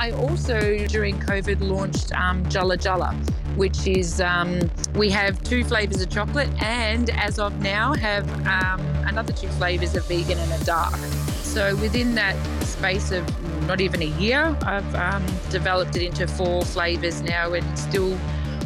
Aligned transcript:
I 0.00 0.12
also, 0.12 0.86
during 0.86 1.18
COVID, 1.18 1.60
launched 1.60 2.12
um, 2.12 2.48
Jala 2.48 2.76
Jala, 2.76 3.14
which 3.56 3.84
is 3.88 4.20
um, 4.20 4.70
we 4.94 5.10
have 5.10 5.42
two 5.42 5.64
flavors 5.64 6.00
of 6.00 6.08
chocolate, 6.08 6.48
and 6.62 7.10
as 7.10 7.40
of 7.40 7.60
now, 7.60 7.94
have 7.94 8.30
um, 8.46 8.80
another 9.08 9.32
two 9.32 9.48
flavors 9.48 9.96
of 9.96 10.06
vegan 10.06 10.38
and 10.38 10.52
a 10.52 10.64
dark. 10.64 10.94
So 11.42 11.74
within 11.76 12.14
that 12.14 12.36
space 12.62 13.10
of 13.10 13.24
not 13.66 13.80
even 13.80 14.00
a 14.02 14.12
year, 14.20 14.56
I've 14.62 14.94
um, 14.94 15.26
developed 15.50 15.96
it 15.96 16.02
into 16.02 16.28
four 16.28 16.64
flavors 16.64 17.20
now, 17.22 17.54
and 17.54 17.76
still 17.76 18.16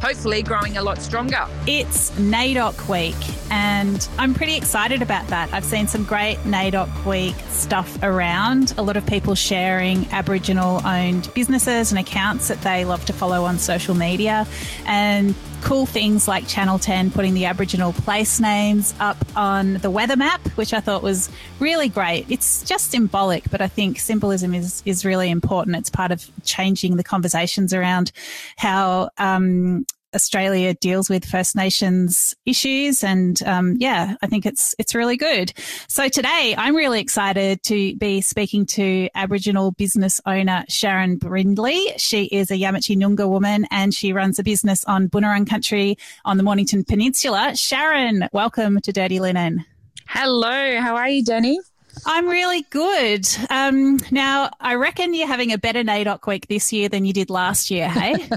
hopefully 0.02 0.42
growing 0.42 0.76
a 0.76 0.82
lot 0.82 1.00
stronger. 1.00 1.46
It's 1.64 2.10
NAIDOC 2.12 2.88
Week, 2.88 3.50
and 3.52 4.08
I'm 4.18 4.34
pretty 4.34 4.56
excited 4.56 5.00
about 5.00 5.28
that. 5.28 5.52
I've 5.54 5.64
seen 5.64 5.86
some 5.86 6.02
great 6.02 6.38
NAIDOC 6.38 7.06
Week 7.06 7.36
stuff 7.50 8.02
around. 8.02 8.74
A 8.78 8.82
lot 8.82 8.96
of 8.96 9.06
people 9.06 9.36
sharing 9.36 10.04
Aboriginal 10.10 10.84
owned 10.84 11.32
businesses 11.34 11.92
and 11.92 12.00
accounts 12.00 12.48
that 12.48 12.60
they 12.62 12.84
love 12.84 13.04
to 13.04 13.12
follow 13.12 13.44
on 13.44 13.58
social 13.58 13.94
media. 13.94 14.44
And 14.86 15.36
cool 15.62 15.86
things 15.86 16.26
like 16.26 16.48
Channel 16.48 16.78
10 16.78 17.12
putting 17.12 17.34
the 17.34 17.44
Aboriginal 17.44 17.92
place 17.92 18.40
names 18.40 18.94
up 18.98 19.16
on 19.36 19.74
the 19.74 19.90
weather 19.90 20.16
map, 20.16 20.40
which 20.56 20.74
I 20.74 20.80
thought 20.80 21.02
was 21.04 21.30
really 21.60 21.88
great. 21.88 22.26
It's 22.28 22.64
just 22.64 22.90
symbolic, 22.90 23.48
but 23.48 23.60
I 23.60 23.68
think 23.68 24.00
symbolism 24.00 24.54
is, 24.54 24.82
is 24.84 25.04
really 25.04 25.30
important. 25.30 25.76
It's 25.76 25.90
part 25.90 26.10
of 26.10 26.28
changing 26.42 26.96
the 26.96 27.04
conversations 27.04 27.72
around 27.72 28.10
how 28.56 29.10
um, 29.18 29.86
Australia 30.14 30.74
deals 30.74 31.08
with 31.08 31.24
First 31.24 31.56
Nations 31.56 32.34
issues, 32.46 33.02
and 33.02 33.42
um, 33.44 33.76
yeah, 33.78 34.14
I 34.22 34.26
think 34.26 34.46
it's 34.46 34.74
it's 34.78 34.94
really 34.94 35.16
good. 35.16 35.52
So 35.88 36.08
today, 36.08 36.54
I'm 36.56 36.76
really 36.76 37.00
excited 37.00 37.62
to 37.64 37.96
be 37.96 38.20
speaking 38.20 38.66
to 38.66 39.08
Aboriginal 39.14 39.72
business 39.72 40.20
owner 40.26 40.64
Sharon 40.68 41.16
Brindley. 41.16 41.94
She 41.96 42.24
is 42.24 42.50
a 42.50 42.54
Yamatji 42.54 42.96
Noongar 42.96 43.28
woman, 43.28 43.66
and 43.70 43.94
she 43.94 44.12
runs 44.12 44.38
a 44.38 44.42
business 44.42 44.84
on 44.84 45.08
Bunurong 45.08 45.48
country 45.48 45.96
on 46.24 46.36
the 46.36 46.42
Mornington 46.42 46.84
Peninsula. 46.84 47.56
Sharon, 47.56 48.28
welcome 48.32 48.80
to 48.80 48.92
Dirty 48.92 49.20
Linen. 49.20 49.64
Hello, 50.06 50.80
how 50.80 50.96
are 50.96 51.08
you, 51.08 51.24
Danny? 51.24 51.58
I'm 52.04 52.28
really 52.28 52.62
good. 52.70 53.26
Um, 53.50 53.98
now, 54.10 54.50
I 54.60 54.74
reckon 54.74 55.14
you're 55.14 55.26
having 55.26 55.52
a 55.52 55.58
better 55.58 55.82
NAIDOC 55.82 56.26
week 56.26 56.48
this 56.48 56.72
year 56.72 56.88
than 56.88 57.04
you 57.04 57.12
did 57.12 57.30
last 57.30 57.70
year, 57.70 57.88
hey? 57.88 58.14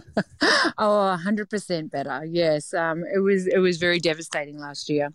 oh, 0.77 1.17
100% 1.25 1.91
better. 1.91 2.25
Yes. 2.25 2.73
Um, 2.73 3.03
it 3.03 3.19
was 3.19 3.47
it 3.47 3.59
was 3.59 3.77
very 3.77 3.99
devastating 3.99 4.59
last 4.59 4.89
year. 4.89 5.09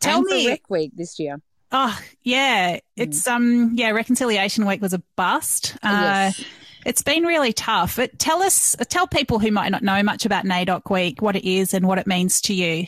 Tell 0.00 0.18
and 0.18 0.26
me. 0.26 0.48
Rec 0.48 0.68
Week 0.68 0.92
this 0.94 1.18
year. 1.18 1.38
Oh, 1.72 1.98
yeah. 2.22 2.78
It's, 2.94 3.26
um, 3.26 3.72
yeah, 3.74 3.90
Reconciliation 3.90 4.66
Week 4.66 4.80
was 4.80 4.92
a 4.92 5.02
bust. 5.16 5.76
Uh, 5.82 6.30
yes. 6.36 6.44
It's 6.84 7.02
been 7.02 7.24
really 7.24 7.52
tough. 7.52 7.96
But 7.96 8.18
tell 8.18 8.42
us, 8.42 8.76
tell 8.88 9.06
people 9.06 9.38
who 9.38 9.50
might 9.50 9.70
not 9.70 9.82
know 9.82 10.02
much 10.02 10.26
about 10.26 10.44
NAIDOC 10.44 10.90
Week 10.90 11.22
what 11.22 11.36
it 11.36 11.48
is 11.48 11.74
and 11.74 11.86
what 11.86 11.98
it 11.98 12.06
means 12.06 12.40
to 12.42 12.54
you. 12.54 12.86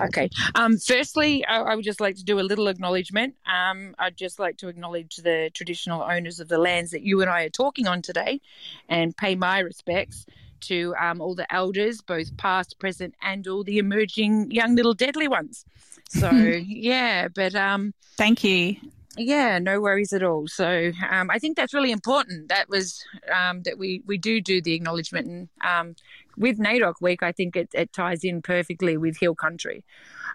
Okay. 0.00 0.30
Um, 0.54 0.78
firstly, 0.78 1.44
I, 1.46 1.60
I 1.60 1.74
would 1.74 1.84
just 1.84 2.00
like 2.00 2.16
to 2.16 2.24
do 2.24 2.40
a 2.40 2.42
little 2.42 2.68
acknowledgement. 2.68 3.34
Um, 3.46 3.94
I'd 3.98 4.16
just 4.16 4.38
like 4.38 4.58
to 4.58 4.68
acknowledge 4.68 5.16
the 5.16 5.50
traditional 5.54 6.02
owners 6.02 6.40
of 6.40 6.48
the 6.48 6.58
lands 6.58 6.90
that 6.90 7.02
you 7.02 7.20
and 7.20 7.30
I 7.30 7.44
are 7.44 7.50
talking 7.50 7.86
on 7.86 8.02
today 8.02 8.40
and 8.88 9.16
pay 9.16 9.34
my 9.34 9.60
respects 9.60 10.26
to 10.60 10.94
um, 11.00 11.20
all 11.20 11.34
the 11.34 11.52
elders, 11.54 12.00
both 12.00 12.36
past, 12.36 12.78
present, 12.78 13.14
and 13.22 13.46
all 13.46 13.62
the 13.62 13.78
emerging 13.78 14.50
young 14.50 14.74
little 14.74 14.94
deadly 14.94 15.28
ones. 15.28 15.64
So, 16.08 16.30
yeah, 16.66 17.28
but 17.28 17.54
um, 17.54 17.94
Thank 18.16 18.42
you. 18.42 18.76
Yeah, 19.18 19.58
no 19.58 19.80
worries 19.80 20.12
at 20.12 20.22
all. 20.22 20.46
So 20.46 20.92
um, 21.10 21.28
I 21.28 21.40
think 21.40 21.56
that's 21.56 21.74
really 21.74 21.90
important. 21.90 22.48
That 22.48 22.68
was 22.68 23.02
um, 23.34 23.62
that 23.62 23.76
we 23.76 24.02
we 24.06 24.16
do 24.16 24.40
do 24.40 24.62
the 24.62 24.74
acknowledgement, 24.74 25.26
and 25.26 25.48
um, 25.64 25.96
with 26.36 26.58
NAIDOC 26.58 26.94
Week, 27.00 27.22
I 27.22 27.32
think 27.32 27.56
it, 27.56 27.68
it 27.74 27.92
ties 27.92 28.22
in 28.22 28.42
perfectly 28.42 28.96
with 28.96 29.16
Heal 29.16 29.34
Country, 29.34 29.82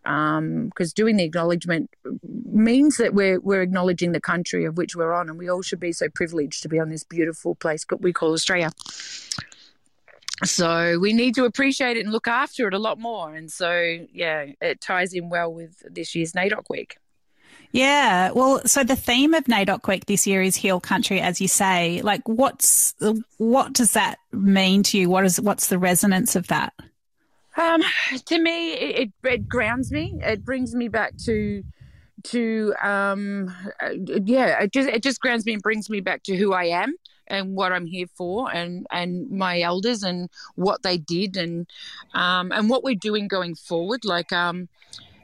because 0.04 0.92
doing 0.94 1.16
the 1.16 1.24
acknowledgement 1.24 1.92
means 2.24 2.98
that 2.98 3.14
we're 3.14 3.40
we're 3.40 3.62
acknowledging 3.62 4.12
the 4.12 4.20
country 4.20 4.66
of 4.66 4.78
which 4.78 4.98
we're 4.98 5.14
on, 5.14 5.30
and 5.30 5.40
we 5.40 5.50
all 5.50 5.62
should 5.62 5.80
be 5.80 5.94
so 5.94 6.10
privileged 6.10 6.62
to 6.64 6.70
be 6.70 6.80
on 6.80 6.90
this 6.90 7.06
beautiful 7.06 7.56
place 7.56 7.86
we 8.00 8.12
call 8.12 8.34
Australia. 8.34 8.72
So 10.44 11.00
we 11.00 11.14
need 11.14 11.36
to 11.36 11.46
appreciate 11.46 11.96
it 11.96 12.02
and 12.02 12.12
look 12.12 12.28
after 12.28 12.68
it 12.68 12.74
a 12.74 12.80
lot 12.80 13.00
more. 13.00 13.34
And 13.34 13.50
so, 13.50 13.72
yeah, 14.12 14.48
it 14.60 14.82
ties 14.82 15.14
in 15.14 15.30
well 15.30 15.54
with 15.54 15.84
this 15.90 16.16
year's 16.16 16.34
NAIDOC 16.34 16.70
Week. 16.70 16.98
Yeah. 17.72 18.32
Well, 18.32 18.62
so 18.66 18.84
the 18.84 18.96
theme 18.96 19.34
of 19.34 19.46
NAIDOC 19.46 19.88
Week 19.88 20.06
this 20.06 20.28
year 20.28 20.44
is 20.44 20.56
Heal 20.56 20.80
Country, 20.80 21.20
as 21.20 21.42
you 21.42 21.48
say. 21.48 22.02
Like, 22.04 22.28
what's 22.28 22.94
what 23.38 23.74
does 23.74 23.94
that 23.94 24.20
mean 24.32 24.84
to 24.84 24.98
you? 25.00 25.10
What 25.10 25.26
is 25.26 25.42
what's 25.42 25.68
the 25.68 25.80
resonance 25.80 26.36
of 26.36 26.48
that? 26.48 26.74
Um, 27.58 27.82
to 28.26 28.40
me, 28.40 28.74
it, 28.74 29.12
it 29.24 29.48
grounds 29.48 29.92
me. 29.92 30.20
It 30.22 30.46
brings 30.46 30.76
me 30.76 30.88
back 30.88 31.18
to 31.26 31.64
to 32.26 32.74
um, 32.82 33.54
uh, 33.82 33.90
yeah. 34.24 34.64
It 34.64 34.72
just 34.72 34.90
it 34.90 35.04
just 35.04 35.20
grounds 35.20 35.46
me 35.46 35.54
and 35.54 35.62
brings 35.62 35.90
me 35.90 36.00
back 36.00 36.24
to 36.24 36.36
who 36.36 36.54
I 36.54 36.66
am 36.66 36.96
and 37.28 37.56
what 37.56 37.72
I'm 37.72 37.86
here 37.86 38.08
for, 38.16 38.54
and 38.54 38.86
and 38.92 39.30
my 39.32 39.62
elders 39.62 40.04
and 40.04 40.30
what 40.56 40.84
they 40.84 40.98
did, 40.98 41.38
and 41.38 41.68
um, 42.14 42.52
and 42.52 42.70
what 42.70 42.84
we're 42.84 42.96
doing 42.96 43.28
going 43.28 43.56
forward. 43.56 44.06
Like 44.06 44.32
um, 44.32 44.70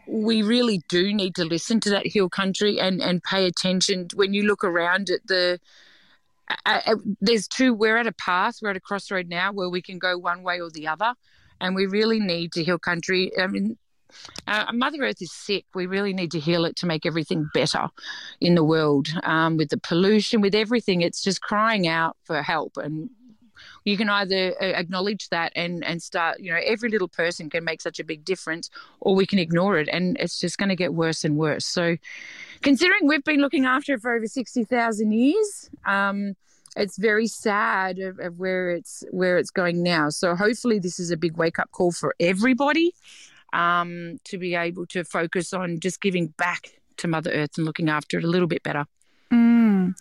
we 0.10 0.42
really 0.42 0.82
do 0.90 1.14
need 1.14 1.36
to 1.36 1.46
listen 1.46 1.80
to 1.82 1.90
that 1.92 2.08
heal 2.08 2.30
country 2.30 2.80
and 2.80 3.02
and 3.02 3.24
pay 3.24 3.46
attention 3.46 4.08
when 4.16 4.34
you 4.34 4.44
look 4.44 4.64
around 4.64 5.10
at 5.10 5.26
the. 5.28 5.60
Uh, 6.66 6.96
there's 7.22 7.48
two. 7.48 7.74
We're 7.76 7.98
at 7.98 8.08
a 8.08 8.12
path. 8.12 8.58
We're 8.62 8.72
at 8.72 8.78
a 8.78 8.82
crossroad 8.82 9.30
now 9.30 9.52
where 9.52 9.70
we 9.70 9.84
can 9.84 10.00
go 10.00 10.18
one 10.18 10.42
way 10.42 10.60
or 10.60 10.72
the 10.72 10.88
other, 10.88 11.14
and 11.62 11.76
we 11.76 11.86
really 11.86 12.20
need 12.20 12.52
to 12.54 12.64
heal 12.64 12.80
country. 12.80 13.32
I 13.38 13.46
mean, 13.46 13.78
uh, 14.48 14.66
Mother 14.74 15.04
Earth 15.04 15.22
is 15.22 15.32
sick. 15.32 15.66
We 15.76 15.86
really 15.86 16.14
need 16.14 16.32
to 16.32 16.40
heal 16.40 16.66
it 16.66 16.76
to 16.78 16.88
make 16.88 17.06
everything 17.06 17.48
better 17.54 17.90
in 18.42 18.56
the 18.56 18.64
world. 18.64 19.10
Um, 19.24 19.58
with 19.58 19.70
the 19.70 19.78
pollution, 19.78 20.42
with 20.42 20.56
everything, 20.56 21.02
it's 21.02 21.22
just 21.22 21.42
crying 21.42 21.88
out 21.88 22.18
for 22.24 22.42
help. 22.42 22.78
And 22.78 23.12
you 23.90 23.98
can 23.98 24.10
either 24.10 24.54
uh, 24.62 24.66
acknowledge 24.66 25.30
that 25.30 25.52
and 25.56 25.84
and 25.84 26.02
start. 26.02 26.40
You 26.40 26.52
know, 26.52 26.60
every 26.66 26.90
little 26.90 27.08
person 27.08 27.50
can 27.50 27.64
make 27.64 27.82
such 27.82 28.00
a 28.00 28.04
big 28.04 28.24
difference, 28.24 28.70
or 29.00 29.16
we 29.16 29.26
can 29.26 29.40
ignore 29.40 29.78
it, 29.78 29.90
and 29.92 30.18
it's 30.20 30.40
just 30.40 30.58
going 30.58 30.70
to 30.70 30.76
get 30.76 30.94
worse 30.94 31.24
and 31.24 31.38
worse. 31.38 31.66
So, 31.66 31.98
considering 32.62 33.08
we've 33.08 33.24
been 33.24 33.42
looking 33.42 33.66
after 33.66 33.94
it 33.94 34.02
for 34.02 34.16
over 34.16 34.28
sixty 34.28 34.64
thousand 34.64 35.12
years. 35.12 35.70
Um, 35.86 36.36
it's 36.76 36.98
very 36.98 37.28
sad 37.28 37.98
of, 38.00 38.20
of 38.20 38.38
where 38.38 38.70
it's 38.70 39.04
where 39.12 39.38
it's 39.38 39.50
going 39.50 39.82
now. 39.82 40.10
So 40.10 40.36
hopefully 40.36 40.80
this 40.80 41.00
is 41.00 41.10
a 41.10 41.18
big 41.18 41.36
wake 41.36 41.58
up 41.58 41.72
call 41.72 41.92
for 41.92 42.14
everybody 42.20 42.94
um, 43.54 44.20
to 44.26 44.38
be 44.38 44.56
able 44.56 44.86
to 44.88 45.04
focus 45.04 45.52
on 45.52 45.80
just 45.80 46.00
giving 46.00 46.28
back 46.38 46.80
to 46.98 47.08
Mother 47.08 47.32
Earth 47.32 47.58
and 47.58 47.66
looking 47.66 47.90
after 47.90 48.20
it 48.20 48.24
a 48.24 48.28
little 48.28 48.48
bit 48.48 48.64
better. 48.64 48.86
Mm. 49.34 49.96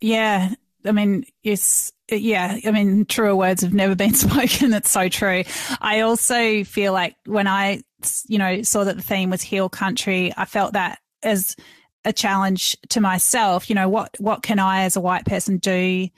Yeah. 0.00 0.54
I 0.84 0.92
mean, 0.92 1.24
yes, 1.42 1.92
yeah. 2.10 2.58
I 2.64 2.70
mean, 2.70 3.04
truer 3.04 3.34
words 3.34 3.62
have 3.62 3.74
never 3.74 3.94
been 3.94 4.14
spoken. 4.14 4.70
That's 4.70 4.90
so 4.90 5.08
true. 5.08 5.44
I 5.80 6.00
also 6.00 6.64
feel 6.64 6.92
like 6.92 7.16
when 7.26 7.46
I, 7.46 7.82
you 8.28 8.38
know, 8.38 8.62
saw 8.62 8.84
that 8.84 8.96
the 8.96 9.02
theme 9.02 9.30
was 9.30 9.42
heal 9.42 9.68
country, 9.68 10.32
I 10.36 10.44
felt 10.44 10.74
that 10.74 10.98
as 11.22 11.56
a 12.04 12.12
challenge 12.12 12.76
to 12.90 13.00
myself. 13.00 13.68
You 13.68 13.76
know, 13.76 13.88
what 13.88 14.14
what 14.18 14.42
can 14.42 14.58
I, 14.58 14.84
as 14.84 14.96
a 14.96 15.00
white 15.00 15.24
person, 15.24 15.58
do 15.58 16.08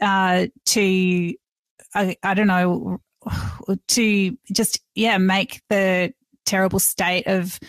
uh, 0.00 0.46
to, 0.66 1.34
I, 1.94 2.16
I 2.22 2.34
don't 2.34 2.46
know, 2.46 3.00
to 3.88 4.38
just 4.52 4.80
yeah 4.94 5.18
make 5.18 5.62
the 5.68 6.12
terrible 6.46 6.80
state 6.80 7.26
of 7.26 7.60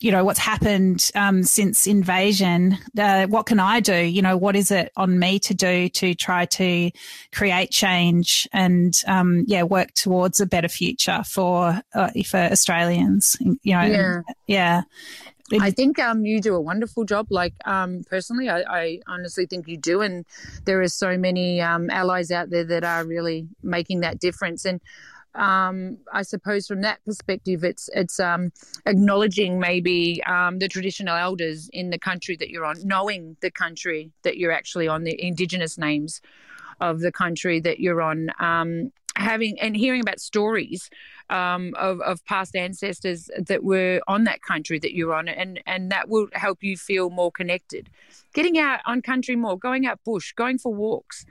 you 0.00 0.10
know 0.10 0.24
what's 0.24 0.38
happened 0.38 1.10
um, 1.14 1.42
since 1.42 1.86
invasion 1.86 2.78
uh, 2.98 3.26
what 3.26 3.44
can 3.44 3.60
i 3.60 3.78
do 3.78 3.94
you 3.94 4.22
know 4.22 4.36
what 4.36 4.56
is 4.56 4.70
it 4.70 4.90
on 4.96 5.18
me 5.18 5.38
to 5.38 5.52
do 5.52 5.88
to 5.90 6.14
try 6.14 6.46
to 6.46 6.90
create 7.32 7.70
change 7.70 8.48
and 8.52 9.02
um, 9.06 9.44
yeah 9.46 9.62
work 9.62 9.92
towards 9.92 10.40
a 10.40 10.46
better 10.46 10.68
future 10.68 11.22
for 11.24 11.80
uh, 11.94 12.10
for 12.24 12.38
australians 12.38 13.36
you 13.62 13.74
know 13.74 13.82
Yeah. 13.82 14.22
yeah 14.46 14.82
I 15.60 15.70
think 15.70 15.98
um, 15.98 16.24
you 16.24 16.40
do 16.40 16.54
a 16.54 16.60
wonderful 16.60 17.04
job. 17.04 17.26
Like 17.30 17.54
um, 17.66 18.02
personally, 18.08 18.48
I, 18.48 18.62
I 18.62 19.00
honestly 19.06 19.44
think 19.44 19.68
you 19.68 19.76
do, 19.76 20.00
and 20.00 20.24
there 20.64 20.80
are 20.80 20.88
so 20.88 21.18
many 21.18 21.60
um, 21.60 21.90
allies 21.90 22.30
out 22.30 22.48
there 22.48 22.64
that 22.64 22.82
are 22.82 23.04
really 23.04 23.48
making 23.62 24.00
that 24.00 24.18
difference. 24.18 24.64
And 24.64 24.80
um, 25.34 25.98
I 26.12 26.22
suppose 26.22 26.66
from 26.66 26.82
that 26.82 27.04
perspective, 27.04 27.64
it's 27.64 27.90
it's 27.92 28.20
um, 28.20 28.52
acknowledging 28.86 29.58
maybe 29.58 30.22
um, 30.24 30.58
the 30.58 30.68
traditional 30.68 31.16
elders 31.16 31.68
in 31.72 31.90
the 31.90 31.98
country 31.98 32.36
that 32.36 32.50
you're 32.50 32.64
on, 32.64 32.76
knowing 32.84 33.36
the 33.40 33.50
country 33.50 34.12
that 34.22 34.36
you're 34.36 34.52
actually 34.52 34.86
on, 34.86 35.04
the 35.04 35.20
indigenous 35.20 35.76
names 35.76 36.20
of 36.80 37.00
the 37.00 37.12
country 37.12 37.60
that 37.60 37.80
you're 37.80 38.00
on, 38.00 38.30
um, 38.38 38.92
having 39.16 39.58
and 39.60 39.76
hearing 39.76 40.00
about 40.00 40.20
stories 40.20 40.88
um, 41.30 41.74
of, 41.76 42.00
of 42.00 42.24
past 42.26 42.54
ancestors 42.54 43.28
that 43.36 43.64
were 43.64 44.00
on 44.06 44.24
that 44.24 44.40
country 44.42 44.78
that 44.78 44.94
you're 44.94 45.14
on, 45.14 45.28
and 45.28 45.60
and 45.66 45.90
that 45.90 46.08
will 46.08 46.28
help 46.34 46.62
you 46.62 46.76
feel 46.76 47.10
more 47.10 47.32
connected. 47.32 47.90
Getting 48.34 48.58
out 48.58 48.80
on 48.86 49.02
country 49.02 49.34
more, 49.34 49.58
going 49.58 49.84
out 49.84 49.98
bush, 50.04 50.32
going 50.32 50.58
for 50.58 50.72
walks 50.72 51.26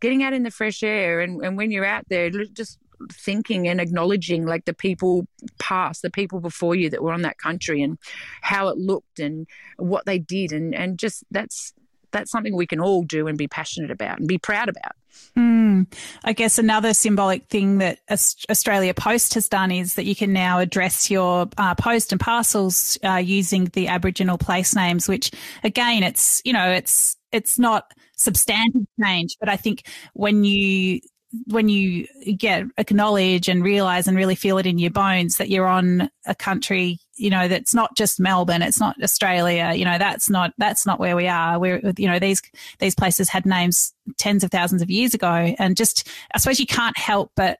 getting 0.00 0.22
out 0.22 0.34
in 0.34 0.42
the 0.42 0.50
fresh 0.50 0.82
air 0.82 1.20
and, 1.20 1.42
and 1.42 1.56
when 1.56 1.70
you're 1.70 1.84
out 1.84 2.04
there 2.10 2.28
just 2.28 2.78
thinking 3.12 3.68
and 3.68 3.80
acknowledging 3.80 4.46
like 4.46 4.64
the 4.64 4.74
people 4.74 5.26
past 5.58 6.02
the 6.02 6.10
people 6.10 6.40
before 6.40 6.74
you 6.74 6.90
that 6.90 7.02
were 7.02 7.12
on 7.12 7.22
that 7.22 7.38
country 7.38 7.82
and 7.82 7.98
how 8.40 8.68
it 8.68 8.76
looked 8.76 9.18
and 9.18 9.46
what 9.76 10.06
they 10.06 10.18
did 10.18 10.52
and 10.52 10.74
and 10.74 10.98
just 10.98 11.24
that's 11.30 11.72
that's 12.14 12.30
something 12.30 12.56
we 12.56 12.66
can 12.66 12.80
all 12.80 13.02
do 13.02 13.26
and 13.26 13.36
be 13.36 13.48
passionate 13.48 13.90
about 13.90 14.18
and 14.18 14.26
be 14.26 14.38
proud 14.38 14.68
about. 14.70 14.92
Mm. 15.36 15.92
I 16.24 16.32
guess 16.32 16.58
another 16.58 16.94
symbolic 16.94 17.48
thing 17.48 17.78
that 17.78 17.98
Australia 18.08 18.94
Post 18.94 19.34
has 19.34 19.48
done 19.48 19.70
is 19.70 19.94
that 19.94 20.04
you 20.04 20.14
can 20.14 20.32
now 20.32 20.60
address 20.60 21.10
your 21.10 21.48
uh, 21.58 21.74
post 21.74 22.12
and 22.12 22.20
parcels 22.20 22.96
uh, 23.04 23.16
using 23.16 23.66
the 23.66 23.88
Aboriginal 23.88 24.38
place 24.38 24.74
names, 24.74 25.08
which 25.08 25.30
again, 25.62 26.02
it's, 26.02 26.40
you 26.44 26.52
know, 26.52 26.70
it's, 26.70 27.16
it's 27.32 27.58
not 27.58 27.92
substantive 28.16 28.86
change, 29.02 29.36
but 29.40 29.48
I 29.48 29.56
think 29.56 29.86
when 30.14 30.44
you 30.44 31.00
when 31.46 31.68
you 31.68 32.06
get 32.36 32.64
acknowledge 32.78 33.48
and 33.48 33.64
realize 33.64 34.06
and 34.06 34.16
really 34.16 34.34
feel 34.34 34.58
it 34.58 34.66
in 34.66 34.78
your 34.78 34.90
bones 34.90 35.36
that 35.36 35.48
you're 35.48 35.66
on 35.66 36.10
a 36.26 36.34
country 36.34 36.98
you 37.16 37.30
know 37.30 37.48
that's 37.48 37.74
not 37.74 37.96
just 37.96 38.20
melbourne 38.20 38.62
it's 38.62 38.80
not 38.80 38.96
australia 39.02 39.72
you 39.74 39.84
know 39.84 39.98
that's 39.98 40.28
not 40.30 40.52
that's 40.58 40.86
not 40.86 40.98
where 41.00 41.16
we 41.16 41.28
are. 41.28 41.58
We're 41.58 41.80
you 41.96 42.08
know 42.08 42.18
these 42.18 42.42
these 42.78 42.94
places 42.94 43.28
had 43.28 43.46
names 43.46 43.92
tens 44.18 44.44
of 44.44 44.50
thousands 44.50 44.82
of 44.82 44.90
years 44.90 45.14
ago 45.14 45.54
and 45.58 45.76
just 45.76 46.08
i 46.34 46.38
suppose 46.38 46.60
you 46.60 46.66
can't 46.66 46.96
help 46.98 47.32
but 47.34 47.58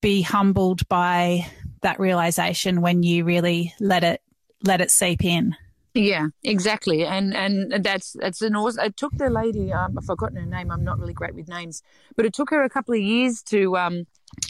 be 0.00 0.22
humbled 0.22 0.86
by 0.88 1.46
that 1.82 1.98
realization 1.98 2.80
when 2.80 3.02
you 3.02 3.24
really 3.24 3.74
let 3.80 4.04
it 4.04 4.20
let 4.64 4.80
it 4.80 4.90
seep 4.90 5.24
in 5.24 5.56
yeah, 5.94 6.28
exactly, 6.42 7.04
and 7.04 7.34
and 7.34 7.84
that's 7.84 8.16
that's 8.18 8.40
an 8.40 8.56
awesome. 8.56 8.84
It 8.84 8.96
took 8.96 9.12
the 9.16 9.28
lady, 9.28 9.72
um, 9.72 9.98
I've 9.98 10.04
forgotten 10.04 10.36
her 10.36 10.46
name. 10.46 10.70
I'm 10.70 10.84
not 10.84 10.98
really 10.98 11.12
great 11.12 11.34
with 11.34 11.48
names, 11.48 11.82
but 12.16 12.24
it 12.24 12.32
took 12.32 12.50
her 12.50 12.62
a 12.62 12.70
couple 12.70 12.94
of 12.94 13.00
years 13.00 13.42
to 13.44 13.76
um, 13.76 14.06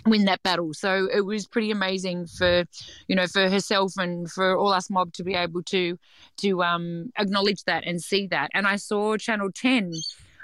win 0.06 0.25
that 0.27 0.43
battle. 0.43 0.73
So 0.73 1.09
it 1.12 1.23
was 1.23 1.47
pretty 1.47 1.73
amazing 1.73 2.27
for, 2.27 2.65
you 3.09 3.17
know, 3.17 3.27
for 3.27 3.49
herself 3.49 3.94
and 3.97 4.31
for 4.31 4.56
all 4.56 4.73
us 4.73 4.89
mob 4.89 5.12
to 5.15 5.25
be 5.25 5.35
able 5.35 5.62
to 5.65 5.99
to 6.39 6.62
um, 6.62 7.11
acknowledge 7.19 7.65
that 7.65 7.85
and 7.87 8.00
see 8.00 8.29
that. 8.29 8.50
And 8.55 8.67
I 8.67 8.77
saw 8.77 9.17
Channel 9.17 9.50
Ten. 9.53 9.93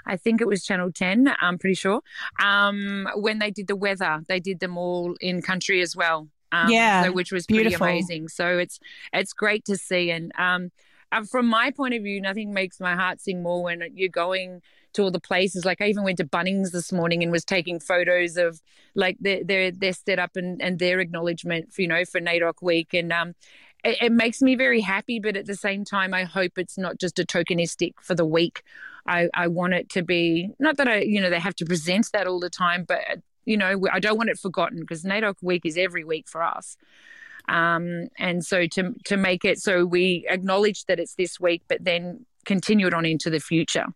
I 0.05 0.17
think 0.17 0.41
it 0.41 0.47
was 0.47 0.65
Channel 0.65 0.91
10, 0.91 1.35
I'm 1.39 1.59
pretty 1.59 1.75
sure. 1.75 2.01
Um, 2.41 3.07
when 3.15 3.37
they 3.37 3.51
did 3.51 3.67
the 3.67 3.75
weather, 3.75 4.23
they 4.27 4.39
did 4.39 4.59
them 4.59 4.75
all 4.75 5.13
in 5.21 5.39
country 5.41 5.81
as 5.81 5.95
well. 5.95 6.29
Um, 6.51 6.71
yeah, 6.71 7.03
so, 7.03 7.11
which 7.11 7.31
was 7.31 7.45
pretty 7.45 7.73
amazing. 7.73 8.27
So 8.27 8.57
it's 8.57 8.79
it's 9.13 9.33
great 9.33 9.65
to 9.65 9.77
see, 9.77 10.09
and 10.09 10.31
um, 10.37 10.71
from 11.29 11.47
my 11.47 11.71
point 11.71 11.93
of 11.93 12.03
view, 12.03 12.21
nothing 12.21 12.53
makes 12.53 12.79
my 12.79 12.95
heart 12.95 13.21
sing 13.21 13.41
more 13.41 13.63
when 13.63 13.83
you're 13.95 14.09
going 14.09 14.61
to 14.93 15.03
all 15.03 15.11
the 15.11 15.19
places. 15.19 15.65
Like 15.65 15.81
I 15.81 15.87
even 15.87 16.03
went 16.03 16.17
to 16.17 16.25
Bunnings 16.25 16.71
this 16.71 16.91
morning 16.91 17.23
and 17.23 17.31
was 17.31 17.45
taking 17.45 17.79
photos 17.79 18.37
of 18.37 18.61
like 18.95 19.17
their 19.19 19.43
their, 19.43 19.71
their 19.71 19.93
setup 19.93 20.35
and, 20.35 20.61
and 20.61 20.79
their 20.79 20.99
acknowledgement, 20.99 21.73
for, 21.73 21.81
you 21.81 21.87
know, 21.87 22.05
for 22.05 22.19
NAIDOC 22.19 22.61
week. 22.61 22.93
And 22.93 23.11
um, 23.11 23.33
it, 23.83 23.97
it, 24.01 24.11
makes 24.11 24.41
me 24.41 24.55
very 24.55 24.81
happy, 24.81 25.19
but 25.19 25.37
at 25.37 25.45
the 25.45 25.55
same 25.55 25.85
time, 25.85 26.13
I 26.13 26.23
hope 26.23 26.57
it's 26.57 26.77
not 26.77 26.99
just 26.99 27.19
a 27.19 27.23
tokenistic 27.23 27.93
for 28.01 28.15
the 28.15 28.25
week. 28.25 28.63
I, 29.07 29.29
I 29.33 29.47
want 29.47 29.73
it 29.73 29.89
to 29.91 30.03
be 30.03 30.49
not 30.59 30.77
that 30.77 30.87
I, 30.87 31.01
you 31.01 31.21
know, 31.21 31.29
they 31.29 31.39
have 31.39 31.55
to 31.55 31.65
present 31.65 32.09
that 32.13 32.27
all 32.27 32.39
the 32.39 32.49
time, 32.49 32.85
but 32.87 32.99
you 33.45 33.57
know, 33.57 33.81
I 33.91 33.99
don't 33.99 34.17
want 34.17 34.29
it 34.29 34.37
forgotten 34.37 34.79
because 34.79 35.03
NAIDOC 35.03 35.35
week 35.41 35.65
is 35.65 35.77
every 35.77 36.03
week 36.03 36.27
for 36.27 36.43
us. 36.43 36.77
Um, 37.49 38.09
and 38.17 38.45
so 38.45 38.67
to 38.67 38.93
to 39.05 39.17
make 39.17 39.43
it 39.43 39.59
so 39.59 39.85
we 39.85 40.25
acknowledge 40.29 40.85
that 40.85 40.99
it's 40.99 41.15
this 41.15 41.39
week, 41.39 41.63
but 41.67 41.83
then 41.83 42.25
continue 42.45 42.87
it 42.87 42.93
on 42.93 43.05
into 43.05 43.29
the 43.29 43.39
future. 43.39 43.87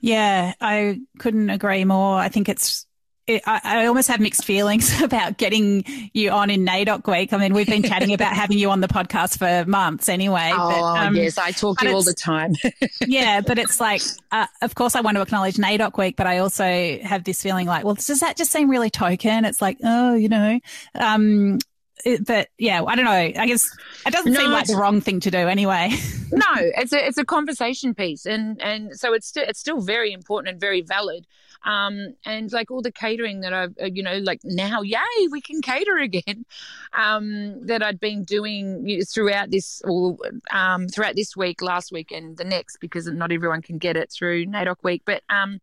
Yeah, 0.00 0.54
I 0.60 1.00
couldn't 1.18 1.50
agree 1.50 1.84
more. 1.84 2.18
I 2.18 2.28
think 2.28 2.48
it's 2.48 2.86
it, 3.28 3.42
I, 3.46 3.60
I, 3.62 3.86
almost 3.86 4.08
have 4.08 4.20
mixed 4.20 4.44
feelings 4.44 5.02
about 5.02 5.36
getting 5.36 5.84
you 6.14 6.30
on 6.30 6.50
in 6.50 6.64
NAIDOC 6.64 7.06
week. 7.06 7.32
I 7.32 7.36
mean, 7.36 7.52
we've 7.52 7.66
been 7.66 7.82
chatting 7.82 8.14
about 8.14 8.32
having 8.34 8.58
you 8.58 8.70
on 8.70 8.80
the 8.80 8.88
podcast 8.88 9.38
for 9.38 9.68
months 9.68 10.08
anyway. 10.08 10.50
Oh, 10.52 10.70
but, 10.70 11.06
um, 11.06 11.14
yes, 11.14 11.36
I 11.36 11.50
talk 11.50 11.78
to 11.78 11.88
you 11.88 11.94
all 11.94 12.02
the 12.02 12.14
time. 12.14 12.54
yeah, 13.06 13.42
but 13.42 13.58
it's 13.58 13.80
like, 13.80 14.00
uh, 14.32 14.46
of 14.62 14.74
course, 14.74 14.96
I 14.96 15.02
want 15.02 15.16
to 15.16 15.20
acknowledge 15.20 15.56
NAIDOC 15.56 15.96
week, 15.98 16.16
but 16.16 16.26
I 16.26 16.38
also 16.38 16.64
have 17.02 17.24
this 17.24 17.42
feeling 17.42 17.66
like, 17.66 17.84
well, 17.84 17.94
does 17.94 18.20
that 18.20 18.36
just 18.36 18.50
seem 18.50 18.70
really 18.70 18.90
token? 18.90 19.44
It's 19.44 19.60
like, 19.60 19.76
oh, 19.84 20.14
you 20.14 20.30
know, 20.30 20.58
um, 20.94 21.58
it, 22.04 22.26
but 22.26 22.48
yeah, 22.58 22.82
I 22.82 22.94
don't 22.94 23.04
know. 23.04 23.10
I 23.10 23.46
guess 23.46 23.68
it 24.06 24.12
doesn't 24.12 24.32
no, 24.32 24.40
seem 24.40 24.50
like 24.50 24.66
the 24.66 24.76
wrong 24.76 25.00
thing 25.00 25.20
to 25.20 25.30
do 25.30 25.38
anyway. 25.38 25.90
no, 26.32 26.46
it's 26.56 26.92
a 26.92 27.06
it's 27.06 27.18
a 27.18 27.24
conversation 27.24 27.94
piece, 27.94 28.26
and 28.26 28.60
and 28.60 28.98
so 28.98 29.12
it's 29.12 29.26
still 29.26 29.44
it's 29.46 29.60
still 29.60 29.80
very 29.80 30.12
important 30.12 30.52
and 30.52 30.60
very 30.60 30.80
valid. 30.80 31.26
Um, 31.64 32.14
and 32.24 32.52
like 32.52 32.70
all 32.70 32.82
the 32.82 32.92
catering 32.92 33.40
that 33.40 33.52
I've, 33.52 33.74
uh, 33.82 33.86
you 33.86 34.02
know, 34.02 34.18
like 34.18 34.40
now, 34.44 34.82
yay, 34.82 34.98
we 35.30 35.40
can 35.40 35.60
cater 35.60 35.96
again. 35.98 36.44
Um, 36.94 37.66
that 37.66 37.82
I'd 37.82 38.00
been 38.00 38.24
doing 38.24 39.02
throughout 39.04 39.50
this, 39.50 39.82
or 39.84 40.16
um, 40.50 40.88
throughout 40.88 41.16
this 41.16 41.36
week, 41.36 41.60
last 41.60 41.92
week, 41.92 42.10
and 42.10 42.36
the 42.36 42.44
next, 42.44 42.78
because 42.80 43.06
not 43.06 43.30
everyone 43.30 43.60
can 43.60 43.76
get 43.76 43.94
it 43.94 44.10
through 44.10 44.46
NAIDOC 44.46 44.76
week, 44.82 45.02
but 45.04 45.22
um, 45.28 45.60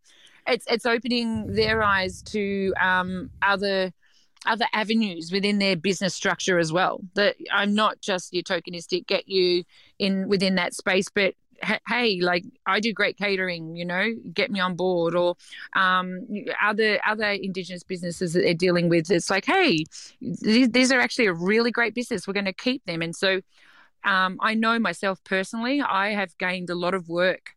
it's 0.48 0.66
it's 0.70 0.86
opening 0.86 1.54
their 1.54 1.82
eyes 1.82 2.22
to 2.24 2.74
um 2.80 3.32
other 3.42 3.92
other 4.46 4.66
avenues 4.74 5.32
within 5.32 5.60
their 5.60 5.76
business 5.76 6.14
structure 6.14 6.60
as 6.60 6.72
well. 6.72 7.02
That 7.16 7.36
I'm 7.52 7.74
not 7.74 8.02
just 8.02 8.34
your 8.34 8.44
tokenistic, 8.44 9.08
get 9.08 9.28
you 9.28 9.64
in 10.00 10.28
within 10.28 10.56
that 10.56 10.74
space, 10.74 11.10
but 11.14 11.36
hey 11.88 12.20
like 12.22 12.44
i 12.66 12.80
do 12.80 12.92
great 12.92 13.18
catering 13.18 13.76
you 13.76 13.86
know 13.86 14.14
get 14.34 14.52
me 14.52 14.60
on 14.60 14.76
board 14.76 15.16
or 15.16 15.36
um, 15.74 16.22
other 16.62 17.00
other 17.08 17.30
indigenous 17.30 17.84
businesses 17.84 18.34
that 18.34 18.42
they're 18.42 18.54
dealing 18.54 18.90
with 18.90 19.10
it's 19.10 19.30
like 19.30 19.46
hey 19.46 19.86
these, 20.22 20.70
these 20.70 20.92
are 20.92 21.00
actually 21.00 21.26
a 21.26 21.34
really 21.34 21.72
great 21.72 21.94
business 21.94 22.28
we're 22.28 22.34
going 22.34 22.46
to 22.46 22.54
keep 22.54 22.84
them 22.86 23.02
and 23.02 23.16
so 23.16 23.42
um, 24.04 24.38
i 24.42 24.54
know 24.54 24.78
myself 24.80 25.24
personally 25.24 25.82
i 25.82 26.10
have 26.10 26.38
gained 26.38 26.70
a 26.70 26.76
lot 26.76 26.94
of 26.94 27.10
work 27.10 27.52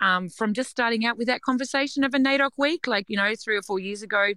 um, 0.00 0.28
from 0.28 0.52
just 0.52 0.70
starting 0.70 1.06
out 1.06 1.16
with 1.16 1.28
that 1.28 1.42
conversation 1.42 2.02
of 2.02 2.14
a 2.14 2.18
NAIDOC 2.18 2.50
week 2.58 2.86
like 2.86 3.06
you 3.08 3.16
know 3.16 3.34
three 3.36 3.56
or 3.56 3.62
four 3.62 3.78
years 3.78 4.02
ago 4.02 4.32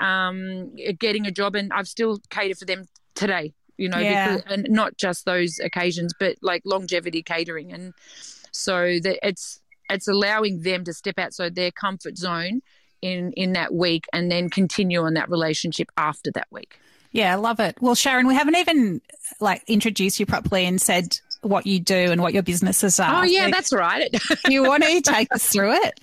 um, 0.00 0.74
getting 0.98 1.26
a 1.26 1.30
job, 1.30 1.54
and 1.54 1.72
I've 1.72 1.88
still 1.88 2.18
catered 2.30 2.58
for 2.58 2.64
them 2.64 2.86
today. 3.14 3.54
You 3.76 3.88
know, 3.88 3.98
yeah. 3.98 4.36
because, 4.36 4.52
and 4.52 4.66
not 4.70 4.96
just 4.96 5.24
those 5.24 5.58
occasions, 5.58 6.12
but 6.18 6.36
like 6.42 6.62
longevity 6.64 7.22
catering, 7.22 7.72
and 7.72 7.94
so 8.50 8.98
that 9.02 9.26
it's 9.26 9.60
it's 9.88 10.08
allowing 10.08 10.62
them 10.62 10.84
to 10.84 10.92
step 10.92 11.18
outside 11.18 11.54
their 11.54 11.70
comfort 11.70 12.16
zone 12.16 12.62
in 13.00 13.32
in 13.32 13.52
that 13.54 13.72
week, 13.72 14.04
and 14.12 14.30
then 14.30 14.50
continue 14.50 15.00
on 15.02 15.14
that 15.14 15.30
relationship 15.30 15.88
after 15.96 16.30
that 16.32 16.48
week. 16.50 16.78
Yeah, 17.12 17.32
I 17.32 17.36
love 17.36 17.58
it. 17.58 17.76
Well, 17.80 17.94
Sharon, 17.94 18.26
we 18.26 18.34
haven't 18.34 18.56
even 18.56 19.00
like 19.40 19.64
introduced 19.66 20.20
you 20.20 20.26
properly 20.26 20.64
and 20.64 20.80
said 20.80 21.18
what 21.42 21.66
you 21.66 21.80
do 21.80 21.94
and 21.94 22.20
what 22.20 22.34
your 22.34 22.42
businesses 22.42 23.00
are. 23.00 23.22
Oh 23.22 23.24
yeah, 23.24 23.46
so 23.46 23.50
that's 23.50 23.72
right. 23.72 24.14
you 24.48 24.62
want 24.62 24.84
to 24.84 25.00
take 25.00 25.34
us 25.34 25.46
through 25.52 25.72
it? 25.72 26.00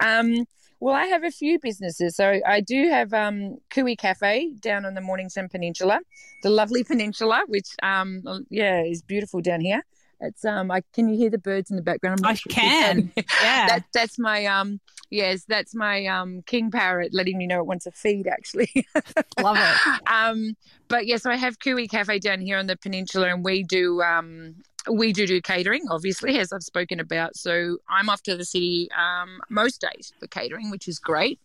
Um, 0.00 0.46
well, 0.82 0.96
I 0.96 1.04
have 1.04 1.22
a 1.22 1.30
few 1.30 1.60
businesses. 1.60 2.16
So 2.16 2.40
I 2.44 2.60
do 2.60 2.88
have 2.88 3.14
um, 3.14 3.58
Kui 3.70 3.94
Cafe 3.94 4.50
down 4.60 4.84
on 4.84 4.94
the 4.94 5.00
Mornington 5.00 5.48
Peninsula, 5.48 6.00
the 6.42 6.50
lovely 6.50 6.82
peninsula, 6.92 7.44
which 7.46 7.68
um, 7.84 8.24
yeah 8.50 8.82
is 8.82 9.00
beautiful 9.00 9.40
down 9.40 9.60
here. 9.60 9.84
It's 10.20 10.44
um, 10.44 10.72
I 10.72 10.82
can 10.92 11.08
you 11.08 11.16
hear 11.16 11.30
the 11.30 11.38
birds 11.38 11.70
in 11.70 11.76
the 11.76 11.82
background? 11.82 12.20
i 12.24 12.34
can. 12.34 13.12
Yeah, 13.16 13.66
that, 13.68 13.84
that's 13.94 14.18
my 14.18 14.46
um, 14.46 14.80
yes, 15.08 15.44
that's 15.46 15.72
my 15.72 16.06
um 16.06 16.42
king 16.46 16.72
parrot 16.72 17.14
letting 17.14 17.38
me 17.38 17.46
know 17.46 17.60
it 17.60 17.66
wants 17.66 17.86
a 17.86 17.92
feed. 17.92 18.26
Actually, 18.26 18.70
love 19.40 19.58
it. 19.58 20.10
Um, 20.10 20.56
but 20.88 21.06
yes, 21.06 21.22
so 21.22 21.30
I 21.30 21.36
have 21.36 21.60
Kui 21.60 21.86
Cafe 21.86 22.18
down 22.18 22.40
here 22.40 22.58
on 22.58 22.66
the 22.66 22.76
peninsula, 22.76 23.28
and 23.28 23.44
we 23.44 23.62
do 23.62 24.02
um 24.02 24.56
we 24.90 25.12
do 25.12 25.26
do 25.26 25.40
catering, 25.40 25.82
obviously, 25.90 26.38
as 26.38 26.52
I've 26.52 26.62
spoken 26.62 27.00
about. 27.00 27.36
So 27.36 27.78
I'm 27.88 28.08
off 28.08 28.22
to 28.24 28.36
the 28.36 28.44
city 28.44 28.88
um, 28.96 29.40
most 29.48 29.80
days 29.80 30.12
for 30.18 30.26
catering, 30.26 30.70
which 30.70 30.88
is 30.88 30.98
great. 30.98 31.38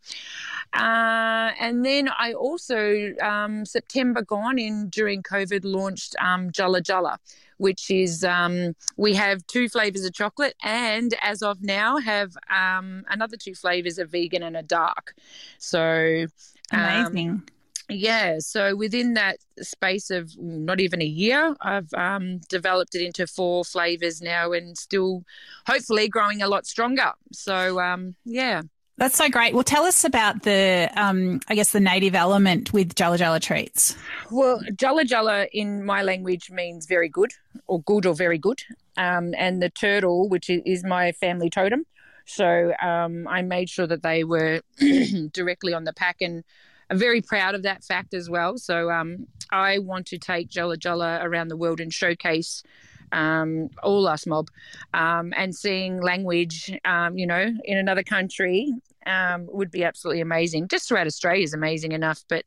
Uh, 0.74 1.52
and 1.60 1.86
then 1.86 2.10
I 2.10 2.34
also, 2.34 3.14
um, 3.22 3.66
September 3.66 4.22
gone 4.22 4.60
in 4.60 4.90
during 4.90 5.24
COVID, 5.24 5.62
launched 5.64 6.16
um, 6.20 6.52
Jala 6.52 6.82
Jala, 6.82 7.20
which 7.58 7.90
is 7.90 8.24
um, 8.24 8.76
we 8.98 9.14
have 9.14 9.46
two 9.48 9.70
flavors 9.70 10.06
of 10.06 10.14
chocolate, 10.14 10.56
and 10.64 11.16
as 11.22 11.42
of 11.42 11.62
now, 11.62 11.98
have 11.98 12.36
um, 12.50 13.04
another 13.10 13.38
two 13.38 13.56
flavors 13.56 13.98
of 13.98 14.10
vegan 14.12 14.44
and 14.44 14.58
a 14.58 14.64
dark. 14.64 15.16
So 15.58 16.26
um, 16.72 16.80
amazing 16.80 17.44
yeah, 17.90 18.40
so 18.40 18.76
within 18.76 19.14
that 19.14 19.38
space 19.62 20.10
of 20.10 20.32
not 20.38 20.80
even 20.80 21.02
a 21.02 21.06
year, 21.06 21.56
I've 21.62 21.94
um, 21.94 22.40
developed 22.50 22.96
it 22.96 23.02
into 23.04 23.28
four 23.28 23.64
flavors 23.64 24.22
now 24.22 24.52
and 24.52 24.78
still 24.78 25.24
hopefully 25.66 26.10
growing 26.10 26.42
a 26.42 26.48
lot 26.48 26.66
stronger. 26.66 27.14
So, 27.32 27.80
um, 27.80 28.16
yeah. 28.26 28.64
That's 28.98 29.16
so 29.16 29.30
great. 29.30 29.54
Well, 29.54 29.64
tell 29.64 29.84
us 29.84 30.04
about 30.04 30.42
the, 30.42 30.90
um, 30.96 31.40
I 31.48 31.56
guess, 31.56 31.72
the 31.72 31.80
native 31.80 32.16
element 32.16 32.74
with 32.74 32.96
Jala 32.96 33.18
Jala 33.20 33.40
treats. 33.40 33.96
Well, 34.32 34.60
Jala 34.76 35.06
Jala 35.06 35.46
in 35.54 35.86
my 35.86 36.02
language 36.02 36.50
means 36.50 36.88
very 36.88 37.08
good 37.08 37.32
or 37.68 37.82
good 37.84 38.08
or 38.08 38.16
very 38.16 38.40
good. 38.40 38.64
Um, 38.98 39.36
and 39.38 39.62
the 39.62 39.70
turtle, 39.70 40.28
which 40.28 40.50
is 40.50 40.84
my 40.84 41.12
family 41.12 41.52
totem. 41.52 41.86
So 42.26 42.74
um, 42.82 43.28
I 43.28 43.44
made 43.44 43.70
sure 43.70 43.88
that 43.88 44.02
they 44.02 44.24
were 44.24 44.62
directly 45.32 45.74
on 45.74 45.84
the 45.84 45.94
pack 45.94 46.18
and 46.22 46.44
I'm 46.90 46.98
very 46.98 47.22
proud 47.22 47.56
of 47.56 47.64
that 47.64 47.84
fact 47.84 48.14
as 48.14 48.30
well. 48.30 48.58
So 48.58 48.90
um, 48.90 49.28
I 49.52 49.80
want 49.80 50.08
to 50.08 50.18
take 50.18 50.50
Jala 50.50 50.78
Jala 50.78 51.20
around 51.22 51.50
the 51.50 51.58
world 51.58 51.80
and 51.80 51.94
showcase 51.94 52.64
um, 53.12 53.70
all 53.84 54.08
us 54.08 54.26
mob 54.26 54.50
um, 54.94 55.34
and 55.36 55.56
seeing 55.56 56.02
language, 56.02 56.78
um, 56.86 57.18
you 57.18 57.26
know, 57.26 57.54
in 57.64 57.78
another 57.78 58.04
country 58.04 58.74
um, 59.06 59.48
would 59.50 59.72
be 59.72 59.84
absolutely 59.84 60.22
amazing. 60.22 60.68
Just 60.68 60.88
throughout 60.88 61.08
Australia 61.08 61.44
is 61.44 61.54
amazing 61.54 61.94
enough, 61.94 62.24
but 62.28 62.46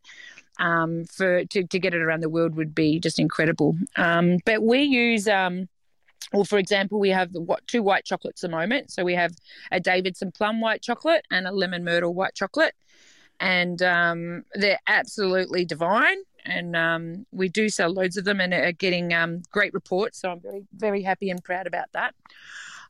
um, 0.58 1.04
for 1.06 1.44
to, 1.46 1.66
to 1.66 1.78
get 1.78 1.94
it 1.94 2.02
around 2.02 2.20
the 2.20 2.28
world 2.28 2.54
would 2.56 2.74
be 2.74 3.00
just 3.00 3.18
incredible. 3.18 3.76
Um, 3.96 4.38
but 4.44 4.62
we 4.62 4.82
use. 4.82 5.26
well, 5.26 6.44
for 6.44 6.58
example, 6.58 7.00
we 7.00 7.08
have 7.08 7.32
the, 7.32 7.40
what, 7.40 7.66
two 7.66 7.82
white 7.82 8.04
chocolates 8.04 8.44
at 8.44 8.50
the 8.50 8.56
moment. 8.56 8.90
So 8.90 9.02
we 9.02 9.14
have 9.14 9.32
a 9.72 9.80
Davidson 9.80 10.32
plum 10.32 10.60
white 10.60 10.82
chocolate 10.82 11.26
and 11.30 11.46
a 11.46 11.52
lemon 11.52 11.82
myrtle 11.82 12.12
white 12.14 12.34
chocolate 12.34 12.74
and 13.40 13.82
um, 13.82 14.44
they're 14.54 14.80
absolutely 14.86 15.64
divine. 15.64 16.18
And 16.44 16.76
um, 16.76 17.26
we 17.32 17.48
do 17.48 17.68
sell 17.68 17.90
loads 17.90 18.16
of 18.16 18.24
them 18.24 18.40
and 18.40 18.54
are 18.54 18.72
getting 18.72 19.12
um, 19.12 19.42
great 19.50 19.74
reports. 19.74 20.20
So 20.20 20.30
I'm 20.30 20.40
very, 20.40 20.64
very 20.74 21.02
happy 21.02 21.30
and 21.30 21.42
proud 21.42 21.66
about 21.66 21.92
that. 21.92 22.14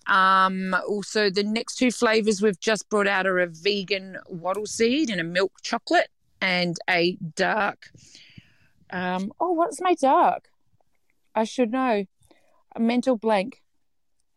Um, 0.06 0.74
also, 0.88 1.30
the 1.30 1.42
next 1.42 1.76
two 1.76 1.90
flavors 1.90 2.40
we've 2.40 2.60
just 2.60 2.88
brought 2.88 3.06
out 3.06 3.26
are 3.26 3.38
a 3.38 3.46
vegan 3.46 4.18
wattle 4.28 4.66
seed 4.66 5.10
and 5.10 5.20
a 5.20 5.24
milk 5.24 5.52
chocolate, 5.62 6.08
and 6.40 6.76
a 6.88 7.16
dark. 7.36 7.90
Um, 8.90 9.32
oh, 9.38 9.52
what's 9.52 9.80
my 9.80 9.94
dark? 9.94 10.48
I 11.34 11.44
should 11.44 11.70
know. 11.70 12.06
A 12.74 12.80
mental 12.80 13.16
blank. 13.16 13.62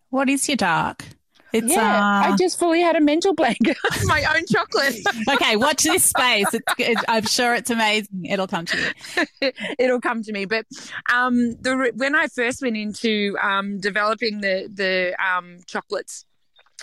What 0.09 0.29
is 0.29 0.47
your 0.47 0.57
dark? 0.57 1.05
It's, 1.53 1.71
yeah, 1.71 1.99
uh... 1.99 2.33
I 2.33 2.35
just 2.35 2.57
fully 2.57 2.81
had 2.81 2.95
a 2.95 2.99
mental 2.99 3.33
blank. 3.33 3.59
my 4.05 4.23
own 4.35 4.43
chocolate. 4.47 4.95
okay, 5.29 5.55
watch 5.55 5.83
this 5.83 6.03
space. 6.03 6.51
It's, 6.51 6.65
it's, 6.79 7.03
I'm 7.07 7.25
sure 7.25 7.53
it's 7.53 7.69
amazing. 7.69 8.25
It'll 8.25 8.47
come 8.47 8.65
to 8.65 8.77
you. 8.77 9.51
It'll 9.79 10.01
come 10.01 10.23
to 10.23 10.31
me. 10.31 10.45
But 10.45 10.65
um, 11.13 11.51
the 11.61 11.91
when 11.95 12.15
I 12.15 12.27
first 12.27 12.61
went 12.63 12.75
into 12.75 13.37
um, 13.41 13.79
developing 13.79 14.41
the 14.41 14.67
the 14.73 15.15
um, 15.23 15.59
chocolates, 15.67 16.25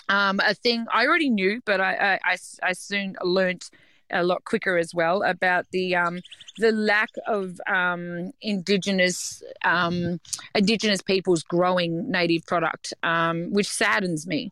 um, 0.07 0.39
a 0.39 0.53
thing 0.53 0.85
I 0.91 1.05
already 1.05 1.29
knew, 1.29 1.61
but 1.65 1.81
I, 1.81 2.19
I, 2.23 2.37
I 2.63 2.73
soon 2.73 3.15
learnt 3.21 3.69
a 4.11 4.23
lot 4.23 4.43
quicker 4.45 4.77
as 4.77 4.93
well 4.93 5.23
about 5.23 5.65
the 5.71 5.95
um, 5.95 6.21
the 6.57 6.71
lack 6.71 7.09
of 7.27 7.59
um, 7.67 8.31
indigenous 8.41 9.43
um, 9.63 10.19
indigenous 10.55 11.01
peoples 11.01 11.43
growing 11.43 12.11
native 12.11 12.45
product, 12.45 12.93
um, 13.03 13.51
which 13.51 13.69
saddens 13.69 14.27
me. 14.27 14.51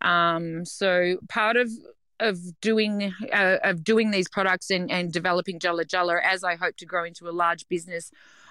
Um, 0.00 0.64
so 0.64 1.16
part 1.28 1.56
of 1.56 1.70
of 2.20 2.38
doing 2.60 3.14
uh, 3.32 3.56
of 3.62 3.84
doing 3.84 4.10
these 4.10 4.28
products 4.28 4.70
and, 4.70 4.90
and 4.90 5.12
developing 5.12 5.58
Jala 5.58 5.84
Jala 5.84 6.20
as 6.22 6.44
I 6.44 6.56
hope 6.56 6.76
to 6.78 6.86
grow 6.86 7.04
into 7.04 7.28
a 7.28 7.32
large 7.32 7.68
business 7.68 8.10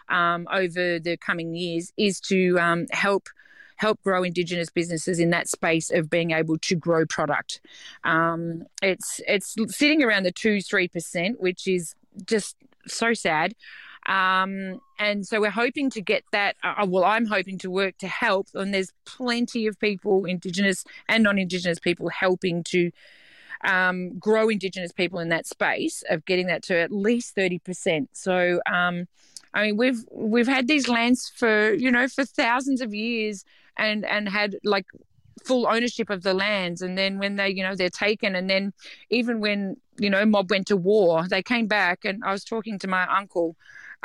um, 0.09 0.47
over 0.51 0.99
the 0.99 1.17
coming 1.17 1.53
years 1.55 1.91
is 1.97 2.19
to 2.21 2.85
help 2.91 3.29
help 3.77 4.01
grow 4.03 4.23
Indigenous 4.23 4.69
businesses 4.69 5.19
in 5.19 5.29
that 5.29 5.47
space 5.47 5.89
of 5.89 6.09
being 6.09 6.31
able 6.31 6.57
to 6.57 6.75
grow 6.75 7.05
product. 7.05 7.61
Um, 8.03 8.65
it's 8.81 9.21
it's 9.27 9.55
sitting 9.69 10.03
around 10.03 10.23
the 10.23 10.31
two 10.31 10.61
three 10.61 10.87
percent, 10.87 11.39
which 11.39 11.67
is 11.67 11.95
just 12.25 12.55
so 12.85 13.13
sad. 13.13 13.53
Um, 14.05 14.79
and 14.99 15.27
so 15.27 15.41
we're 15.41 15.49
hoping 15.49 15.89
to 15.91 16.01
get 16.01 16.23
that. 16.31 16.55
Uh, 16.63 16.85
well, 16.87 17.03
I'm 17.03 17.25
hoping 17.25 17.57
to 17.59 17.69
work 17.69 17.97
to 17.99 18.07
help, 18.07 18.47
and 18.53 18.73
there's 18.73 18.91
plenty 19.05 19.67
of 19.67 19.79
people, 19.79 20.25
Indigenous 20.25 20.83
and 21.07 21.23
non-Indigenous 21.23 21.79
people, 21.79 22.09
helping 22.09 22.63
to 22.65 22.91
um, 23.63 24.17
grow 24.17 24.49
Indigenous 24.49 24.91
people 24.91 25.19
in 25.19 25.29
that 25.29 25.45
space 25.45 26.03
of 26.09 26.25
getting 26.25 26.47
that 26.47 26.63
to 26.63 26.77
at 26.77 26.91
least 26.91 27.35
thirty 27.35 27.59
percent. 27.59 28.09
So. 28.13 28.59
Um, 28.71 29.07
I 29.57 29.63
mean, 29.63 29.77
we've 29.77 30.05
we've 30.11 30.47
had 30.47 30.67
these 30.67 30.87
lands 30.87 31.31
for 31.35 31.73
you 31.73 31.89
know 31.89 32.07
for 32.07 32.23
thousands 32.23 32.79
of 32.79 32.93
years 32.93 33.43
and 33.75 34.05
and 34.05 34.29
had 34.29 34.55
like 34.63 34.85
full 35.43 35.65
ownership 35.67 36.11
of 36.11 36.21
the 36.21 36.35
lands. 36.35 36.83
And 36.83 36.95
then 36.95 37.17
when 37.17 37.37
they 37.37 37.49
you 37.49 37.63
know 37.63 37.73
they're 37.73 37.89
taken 37.89 38.35
and 38.35 38.47
then 38.47 38.71
even 39.09 39.39
when 39.39 39.77
you 39.97 40.11
know 40.11 40.23
mob 40.27 40.51
went 40.51 40.67
to 40.67 40.77
war 40.77 41.27
they 41.27 41.41
came 41.41 41.65
back. 41.65 42.05
And 42.05 42.23
i 42.23 42.31
was 42.31 42.43
talking 42.43 42.77
to 42.79 42.87
my 42.87 43.07
uncle 43.07 43.55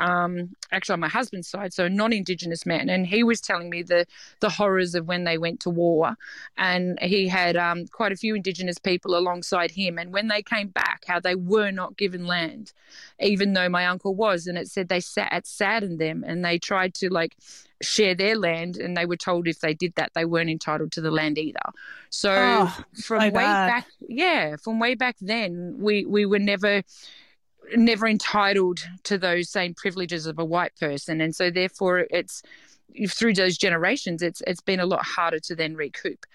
um, 0.02 0.56
actually 0.72 0.94
on 0.94 1.00
my 1.00 1.08
husband's 1.08 1.48
side, 1.48 1.72
so 1.72 1.84
a 1.84 1.88
non-Indigenous 1.88 2.66
man, 2.66 2.90
and 2.90 3.06
he 3.06 3.22
was 3.22 3.40
telling 3.40 3.70
me 3.70 3.82
the 3.82 4.04
the 4.40 4.50
horrors 4.50 4.96
of 4.96 5.06
when 5.06 5.22
they 5.22 5.38
went 5.38 5.60
to 5.60 5.70
war, 5.70 6.16
and 6.58 6.98
he 7.00 7.28
had 7.28 7.56
um, 7.56 7.86
quite 7.86 8.10
a 8.10 8.16
few 8.16 8.34
Indigenous 8.34 8.78
people 8.78 9.16
alongside 9.16 9.70
him, 9.70 9.98
and 9.98 10.12
when 10.12 10.26
they 10.26 10.42
came 10.42 10.68
back, 10.68 11.04
how 11.06 11.20
they 11.20 11.36
were 11.36 11.70
not 11.70 11.96
given 11.96 12.26
land, 12.26 12.72
even 13.20 13.52
though 13.52 13.68
my 13.68 13.86
uncle 13.86 14.14
was, 14.14 14.48
and 14.48 14.58
it 14.58 14.68
said 14.68 14.88
they 14.88 15.00
sat 15.00 15.32
it 15.32 15.46
saddened 15.46 16.00
them, 16.00 16.24
and 16.26 16.44
they 16.44 16.58
tried 16.58 16.94
to 16.94 17.08
like 17.08 17.36
share 17.80 18.14
their 18.14 18.36
land 18.36 18.76
and 18.76 18.96
they 18.96 19.04
were 19.04 19.16
told 19.16 19.48
if 19.48 19.58
they 19.58 19.74
did 19.74 19.92
that 19.96 20.12
they 20.14 20.24
weren't 20.24 20.48
entitled 20.48 20.92
to 20.92 21.00
the 21.00 21.10
land 21.10 21.36
either. 21.36 21.58
So 22.10 22.32
oh, 22.32 22.84
from 23.02 23.18
way 23.18 23.30
bad. 23.30 23.66
back 23.66 23.86
yeah 24.06 24.54
from 24.54 24.78
way 24.78 24.94
back 24.94 25.16
then 25.20 25.74
we 25.78 26.04
we 26.04 26.24
were 26.24 26.38
never 26.38 26.84
never 27.76 28.06
entitled 28.06 28.80
to 29.04 29.18
those 29.18 29.48
same 29.48 29.74
privileges 29.74 30.26
of 30.26 30.38
a 30.38 30.44
white 30.44 30.72
person. 30.78 31.20
And 31.20 31.34
so 31.34 31.50
therefore 31.50 32.06
it's 32.10 32.42
through 33.08 33.32
those 33.32 33.56
generations 33.56 34.20
it's 34.20 34.42
it's 34.46 34.60
been 34.60 34.80
a 34.80 34.86
lot 34.86 35.04
harder 35.04 35.38
to 35.40 35.54
then 35.54 35.74
recoup. 35.74 36.26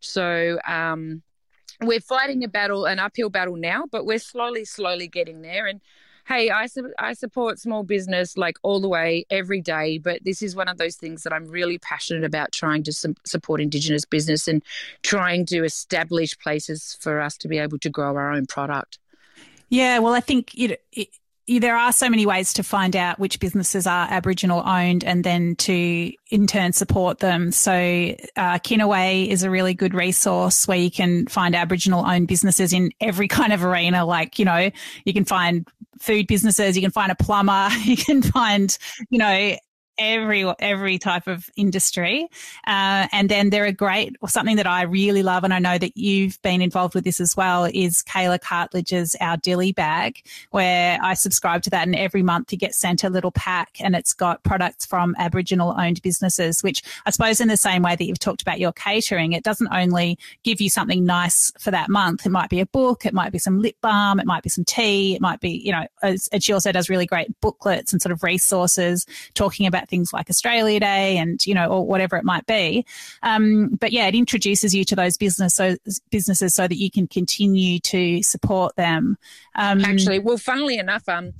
So 0.00 0.58
um, 0.66 1.22
we're 1.80 2.00
fighting 2.00 2.42
a 2.44 2.48
battle 2.48 2.86
an 2.86 2.98
uphill 2.98 3.30
battle 3.30 3.56
now 3.56 3.84
but 3.90 4.04
we're 4.04 4.18
slowly 4.18 4.64
slowly 4.64 5.08
getting 5.08 5.42
there. 5.42 5.66
And 5.66 5.80
hey 6.26 6.50
I, 6.50 6.66
su- 6.66 6.92
I 6.98 7.14
support 7.14 7.58
small 7.58 7.82
business 7.82 8.36
like 8.36 8.56
all 8.62 8.80
the 8.80 8.88
way 8.88 9.24
every 9.30 9.60
day 9.60 9.98
but 9.98 10.22
this 10.24 10.42
is 10.42 10.54
one 10.54 10.68
of 10.68 10.78
those 10.78 10.96
things 10.96 11.22
that 11.22 11.32
i'm 11.32 11.46
really 11.46 11.78
passionate 11.78 12.24
about 12.24 12.52
trying 12.52 12.82
to 12.84 12.92
su- 12.92 13.14
support 13.24 13.60
indigenous 13.60 14.04
business 14.04 14.46
and 14.46 14.62
trying 15.02 15.46
to 15.46 15.64
establish 15.64 16.38
places 16.38 16.96
for 17.00 17.20
us 17.20 17.36
to 17.38 17.48
be 17.48 17.58
able 17.58 17.78
to 17.78 17.90
grow 17.90 18.14
our 18.16 18.32
own 18.32 18.46
product 18.46 18.98
yeah, 19.70 20.00
well, 20.00 20.14
I 20.14 20.20
think 20.20 20.54
it, 20.58 20.82
it, 20.92 21.08
there 21.46 21.76
are 21.76 21.92
so 21.92 22.08
many 22.08 22.26
ways 22.26 22.52
to 22.54 22.62
find 22.62 22.94
out 22.94 23.18
which 23.18 23.40
businesses 23.40 23.86
are 23.86 24.06
Aboriginal 24.10 24.62
owned 24.64 25.02
and 25.02 25.24
then 25.24 25.56
to 25.56 26.12
in 26.30 26.46
turn 26.46 26.72
support 26.72 27.18
them. 27.18 27.50
So, 27.50 27.72
uh, 27.72 28.58
Kinaway 28.58 29.28
is 29.28 29.42
a 29.42 29.50
really 29.50 29.74
good 29.74 29.94
resource 29.94 30.68
where 30.68 30.78
you 30.78 30.90
can 30.90 31.26
find 31.26 31.56
Aboriginal 31.56 32.04
owned 32.06 32.28
businesses 32.28 32.72
in 32.72 32.90
every 33.00 33.26
kind 33.26 33.52
of 33.52 33.64
arena. 33.64 34.04
Like, 34.04 34.38
you 34.38 34.44
know, 34.44 34.70
you 35.04 35.12
can 35.12 35.24
find 35.24 35.66
food 35.98 36.26
businesses, 36.26 36.76
you 36.76 36.82
can 36.82 36.92
find 36.92 37.10
a 37.10 37.16
plumber, 37.16 37.68
you 37.84 37.96
can 37.96 38.22
find, 38.22 38.76
you 39.08 39.18
know, 39.18 39.56
every 39.98 40.44
every 40.58 40.98
type 40.98 41.26
of 41.26 41.48
industry. 41.56 42.28
Uh, 42.66 43.06
and 43.12 43.28
then 43.28 43.50
there 43.50 43.64
are 43.64 43.72
great 43.72 44.16
or 44.20 44.28
something 44.28 44.56
that 44.56 44.66
I 44.66 44.82
really 44.82 45.22
love, 45.22 45.44
and 45.44 45.52
I 45.52 45.58
know 45.58 45.78
that 45.78 45.96
you've 45.96 46.40
been 46.42 46.62
involved 46.62 46.94
with 46.94 47.04
this 47.04 47.20
as 47.20 47.36
well. 47.36 47.64
Is 47.64 48.02
Kayla 48.02 48.40
Cartledge's 48.40 49.14
Our 49.20 49.36
Dilly 49.36 49.72
Bag, 49.72 50.22
where 50.50 50.98
I 51.02 51.14
subscribe 51.14 51.62
to 51.62 51.70
that, 51.70 51.86
and 51.86 51.94
every 51.94 52.22
month 52.22 52.52
you 52.52 52.58
get 52.58 52.74
sent 52.74 53.04
a 53.04 53.10
little 53.10 53.32
pack, 53.32 53.76
and 53.80 53.94
it's 53.94 54.14
got 54.14 54.42
products 54.42 54.86
from 54.86 55.14
Aboriginal 55.18 55.74
owned 55.78 56.00
businesses. 56.02 56.62
Which 56.62 56.82
I 57.06 57.10
suppose, 57.10 57.40
in 57.40 57.48
the 57.48 57.56
same 57.56 57.82
way 57.82 57.96
that 57.96 58.04
you've 58.04 58.18
talked 58.18 58.42
about 58.42 58.60
your 58.60 58.72
catering, 58.72 59.32
it 59.32 59.44
doesn't 59.44 59.68
only 59.72 60.18
give 60.42 60.60
you 60.60 60.70
something 60.70 61.04
nice 61.04 61.52
for 61.58 61.70
that 61.70 61.90
month. 61.90 62.24
It 62.24 62.30
might 62.30 62.50
be 62.50 62.60
a 62.60 62.66
book, 62.66 63.04
it 63.04 63.14
might 63.14 63.32
be 63.32 63.38
some 63.38 63.60
lip 63.60 63.76
balm, 63.82 64.18
it 64.18 64.26
might 64.26 64.42
be 64.42 64.48
some 64.48 64.64
tea, 64.64 65.14
it 65.14 65.20
might 65.20 65.40
be 65.40 65.50
you 65.50 65.72
know. 65.72 65.86
And 66.02 66.42
she 66.42 66.52
also 66.52 66.72
does 66.72 66.88
really 66.88 67.06
great 67.06 67.28
booklets 67.40 67.92
and 67.92 68.00
sort 68.00 68.12
of 68.12 68.22
resources 68.22 69.06
talking 69.34 69.66
about 69.66 69.89
things 69.90 70.12
like 70.12 70.30
Australia 70.30 70.80
Day 70.80 71.18
and, 71.18 71.44
you 71.46 71.54
know, 71.54 71.66
or 71.66 71.86
whatever 71.86 72.16
it 72.16 72.24
might 72.24 72.46
be. 72.46 72.86
Um, 73.22 73.68
but 73.80 73.92
yeah, 73.92 74.06
it 74.06 74.14
introduces 74.14 74.74
you 74.74 74.84
to 74.86 74.96
those 74.96 75.16
business 75.16 75.56
so, 75.56 75.76
businesses 76.10 76.54
so 76.54 76.66
that 76.66 76.76
you 76.76 76.90
can 76.90 77.06
continue 77.06 77.78
to 77.80 78.22
support 78.22 78.76
them. 78.76 79.18
Um, 79.56 79.84
Actually, 79.84 80.20
well, 80.20 80.38
funnily 80.38 80.78
enough, 80.78 81.08
um, 81.08 81.32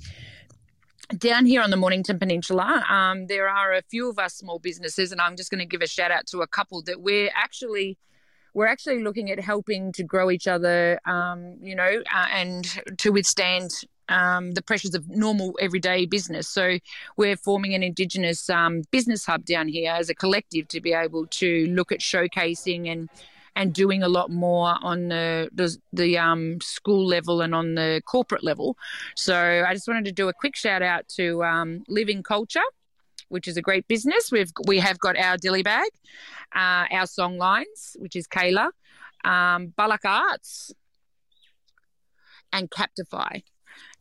down 1.17 1.45
here 1.45 1.61
on 1.61 1.71
the 1.71 1.77
Mornington 1.77 2.19
Peninsula, 2.19 2.85
um, 2.89 3.27
there 3.27 3.49
are 3.49 3.73
a 3.73 3.81
few 3.81 4.09
of 4.09 4.19
us 4.19 4.35
small 4.35 4.59
businesses, 4.59 5.11
and 5.11 5.19
I'm 5.19 5.35
just 5.35 5.49
going 5.49 5.59
to 5.59 5.65
give 5.65 5.81
a 5.81 5.87
shout 5.87 6.11
out 6.11 6.27
to 6.27 6.41
a 6.41 6.47
couple 6.47 6.81
that 6.83 7.01
we're 7.01 7.31
actually 7.35 7.97
we're 8.53 8.67
actually 8.67 9.01
looking 9.01 9.31
at 9.31 9.39
helping 9.39 9.93
to 9.93 10.03
grow 10.03 10.29
each 10.29 10.47
other, 10.47 10.99
um, 11.05 11.55
you 11.61 11.75
know, 11.75 12.03
uh, 12.13 12.25
and 12.33 12.81
to 12.97 13.11
withstand 13.11 13.71
um, 14.11 14.51
the 14.51 14.61
pressures 14.61 14.93
of 14.93 15.09
normal 15.09 15.57
everyday 15.59 16.05
business. 16.05 16.47
So 16.47 16.77
we're 17.17 17.37
forming 17.37 17.73
an 17.73 17.83
Indigenous 17.83 18.49
um, 18.49 18.83
business 18.91 19.25
hub 19.25 19.45
down 19.45 19.67
here 19.67 19.91
as 19.91 20.09
a 20.09 20.15
collective 20.15 20.67
to 20.69 20.81
be 20.81 20.93
able 20.93 21.27
to 21.27 21.67
look 21.67 21.91
at 21.91 21.99
showcasing 21.99 22.91
and 22.91 23.09
and 23.53 23.73
doing 23.73 24.01
a 24.01 24.07
lot 24.07 24.29
more 24.29 24.77
on 24.81 25.09
the 25.09 25.49
the, 25.53 25.75
the 25.91 26.17
um, 26.17 26.61
school 26.61 27.05
level 27.05 27.41
and 27.41 27.53
on 27.53 27.75
the 27.75 28.01
corporate 28.05 28.43
level. 28.43 28.77
So 29.15 29.65
I 29.67 29.73
just 29.73 29.87
wanted 29.87 30.05
to 30.05 30.11
do 30.11 30.29
a 30.29 30.33
quick 30.33 30.55
shout 30.55 30.81
out 30.81 31.07
to 31.15 31.43
um, 31.43 31.83
Living 31.87 32.23
Culture 32.23 32.61
which 33.31 33.47
is 33.47 33.55
a 33.55 33.61
great 33.61 33.87
business. 33.87 34.29
We've 34.29 34.51
we 34.67 34.79
have 34.79 34.99
got 34.99 35.17
our 35.17 35.37
dilly 35.37 35.63
bag, 35.63 35.89
uh, 36.53 36.85
our 36.91 37.07
song 37.07 37.37
lines, 37.37 37.95
which 37.97 38.17
is 38.17 38.27
Kayla, 38.27 38.71
um, 39.23 39.67
Balak 39.67 40.03
Arts, 40.03 40.73
and 42.51 42.69
Captify. 42.69 43.41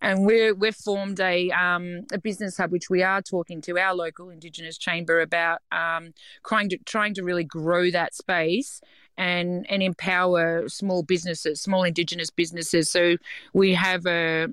And 0.00 0.24
we're, 0.24 0.54
we've 0.54 0.74
formed 0.74 1.20
a, 1.20 1.50
um, 1.50 2.06
a 2.12 2.18
business 2.18 2.56
hub, 2.56 2.72
which 2.72 2.88
we 2.88 3.02
are 3.02 3.20
talking 3.20 3.60
to 3.62 3.78
our 3.78 3.94
local 3.94 4.30
Indigenous 4.30 4.78
chamber 4.78 5.20
about 5.20 5.60
um, 5.72 6.14
trying, 6.46 6.70
to, 6.70 6.78
trying 6.78 7.14
to 7.14 7.22
really 7.22 7.44
grow 7.44 7.90
that 7.90 8.14
space 8.14 8.80
and, 9.18 9.66
and 9.68 9.82
empower 9.82 10.68
small 10.68 11.02
businesses, 11.02 11.60
small 11.60 11.84
Indigenous 11.84 12.30
businesses. 12.30 12.90
So 12.90 13.16
we 13.52 13.74
have 13.74 14.06
a, 14.06 14.48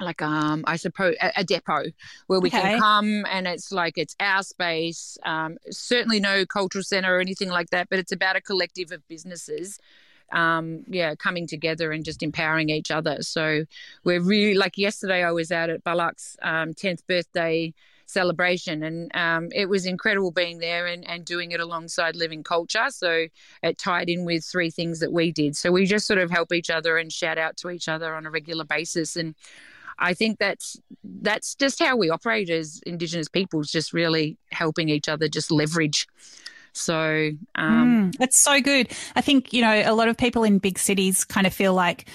like 0.00 0.22
um 0.22 0.64
I 0.66 0.76
suppose 0.76 1.14
a, 1.20 1.32
a 1.36 1.44
depot 1.44 1.84
where 2.26 2.40
we 2.40 2.48
okay. 2.48 2.60
can 2.60 2.80
come 2.80 3.26
and 3.30 3.46
it's 3.46 3.70
like 3.70 3.98
it's 3.98 4.16
our 4.20 4.42
space. 4.42 5.18
Um, 5.24 5.58
certainly 5.70 6.18
no 6.18 6.46
cultural 6.46 6.82
center 6.82 7.16
or 7.16 7.20
anything 7.20 7.50
like 7.50 7.70
that, 7.70 7.88
but 7.90 7.98
it's 7.98 8.10
about 8.10 8.34
a 8.34 8.40
collective 8.40 8.90
of 8.90 9.06
businesses 9.06 9.78
um, 10.32 10.84
yeah, 10.88 11.14
coming 11.14 11.46
together 11.46 11.92
and 11.92 12.04
just 12.04 12.22
empowering 12.22 12.70
each 12.70 12.90
other. 12.90 13.18
So 13.20 13.64
we're 14.04 14.20
really 14.20 14.54
like 14.54 14.78
yesterday, 14.78 15.22
I 15.22 15.32
was 15.32 15.52
out 15.52 15.70
at 15.70 15.84
Balak's 15.84 16.36
um, 16.42 16.74
10th 16.74 17.06
birthday 17.06 17.74
celebration 18.06 18.82
and 18.82 19.14
um, 19.16 19.48
it 19.54 19.68
was 19.68 19.86
incredible 19.86 20.30
being 20.30 20.58
there 20.58 20.86
and, 20.86 21.08
and 21.08 21.24
doing 21.24 21.52
it 21.52 21.60
alongside 21.60 22.14
living 22.14 22.42
culture. 22.42 22.86
So 22.90 23.26
it 23.62 23.78
tied 23.78 24.08
in 24.08 24.24
with 24.24 24.44
three 24.44 24.70
things 24.70 25.00
that 25.00 25.12
we 25.12 25.32
did. 25.32 25.56
So 25.56 25.72
we 25.72 25.86
just 25.86 26.06
sort 26.06 26.18
of 26.18 26.30
help 26.30 26.52
each 26.52 26.70
other 26.70 26.98
and 26.98 27.12
shout 27.12 27.38
out 27.38 27.56
to 27.58 27.70
each 27.70 27.88
other 27.88 28.14
on 28.14 28.26
a 28.26 28.30
regular 28.30 28.64
basis. 28.64 29.16
And 29.16 29.34
I 29.98 30.14
think 30.14 30.38
that's 30.38 30.78
that's 31.04 31.54
just 31.54 31.78
how 31.78 31.96
we 31.96 32.10
operate 32.10 32.50
as 32.50 32.80
Indigenous 32.86 33.28
peoples, 33.28 33.70
just 33.70 33.92
really 33.92 34.36
helping 34.50 34.88
each 34.88 35.08
other, 35.08 35.28
just 35.28 35.50
leverage 35.50 36.06
so 36.72 37.30
um, 37.54 38.12
mm, 38.12 38.18
that's 38.18 38.38
so 38.38 38.60
good. 38.60 38.90
I 39.14 39.20
think, 39.20 39.52
you 39.52 39.62
know, 39.62 39.82
a 39.84 39.94
lot 39.94 40.08
of 40.08 40.16
people 40.16 40.44
in 40.44 40.58
big 40.58 40.78
cities 40.78 41.24
kind 41.24 41.46
of 41.46 41.52
feel 41.52 41.74
like 41.74 42.06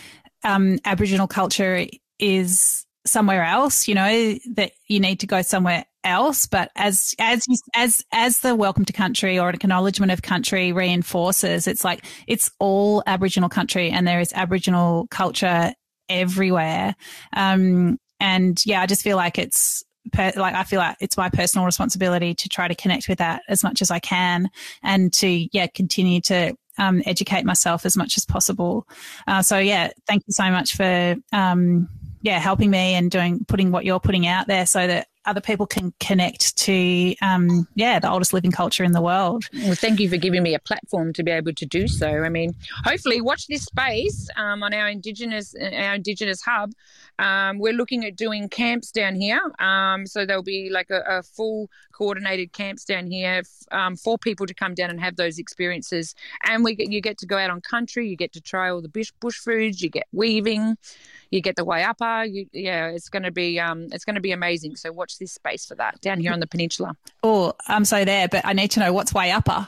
um, 0.43 0.79
Aboriginal 0.85 1.27
culture 1.27 1.85
is 2.19 2.85
somewhere 3.05 3.43
else, 3.43 3.87
you 3.87 3.95
know, 3.95 4.37
that 4.55 4.71
you 4.87 4.99
need 4.99 5.19
to 5.21 5.27
go 5.27 5.41
somewhere 5.41 5.85
else. 6.03 6.47
But 6.47 6.71
as 6.75 7.15
as 7.19 7.45
as 7.75 8.03
as 8.11 8.39
the 8.39 8.55
welcome 8.55 8.85
to 8.85 8.93
country 8.93 9.39
or 9.39 9.49
an 9.49 9.55
acknowledgement 9.55 10.11
of 10.11 10.21
country 10.21 10.71
reinforces, 10.71 11.67
it's 11.67 11.83
like 11.83 12.05
it's 12.27 12.51
all 12.59 13.03
Aboriginal 13.05 13.49
country 13.49 13.91
and 13.91 14.07
there 14.07 14.19
is 14.19 14.33
Aboriginal 14.33 15.07
culture 15.09 15.73
everywhere. 16.09 16.95
Um, 17.33 17.97
and 18.19 18.61
yeah, 18.65 18.81
I 18.81 18.85
just 18.85 19.03
feel 19.03 19.17
like 19.17 19.37
it's 19.37 19.83
per, 20.11 20.31
like 20.35 20.55
I 20.55 20.63
feel 20.63 20.79
like 20.79 20.97
it's 20.99 21.17
my 21.17 21.29
personal 21.29 21.65
responsibility 21.65 22.33
to 22.35 22.49
try 22.49 22.67
to 22.67 22.75
connect 22.75 23.07
with 23.07 23.19
that 23.19 23.41
as 23.47 23.63
much 23.63 23.81
as 23.81 23.91
I 23.91 23.99
can 23.99 24.49
and 24.83 25.11
to 25.13 25.47
yeah 25.51 25.67
continue 25.67 26.21
to 26.21 26.55
um, 26.77 27.01
educate 27.05 27.45
myself 27.45 27.85
as 27.85 27.97
much 27.97 28.17
as 28.17 28.25
possible. 28.25 28.87
Uh, 29.27 29.41
so 29.41 29.57
yeah, 29.57 29.89
thank 30.07 30.23
you 30.27 30.33
so 30.33 30.49
much 30.51 30.75
for 30.75 31.15
um, 31.31 31.89
yeah 32.21 32.39
helping 32.39 32.69
me 32.69 32.93
and 32.95 33.11
doing 33.11 33.45
putting 33.47 33.71
what 33.71 33.85
you're 33.85 33.99
putting 33.99 34.27
out 34.27 34.47
there 34.47 34.65
so 34.65 34.87
that 34.87 35.07
other 35.27 35.41
people 35.41 35.67
can 35.67 35.93
connect 35.99 36.57
to, 36.57 37.15
um, 37.21 37.67
yeah, 37.75 37.99
the 37.99 38.09
oldest 38.09 38.33
living 38.33 38.51
culture 38.51 38.83
in 38.83 38.93
the 38.93 39.01
world. 39.01 39.45
Well, 39.53 39.75
thank 39.75 39.99
you 39.99 40.09
for 40.09 40.17
giving 40.17 40.41
me 40.41 40.55
a 40.55 40.59
platform 40.59 41.13
to 41.13 41.23
be 41.23 41.31
able 41.31 41.53
to 41.53 41.65
do 41.65 41.87
so. 41.87 42.07
I 42.07 42.29
mean, 42.29 42.55
hopefully, 42.83 43.21
watch 43.21 43.47
this 43.47 43.63
space 43.65 44.29
um, 44.37 44.63
on 44.63 44.73
our 44.73 44.89
Indigenous 44.89 45.53
our 45.61 45.95
Indigenous 45.95 46.41
hub. 46.41 46.71
Um, 47.19 47.59
we're 47.59 47.73
looking 47.73 48.05
at 48.05 48.15
doing 48.15 48.49
camps 48.49 48.91
down 48.91 49.15
here. 49.15 49.41
Um, 49.59 50.05
so 50.05 50.25
there'll 50.25 50.43
be 50.43 50.69
like 50.69 50.89
a, 50.89 51.01
a 51.07 51.23
full 51.23 51.69
coordinated 51.91 52.53
camps 52.53 52.85
down 52.85 53.07
here 53.07 53.41
um, 53.71 53.95
for 53.95 54.17
people 54.17 54.45
to 54.45 54.53
come 54.53 54.73
down 54.75 54.89
and 54.89 54.99
have 54.99 55.15
those 55.15 55.39
experiences. 55.39 56.15
And 56.43 56.63
we 56.63 56.75
get, 56.75 56.91
you 56.91 57.01
get 57.01 57.17
to 57.19 57.25
go 57.25 57.37
out 57.37 57.49
on 57.49 57.61
country, 57.61 58.07
you 58.07 58.15
get 58.15 58.33
to 58.33 58.41
try 58.41 58.69
all 58.69 58.81
the 58.81 58.89
bush, 58.89 59.11
bush 59.19 59.37
foods, 59.37 59.81
you 59.81 59.89
get 59.89 60.05
weaving, 60.11 60.77
you 61.31 61.41
get 61.41 61.55
the 61.55 61.65
Wayapa. 61.65 62.31
You, 62.31 62.47
yeah, 62.53 62.87
it's 62.87 63.09
going 63.09 63.23
to 63.23 63.31
be 63.31 63.59
um, 63.59 63.87
it's 63.91 64.05
going 64.05 64.15
to 64.15 64.21
be 64.21 64.31
amazing. 64.31 64.75
So 64.75 64.91
watch 64.91 65.17
this 65.17 65.33
space 65.33 65.65
for 65.65 65.75
that 65.75 65.99
down 66.01 66.19
here 66.19 66.33
on 66.33 66.39
the 66.39 66.47
peninsula. 66.47 66.95
Oh, 67.23 67.53
I'm 67.67 67.85
so 67.85 68.05
there, 68.05 68.27
but 68.27 68.45
I 68.45 68.53
need 68.53 68.71
to 68.71 68.79
know 68.79 68.93
what's 68.93 69.13
Wayapa. 69.13 69.67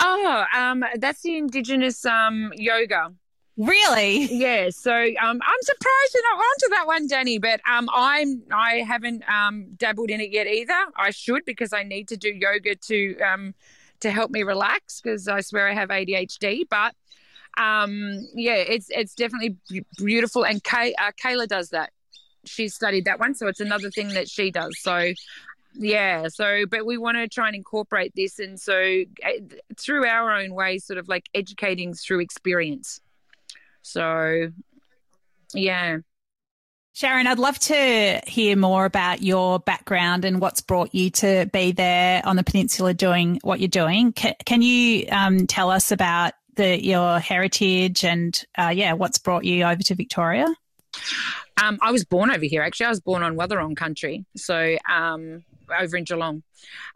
Oh, 0.00 0.44
um, 0.54 0.84
that's 0.96 1.22
the 1.22 1.36
indigenous 1.36 2.04
um, 2.04 2.52
yoga. 2.56 3.12
Really? 3.56 4.24
Yeah. 4.32 4.70
So 4.70 4.92
um, 4.92 5.40
I'm 5.42 5.62
surprised 5.62 6.14
you're 6.14 6.22
not 6.22 6.38
onto 6.38 6.68
that 6.70 6.86
one, 6.86 7.06
Danny. 7.06 7.38
But 7.38 7.60
um, 7.68 7.88
I'm 7.92 8.42
I 8.50 8.76
haven't 8.78 9.28
um, 9.28 9.66
dabbled 9.76 10.10
in 10.10 10.20
it 10.20 10.30
yet 10.30 10.46
either. 10.46 10.86
I 10.96 11.10
should 11.10 11.44
because 11.44 11.72
I 11.72 11.82
need 11.82 12.08
to 12.08 12.16
do 12.16 12.30
yoga 12.30 12.74
to 12.74 13.18
um, 13.20 13.54
to 14.00 14.10
help 14.10 14.30
me 14.30 14.42
relax 14.42 15.00
because 15.00 15.28
I 15.28 15.40
swear 15.42 15.68
I 15.68 15.74
have 15.74 15.90
ADHD. 15.90 16.62
But 16.68 16.94
um, 17.58 18.26
yeah, 18.34 18.54
it's 18.54 18.88
it's 18.90 19.14
definitely 19.14 19.56
beautiful. 19.96 20.44
And 20.44 20.62
Kay, 20.62 20.94
uh, 20.94 21.12
Kayla 21.22 21.48
does 21.48 21.70
that. 21.70 21.90
She 22.44 22.68
studied 22.68 23.04
that 23.04 23.20
one, 23.20 23.34
so 23.34 23.46
it's 23.46 23.60
another 23.60 23.90
thing 23.90 24.08
that 24.10 24.28
she 24.28 24.50
does. 24.50 24.78
So 24.80 25.12
yeah 25.74 26.28
so 26.28 26.64
but 26.70 26.84
we 26.84 26.98
want 26.98 27.16
to 27.16 27.28
try 27.28 27.46
and 27.46 27.56
incorporate 27.56 28.12
this 28.14 28.38
and 28.38 28.60
so 28.60 28.74
uh, 29.24 29.30
through 29.78 30.06
our 30.06 30.30
own 30.30 30.54
ways 30.54 30.84
sort 30.84 30.98
of 30.98 31.08
like 31.08 31.28
educating 31.34 31.94
through 31.94 32.20
experience 32.20 33.00
so 33.82 34.50
yeah 35.54 35.98
Sharon, 36.94 37.26
I'd 37.26 37.38
love 37.38 37.58
to 37.60 38.20
hear 38.26 38.54
more 38.54 38.84
about 38.84 39.22
your 39.22 39.58
background 39.58 40.26
and 40.26 40.42
what's 40.42 40.60
brought 40.60 40.94
you 40.94 41.08
to 41.08 41.48
be 41.50 41.72
there 41.72 42.20
on 42.26 42.36
the 42.36 42.44
peninsula 42.44 42.92
doing 42.92 43.40
what 43.42 43.60
you're 43.60 43.68
doing. 43.68 44.12
Can, 44.12 44.34
can 44.44 44.60
you 44.60 45.06
um, 45.10 45.46
tell 45.46 45.70
us 45.70 45.90
about 45.90 46.34
the 46.54 46.82
your 46.82 47.18
heritage 47.18 48.04
and 48.04 48.44
uh, 48.58 48.72
yeah, 48.74 48.92
what's 48.92 49.18
brought 49.18 49.44
you 49.44 49.64
over 49.64 49.82
to 49.82 49.94
Victoria? 49.94 50.46
Um, 51.62 51.78
I 51.80 51.90
was 51.90 52.04
born 52.04 52.30
over 52.30 52.44
here. 52.44 52.62
Actually, 52.62 52.86
I 52.86 52.90
was 52.90 53.00
born 53.00 53.22
on 53.22 53.36
Wathaurong 53.36 53.76
country, 53.76 54.24
so 54.36 54.76
um, 54.90 55.44
over 55.80 55.96
in 55.96 56.04
Geelong. 56.04 56.42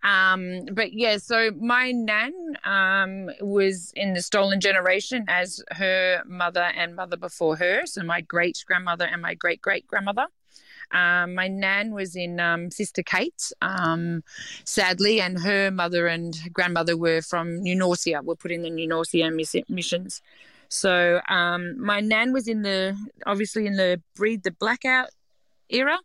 Um, 0.05 0.67
but 0.73 0.93
yeah, 0.93 1.17
so 1.19 1.51
my 1.59 1.93
nan 1.93 2.33
um, 2.65 3.31
was 3.41 3.93
in 3.97 4.15
the 4.15 4.23
stolen 4.23 4.61
generation 4.61 5.25
as 5.29 5.63
her 5.73 6.23
mother 6.27 6.71
and 6.77 6.95
mother 6.95 7.17
before 7.17 7.57
her. 7.57 7.87
So 7.87 8.03
my 8.03 8.21
great 8.21 8.63
grandmother 8.67 9.05
and 9.05 9.23
my 9.23 9.35
great 9.35 9.61
great 9.61 9.87
grandmother. 9.87 10.27
Um, 10.93 11.35
my 11.35 11.49
nan 11.49 11.93
was 11.93 12.17
in 12.17 12.41
um, 12.41 12.71
Sister 12.71 13.03
Kate, 13.03 13.53
um, 13.63 14.23
sadly, 14.65 15.21
and 15.21 15.39
her 15.41 15.71
mother 15.71 16.07
and 16.07 16.37
grandmother 16.53 16.97
were 16.97 17.23
from 17.23 17.61
New 17.63 17.77
Norcia, 17.77 18.25
were 18.25 18.37
put 18.37 18.53
in 18.53 18.63
the 18.63 18.71
New 18.71 18.89
Norcia 18.89 19.31
missions. 19.69 20.23
So 20.69 21.21
um, 21.29 21.81
my 21.81 22.01
nan 22.01 22.33
was 22.33 22.49
in 22.49 22.63
the, 22.63 22.97
obviously 23.27 23.67
in 23.67 23.77
the 23.77 24.01
breed 24.15 24.43
the 24.43 24.51
blackout 24.51 25.11
era. 25.69 25.99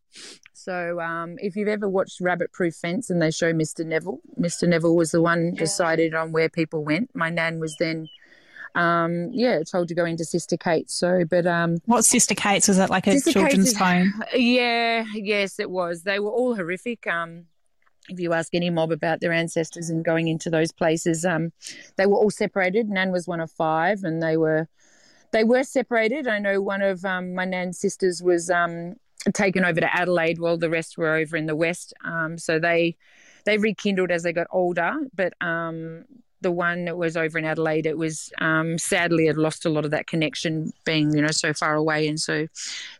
So 0.54 1.00
um, 1.00 1.38
if 1.39 1.56
you've 1.56 1.67
ever 1.67 1.89
watched 1.89 2.22
Rabbit 2.22 2.52
Proof 2.52 2.76
Fence 2.76 3.10
and 3.10 3.22
they 3.22 3.32
show 3.32 3.52
Mr. 3.54 3.86
Neville, 3.86 4.20
Mr. 4.39 4.67
Neville 4.67 4.96
was 4.96 5.12
the 5.12 5.22
one 5.22 5.56
decided 5.56 6.13
on 6.13 6.32
where 6.32 6.50
people 6.50 6.84
went. 6.84 7.10
My 7.15 7.30
nan 7.30 7.60
was 7.60 7.76
then 7.80 8.08
um, 8.75 9.29
yeah, 9.31 9.62
told 9.63 9.88
to 9.89 9.95
go 9.95 10.05
into 10.05 10.25
Sister 10.25 10.57
Kate's. 10.57 10.93
So, 10.93 11.23
but 11.29 11.45
um, 11.45 11.77
what 11.86 12.05
Sister 12.05 12.36
Kate's 12.36 12.67
was 12.67 12.77
that 12.77 12.89
like 12.89 13.07
a 13.07 13.13
Sister 13.13 13.31
children's 13.34 13.73
Kate's, 13.73 13.79
home? 13.79 14.23
Yeah, 14.36 15.05
yes, 15.13 15.60
it 15.60 15.69
was. 15.69 16.03
They 16.03 16.19
were 16.19 16.31
all 16.31 16.55
horrific. 16.55 17.07
Um, 17.07 17.45
if 18.10 18.19
you 18.19 18.34
ask 18.34 18.53
any 18.53 18.69
mob 18.69 18.91
about 18.91 19.21
their 19.21 19.31
ancestors 19.31 19.89
and 19.89 20.03
going 20.03 20.27
into 20.27 20.49
those 20.49 20.71
places, 20.71 21.25
um, 21.25 21.51
they 21.97 22.05
were 22.05 22.17
all 22.17 22.31
separated. 22.31 22.89
Nan 22.89 23.12
was 23.12 23.27
one 23.27 23.39
of 23.39 23.51
five, 23.51 24.03
and 24.03 24.21
they 24.21 24.38
were 24.38 24.67
they 25.31 25.43
were 25.43 25.63
separated. 25.63 26.27
I 26.27 26.39
know 26.39 26.62
one 26.62 26.81
of 26.81 27.05
um, 27.05 27.34
my 27.34 27.45
nan's 27.45 27.79
sisters 27.79 28.21
was 28.21 28.49
um, 28.49 28.95
taken 29.34 29.63
over 29.63 29.79
to 29.79 29.95
Adelaide, 29.95 30.39
while 30.39 30.57
the 30.57 30.69
rest 30.69 30.97
were 30.97 31.15
over 31.15 31.38
in 31.38 31.45
the 31.45 31.55
west. 31.55 31.93
Um, 32.03 32.38
so 32.38 32.60
they 32.60 32.97
they 33.45 33.57
rekindled 33.57 34.12
as 34.12 34.23
they 34.23 34.34
got 34.34 34.47
older, 34.51 34.93
but 35.13 35.34
um, 35.41 36.05
the 36.41 36.51
one 36.51 36.86
that 36.86 36.97
was 36.97 37.15
over 37.15 37.38
in 37.38 37.45
Adelaide, 37.45 37.86
it 37.86 37.97
was 37.97 38.32
um, 38.39 38.77
sadly 38.77 39.27
had 39.27 39.38
lost 39.38 39.65
a 39.65 39.69
lot 39.69 39.86
of 39.86 39.91
that 39.91 40.08
connection, 40.08 40.73
being 40.86 41.15
you 41.15 41.21
know 41.21 41.32
so 41.32 41.54
far 41.54 41.75
away, 41.75 42.08
and 42.08 42.19
so 42.19 42.47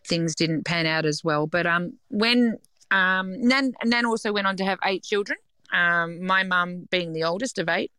things 0.06 0.34
didn't 0.34 0.64
pan 0.64 0.86
out 0.86 1.04
as 1.04 1.22
well. 1.22 1.46
But 1.46 1.66
um, 1.66 1.94
when 2.08 2.58
um, 2.90 3.40
Nan 3.40 3.72
Nan 3.84 4.06
also 4.06 4.32
went 4.32 4.46
on 4.46 4.56
to 4.56 4.64
have 4.64 4.78
eight 4.84 5.02
children. 5.02 5.38
Um, 5.72 6.22
my 6.22 6.42
mum 6.42 6.86
being 6.90 7.14
the 7.14 7.24
oldest 7.24 7.58
of 7.58 7.66
eight, 7.70 7.90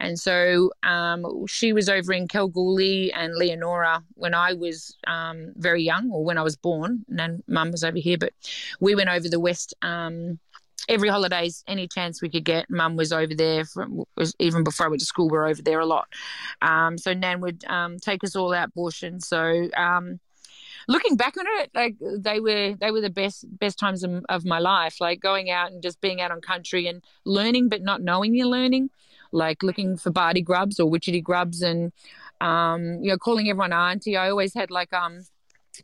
and 0.00 0.18
so 0.18 0.70
um, 0.82 1.46
she 1.46 1.74
was 1.74 1.90
over 1.90 2.14
in 2.14 2.26
Kalgoorlie 2.26 3.12
and 3.12 3.34
Leonora 3.34 4.02
when 4.14 4.32
I 4.32 4.54
was 4.54 4.96
um, 5.06 5.52
very 5.56 5.82
young, 5.82 6.10
or 6.10 6.24
when 6.24 6.38
I 6.38 6.42
was 6.42 6.56
born. 6.56 7.04
And 7.14 7.42
mum 7.46 7.72
was 7.72 7.84
over 7.84 7.98
here, 7.98 8.16
but 8.16 8.32
we 8.80 8.94
went 8.94 9.10
over 9.10 9.28
the 9.28 9.38
west 9.38 9.74
um, 9.82 10.38
every 10.88 11.08
holidays, 11.08 11.64
any 11.66 11.88
chance 11.88 12.22
we 12.22 12.28
could 12.28 12.44
get, 12.44 12.70
mum 12.70 12.96
was 12.96 13.12
over 13.12 13.34
there. 13.34 13.64
From, 13.64 14.04
was, 14.16 14.34
even 14.38 14.64
before 14.64 14.86
I 14.86 14.88
went 14.88 15.00
to 15.00 15.06
school, 15.06 15.28
we 15.28 15.38
are 15.38 15.46
over 15.46 15.62
there 15.62 15.80
a 15.80 15.86
lot. 15.86 16.08
Um, 16.62 16.98
so 16.98 17.12
Nan 17.12 17.40
would 17.40 17.64
um, 17.66 17.98
take 17.98 18.24
us 18.24 18.36
all 18.36 18.52
out 18.52 18.74
bush, 18.74 19.02
and 19.02 19.22
so 19.22 19.68
um, 19.76 20.20
looking 20.88 21.16
back 21.16 21.36
on 21.36 21.44
it, 21.46 21.70
like 21.74 21.96
they 22.00 22.40
were 22.40 22.74
they 22.74 22.90
were 22.90 23.00
the 23.00 23.10
best 23.10 23.44
best 23.58 23.78
times 23.78 24.02
of, 24.02 24.24
of, 24.28 24.44
my 24.44 24.58
life. 24.58 25.00
Like 25.00 25.20
going 25.20 25.50
out 25.50 25.70
and 25.70 25.82
just 25.82 26.00
being 26.00 26.20
out 26.20 26.30
on 26.30 26.40
country 26.40 26.86
and 26.86 27.02
learning, 27.24 27.68
but 27.68 27.82
not 27.82 28.02
knowing 28.02 28.34
you're 28.34 28.46
learning. 28.46 28.90
Like 29.32 29.62
looking 29.62 29.96
for 29.96 30.10
bardi 30.10 30.42
grubs 30.42 30.80
or 30.80 30.90
witchetty 30.90 31.22
grubs 31.22 31.62
and 31.62 31.92
um, 32.40 33.02
you 33.02 33.10
know, 33.10 33.18
calling 33.18 33.48
everyone 33.48 33.72
auntie. 33.72 34.16
I 34.16 34.30
always 34.30 34.54
had 34.54 34.70
like 34.70 34.92
um 34.92 35.24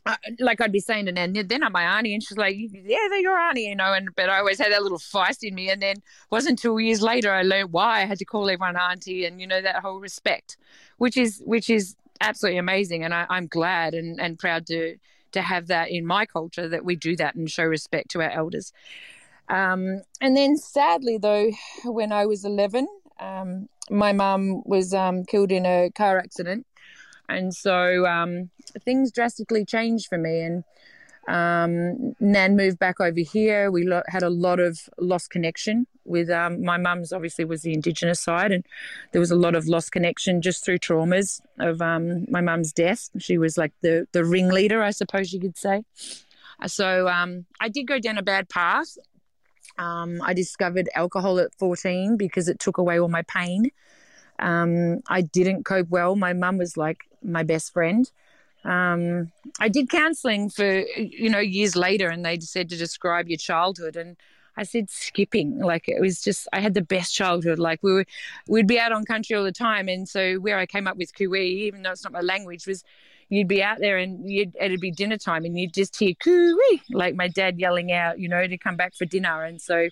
uh, 0.05 0.15
like 0.39 0.61
I'd 0.61 0.71
be 0.71 0.79
saying 0.79 1.05
to 1.05 1.11
Nan, 1.11 1.33
they're 1.33 1.59
not 1.59 1.71
my 1.71 1.83
auntie, 1.83 2.13
and 2.13 2.23
she's 2.23 2.37
like, 2.37 2.55
yeah, 2.57 2.97
they're 3.09 3.19
your 3.19 3.37
auntie, 3.37 3.61
you 3.61 3.75
know. 3.75 3.93
And 3.93 4.09
but 4.15 4.29
I 4.29 4.39
always 4.39 4.59
had 4.59 4.71
that 4.71 4.83
little 4.83 4.97
feist 4.97 5.43
in 5.43 5.55
me, 5.55 5.69
and 5.69 5.81
then 5.81 5.97
wasn't 6.29 6.59
until 6.59 6.79
years 6.79 7.01
later 7.01 7.31
I 7.31 7.43
learned 7.43 7.71
why 7.71 8.01
I 8.01 8.05
had 8.05 8.19
to 8.19 8.25
call 8.25 8.49
everyone 8.49 8.77
auntie, 8.77 9.25
and 9.25 9.39
you 9.41 9.47
know 9.47 9.61
that 9.61 9.77
whole 9.77 9.99
respect, 9.99 10.57
which 10.97 11.17
is 11.17 11.41
which 11.45 11.69
is 11.69 11.95
absolutely 12.21 12.59
amazing, 12.59 13.03
and 13.03 13.13
I, 13.13 13.25
I'm 13.29 13.47
glad 13.47 13.93
and 13.93 14.19
and 14.19 14.37
proud 14.37 14.67
to 14.67 14.97
to 15.33 15.41
have 15.41 15.67
that 15.67 15.89
in 15.91 16.05
my 16.05 16.25
culture 16.25 16.67
that 16.69 16.85
we 16.85 16.95
do 16.95 17.15
that 17.17 17.35
and 17.35 17.49
show 17.49 17.65
respect 17.65 18.11
to 18.11 18.21
our 18.21 18.31
elders. 18.31 18.73
Um, 19.49 20.01
and 20.19 20.35
then 20.35 20.57
sadly, 20.57 21.17
though, 21.17 21.51
when 21.85 22.11
I 22.11 22.25
was 22.25 22.43
11, 22.43 22.87
um, 23.19 23.69
my 23.89 24.11
mum 24.11 24.63
was 24.65 24.93
um, 24.93 25.23
killed 25.23 25.51
in 25.51 25.65
a 25.65 25.89
car 25.95 26.17
accident 26.17 26.65
and 27.29 27.53
so 27.53 28.05
um, 28.05 28.49
things 28.83 29.11
drastically 29.11 29.65
changed 29.65 30.07
for 30.07 30.17
me. 30.17 30.41
And 30.41 30.63
um, 31.27 32.15
Nan 32.19 32.55
moved 32.55 32.79
back 32.79 32.99
over 33.01 33.19
here. 33.19 33.69
We 33.69 33.85
lo- 33.85 34.03
had 34.07 34.23
a 34.23 34.29
lot 34.29 34.59
of 34.59 34.79
lost 34.97 35.29
connection 35.29 35.85
with 36.05 36.29
um, 36.29 36.63
my 36.63 36.77
mum's. 36.77 37.11
Obviously, 37.11 37.43
was 37.43 37.63
the 37.63 37.73
Indigenous 37.73 38.21
side, 38.21 38.51
and 38.51 38.65
there 39.11 39.19
was 39.19 39.31
a 39.31 39.35
lot 39.35 39.55
of 39.55 39.67
lost 39.67 39.91
connection 39.91 40.41
just 40.41 40.63
through 40.63 40.79
traumas 40.79 41.41
of 41.59 41.81
um, 41.81 42.25
my 42.29 42.39
mum's 42.39 42.71
death. 42.71 43.09
She 43.19 43.37
was 43.37 43.57
like 43.57 43.73
the 43.81 44.07
the 44.13 44.23
ringleader, 44.23 44.81
I 44.81 44.91
suppose 44.91 45.33
you 45.33 45.41
could 45.41 45.57
say. 45.57 45.83
So 46.65 47.07
um, 47.07 47.45
I 47.59 47.69
did 47.69 47.83
go 47.83 47.99
down 47.99 48.17
a 48.17 48.23
bad 48.23 48.49
path. 48.49 48.97
Um, 49.77 50.21
I 50.23 50.33
discovered 50.33 50.89
alcohol 50.95 51.37
at 51.37 51.53
14 51.53 52.17
because 52.17 52.47
it 52.47 52.59
took 52.59 52.79
away 52.79 52.99
all 52.99 53.09
my 53.09 53.21
pain. 53.23 53.69
Um, 54.39 55.01
I 55.07 55.21
didn't 55.21 55.65
cope 55.65 55.89
well. 55.89 56.15
My 56.15 56.33
mum 56.33 56.57
was 56.57 56.77
like 56.77 57.06
my 57.27 57.43
best 57.43 57.73
friend. 57.73 58.09
Um, 58.63 59.31
I 59.59 59.69
did 59.69 59.89
counselling 59.89 60.49
for 60.49 60.79
you 60.97 61.29
know 61.29 61.39
years 61.39 61.75
later, 61.75 62.09
and 62.09 62.25
they 62.25 62.39
said 62.39 62.69
to 62.69 62.77
describe 62.77 63.27
your 63.27 63.37
childhood, 63.37 63.95
and 63.95 64.17
I 64.57 64.63
said 64.63 64.89
skipping. 64.89 65.59
Like 65.59 65.87
it 65.87 66.01
was 66.01 66.21
just 66.21 66.47
I 66.51 66.59
had 66.59 66.73
the 66.73 66.81
best 66.81 67.13
childhood. 67.13 67.59
Like 67.59 67.79
we 67.83 67.93
were, 67.93 68.05
we'd 68.47 68.67
be 68.67 68.79
out 68.79 68.91
on 68.91 69.05
country 69.05 69.35
all 69.35 69.43
the 69.43 69.51
time, 69.51 69.87
and 69.87 70.07
so 70.09 70.35
where 70.35 70.57
I 70.57 70.65
came 70.65 70.87
up 70.87 70.97
with 70.97 71.13
Kui, 71.13 71.65
even 71.67 71.83
though 71.83 71.91
it's 71.91 72.03
not 72.03 72.13
my 72.13 72.21
language, 72.21 72.65
was 72.67 72.83
you'd 73.29 73.47
be 73.47 73.61
out 73.61 73.79
there 73.79 73.97
and 73.97 74.29
it'd 74.29 74.79
be 74.79 74.91
dinner 74.91 75.17
time, 75.17 75.45
and 75.45 75.57
you'd 75.57 75.73
just 75.73 75.97
hear 75.97 76.13
Kui, 76.15 76.81
like 76.89 77.15
my 77.15 77.27
dad 77.27 77.59
yelling 77.59 77.91
out, 77.91 78.19
you 78.19 78.27
know, 78.27 78.45
to 78.47 78.57
come 78.57 78.75
back 78.75 78.95
for 78.95 79.05
dinner, 79.05 79.43
and 79.43 79.61
so 79.61 79.89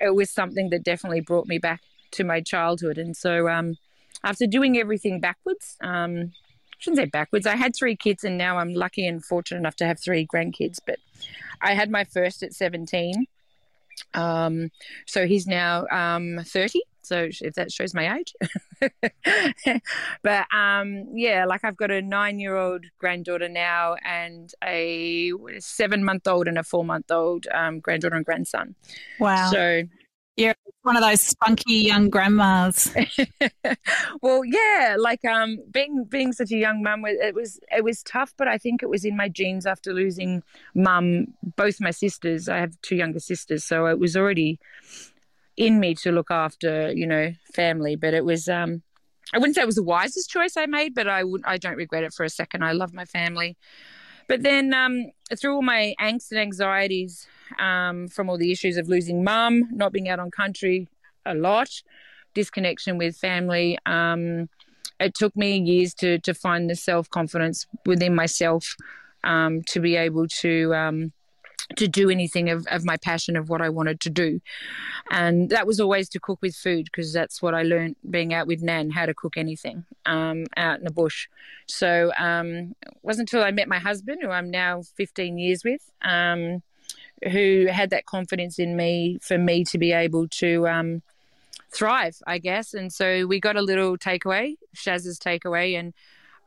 it 0.00 0.14
was 0.14 0.30
something 0.30 0.70
that 0.70 0.82
definitely 0.82 1.20
brought 1.20 1.46
me 1.46 1.58
back 1.58 1.80
to 2.12 2.24
my 2.24 2.40
childhood. 2.40 2.98
And 2.98 3.16
so 3.16 3.48
um, 3.48 3.76
after 4.24 4.46
doing 4.46 4.78
everything 4.78 5.20
backwards, 5.20 5.76
um, 5.80 6.32
shouldn't 6.82 6.98
say 6.98 7.06
backwards, 7.06 7.46
I 7.46 7.56
had 7.56 7.74
three 7.76 7.96
kids 7.96 8.24
and 8.24 8.36
now 8.36 8.58
I'm 8.58 8.74
lucky 8.74 9.06
and 9.06 9.24
fortunate 9.24 9.58
enough 9.58 9.76
to 9.76 9.86
have 9.86 10.00
three 10.00 10.26
grandkids. 10.26 10.78
But 10.84 10.98
I 11.60 11.74
had 11.74 11.90
my 11.90 12.04
first 12.04 12.42
at 12.42 12.52
17. 12.52 13.26
Um, 14.14 14.70
so 15.06 15.26
he's 15.26 15.46
now 15.46 15.86
um, 15.88 16.40
30. 16.44 16.82
So 17.02 17.28
if 17.40 17.54
that 17.54 17.70
shows 17.70 17.94
my 17.94 18.18
age. 18.18 18.34
but 20.22 20.54
um, 20.54 21.06
yeah, 21.14 21.44
like 21.46 21.64
I've 21.64 21.76
got 21.76 21.90
a 21.90 22.02
nine 22.02 22.40
year 22.40 22.56
old 22.56 22.84
granddaughter 22.98 23.48
now 23.48 23.96
and 24.04 24.52
a 24.64 25.32
seven 25.58 26.04
month 26.04 26.26
old 26.26 26.48
and 26.48 26.58
a 26.58 26.64
four 26.64 26.84
month 26.84 27.10
old 27.10 27.46
um, 27.52 27.80
granddaughter 27.80 28.16
and 28.16 28.24
grandson. 28.24 28.74
Wow. 29.20 29.50
So 29.50 29.82
you're 30.36 30.54
one 30.82 30.96
of 30.96 31.02
those 31.02 31.20
spunky 31.20 31.74
young 31.74 32.10
grandmas. 32.10 32.94
well, 34.22 34.44
yeah, 34.44 34.96
like 34.98 35.24
um, 35.24 35.58
being 35.70 36.04
being 36.04 36.32
such 36.32 36.50
a 36.50 36.56
young 36.56 36.82
mum, 36.82 37.04
it 37.06 37.34
was 37.34 37.60
it 37.70 37.84
was 37.84 38.02
tough, 38.02 38.32
but 38.36 38.48
I 38.48 38.58
think 38.58 38.82
it 38.82 38.88
was 38.88 39.04
in 39.04 39.16
my 39.16 39.28
genes 39.28 39.66
after 39.66 39.92
losing 39.92 40.42
mum, 40.74 41.28
both 41.56 41.80
my 41.80 41.90
sisters. 41.90 42.48
I 42.48 42.58
have 42.58 42.80
two 42.82 42.96
younger 42.96 43.20
sisters, 43.20 43.64
so 43.64 43.86
it 43.86 43.98
was 43.98 44.16
already 44.16 44.58
in 45.56 45.78
me 45.78 45.94
to 45.96 46.10
look 46.10 46.30
after, 46.30 46.90
you 46.92 47.06
know, 47.06 47.32
family. 47.54 47.94
But 47.96 48.14
it 48.14 48.24
was 48.24 48.48
um, 48.48 48.82
I 49.32 49.38
wouldn't 49.38 49.54
say 49.54 49.62
it 49.62 49.66
was 49.66 49.76
the 49.76 49.82
wisest 49.82 50.30
choice 50.30 50.56
I 50.56 50.66
made, 50.66 50.94
but 50.94 51.08
I 51.08 51.24
would 51.24 51.42
I 51.44 51.58
don't 51.58 51.76
regret 51.76 52.04
it 52.04 52.12
for 52.12 52.24
a 52.24 52.30
second. 52.30 52.64
I 52.64 52.72
love 52.72 52.92
my 52.92 53.04
family. 53.04 53.56
But 54.28 54.42
then 54.42 54.72
um, 54.72 55.06
through 55.36 55.54
all 55.54 55.62
my 55.62 55.94
angst 56.00 56.30
and 56.30 56.40
anxieties 56.40 57.26
um, 57.58 58.08
from 58.08 58.28
all 58.28 58.38
the 58.38 58.52
issues 58.52 58.76
of 58.76 58.88
losing 58.88 59.24
mum, 59.24 59.68
not 59.72 59.92
being 59.92 60.08
out 60.08 60.18
on 60.18 60.30
country 60.30 60.88
a 61.26 61.34
lot, 61.34 61.70
disconnection 62.34 62.98
with 62.98 63.16
family, 63.16 63.78
um, 63.86 64.48
it 65.00 65.14
took 65.14 65.36
me 65.36 65.58
years 65.58 65.94
to 65.94 66.18
to 66.20 66.34
find 66.34 66.70
the 66.70 66.76
self 66.76 67.10
confidence 67.10 67.66
within 67.86 68.14
myself 68.14 68.76
um, 69.24 69.62
to 69.68 69.80
be 69.80 69.96
able 69.96 70.28
to 70.28 70.74
um, 70.74 71.12
to 71.76 71.88
do 71.88 72.10
anything 72.10 72.50
of, 72.50 72.66
of 72.68 72.84
my 72.84 72.96
passion 72.96 73.36
of 73.36 73.48
what 73.48 73.60
I 73.60 73.68
wanted 73.68 74.00
to 74.00 74.10
do. 74.10 74.40
And 75.10 75.50
that 75.50 75.66
was 75.66 75.80
always 75.80 76.08
to 76.10 76.20
cook 76.20 76.38
with 76.42 76.54
food 76.54 76.84
because 76.86 77.12
that's 77.12 77.42
what 77.42 77.54
I 77.54 77.62
learned 77.62 77.96
being 78.08 78.32
out 78.34 78.46
with 78.46 78.62
Nan, 78.62 78.90
how 78.90 79.06
to 79.06 79.14
cook 79.14 79.36
anything 79.36 79.84
um, 80.06 80.46
out 80.56 80.78
in 80.78 80.84
the 80.84 80.92
bush. 80.92 81.28
So 81.66 82.12
um, 82.18 82.74
it 82.82 82.96
wasn't 83.02 83.32
until 83.32 83.44
I 83.44 83.50
met 83.50 83.68
my 83.68 83.78
husband, 83.78 84.20
who 84.22 84.30
I'm 84.30 84.50
now 84.50 84.82
15 84.96 85.38
years 85.38 85.64
with, 85.64 85.90
um, 86.02 86.62
who 87.30 87.66
had 87.70 87.90
that 87.90 88.06
confidence 88.06 88.58
in 88.58 88.76
me 88.76 89.18
for 89.22 89.38
me 89.38 89.64
to 89.64 89.78
be 89.78 89.92
able 89.92 90.28
to 90.28 90.66
um, 90.68 91.02
thrive, 91.72 92.16
I 92.26 92.38
guess. 92.38 92.74
And 92.74 92.92
so 92.92 93.26
we 93.26 93.40
got 93.40 93.56
a 93.56 93.62
little 93.62 93.96
takeaway, 93.96 94.56
Shaz's 94.74 95.18
takeaway, 95.18 95.78
and 95.78 95.94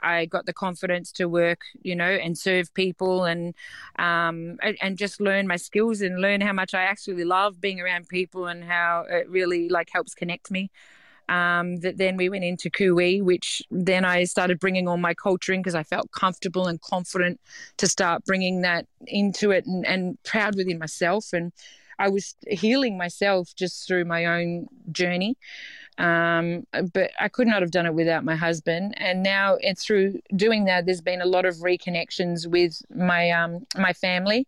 I 0.05 0.25
got 0.25 0.45
the 0.45 0.53
confidence 0.53 1.11
to 1.13 1.27
work, 1.27 1.61
you 1.81 1.95
know, 1.95 2.09
and 2.09 2.37
serve 2.37 2.73
people 2.73 3.25
and 3.25 3.55
um, 3.97 4.57
and 4.81 4.97
just 4.97 5.19
learn 5.19 5.47
my 5.47 5.57
skills 5.57 6.01
and 6.01 6.21
learn 6.21 6.41
how 6.41 6.53
much 6.53 6.73
I 6.73 6.83
actually 6.83 7.25
love 7.25 7.59
being 7.59 7.81
around 7.81 8.07
people 8.07 8.45
and 8.45 8.63
how 8.63 9.05
it 9.09 9.27
really 9.29 9.67
like 9.67 9.89
helps 9.91 10.13
connect 10.13 10.51
me. 10.51 10.69
Um, 11.27 11.77
that 11.77 11.97
then 11.97 12.17
we 12.17 12.29
went 12.29 12.43
into 12.43 12.69
Kui, 12.69 13.19
which 13.19 13.63
then 13.71 14.05
I 14.05 14.25
started 14.25 14.59
bringing 14.59 14.87
all 14.87 14.97
my 14.97 15.15
culture 15.15 15.53
in 15.53 15.61
because 15.61 15.73
I 15.73 15.81
felt 15.81 16.11
comfortable 16.11 16.67
and 16.67 16.79
confident 16.79 17.39
to 17.77 17.87
start 17.87 18.23
bringing 18.25 18.61
that 18.61 18.85
into 19.07 19.49
it 19.49 19.65
and, 19.65 19.83
and 19.87 20.21
proud 20.23 20.55
within 20.55 20.77
myself. 20.77 21.33
And 21.33 21.51
I 21.97 22.09
was 22.09 22.35
healing 22.47 22.95
myself 22.97 23.55
just 23.55 23.87
through 23.87 24.05
my 24.05 24.25
own 24.25 24.67
journey. 24.91 25.37
Um, 25.97 26.67
but 26.93 27.11
I 27.19 27.29
could 27.29 27.47
not 27.47 27.61
have 27.61 27.71
done 27.71 27.85
it 27.85 27.93
without 27.93 28.25
my 28.25 28.35
husband. 28.35 28.93
And 28.97 29.23
now, 29.23 29.55
and 29.57 29.77
through 29.77 30.19
doing 30.35 30.65
that, 30.65 30.85
there's 30.85 31.01
been 31.01 31.21
a 31.21 31.25
lot 31.25 31.45
of 31.45 31.55
reconnections 31.55 32.47
with 32.47 32.81
my 32.93 33.31
um, 33.31 33.65
my 33.77 33.93
family. 33.93 34.47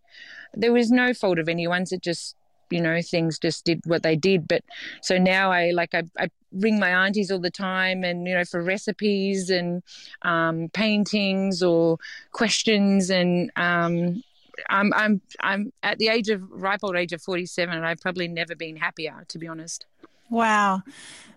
There 0.53 0.73
was 0.73 0.91
no 0.91 1.13
fault 1.13 1.39
of 1.39 1.47
anyone's. 1.47 1.91
It 1.91 2.01
just 2.01 2.35
you 2.69 2.81
know 2.81 3.01
things 3.01 3.39
just 3.39 3.63
did 3.63 3.79
what 3.85 4.03
they 4.03 4.17
did 4.17 4.45
but 4.45 4.61
so 5.01 5.17
now 5.17 5.51
i 5.51 5.71
like 5.71 5.95
i, 5.95 6.03
I 6.19 6.29
ring 6.51 6.79
my 6.79 6.89
aunties 6.89 7.31
all 7.31 7.39
the 7.39 7.49
time 7.49 8.03
and 8.03 8.27
you 8.27 8.33
know 8.33 8.43
for 8.43 8.61
recipes 8.61 9.49
and 9.49 9.83
um, 10.23 10.69
paintings 10.73 11.63
or 11.63 11.97
questions 12.31 13.09
and 13.09 13.51
um, 13.55 14.21
I'm 14.69 14.93
I'm 14.93 15.21
I'm 15.39 15.71
at 15.83 15.99
the 15.99 16.07
age 16.07 16.29
of 16.29 16.41
ripe 16.49 16.79
old 16.83 16.95
age 16.95 17.13
of 17.13 17.21
47 17.21 17.75
and 17.75 17.85
I've 17.85 17.99
probably 17.99 18.27
never 18.27 18.55
been 18.55 18.77
happier 18.77 19.23
to 19.27 19.37
be 19.37 19.47
honest. 19.47 19.85
Wow. 20.29 20.81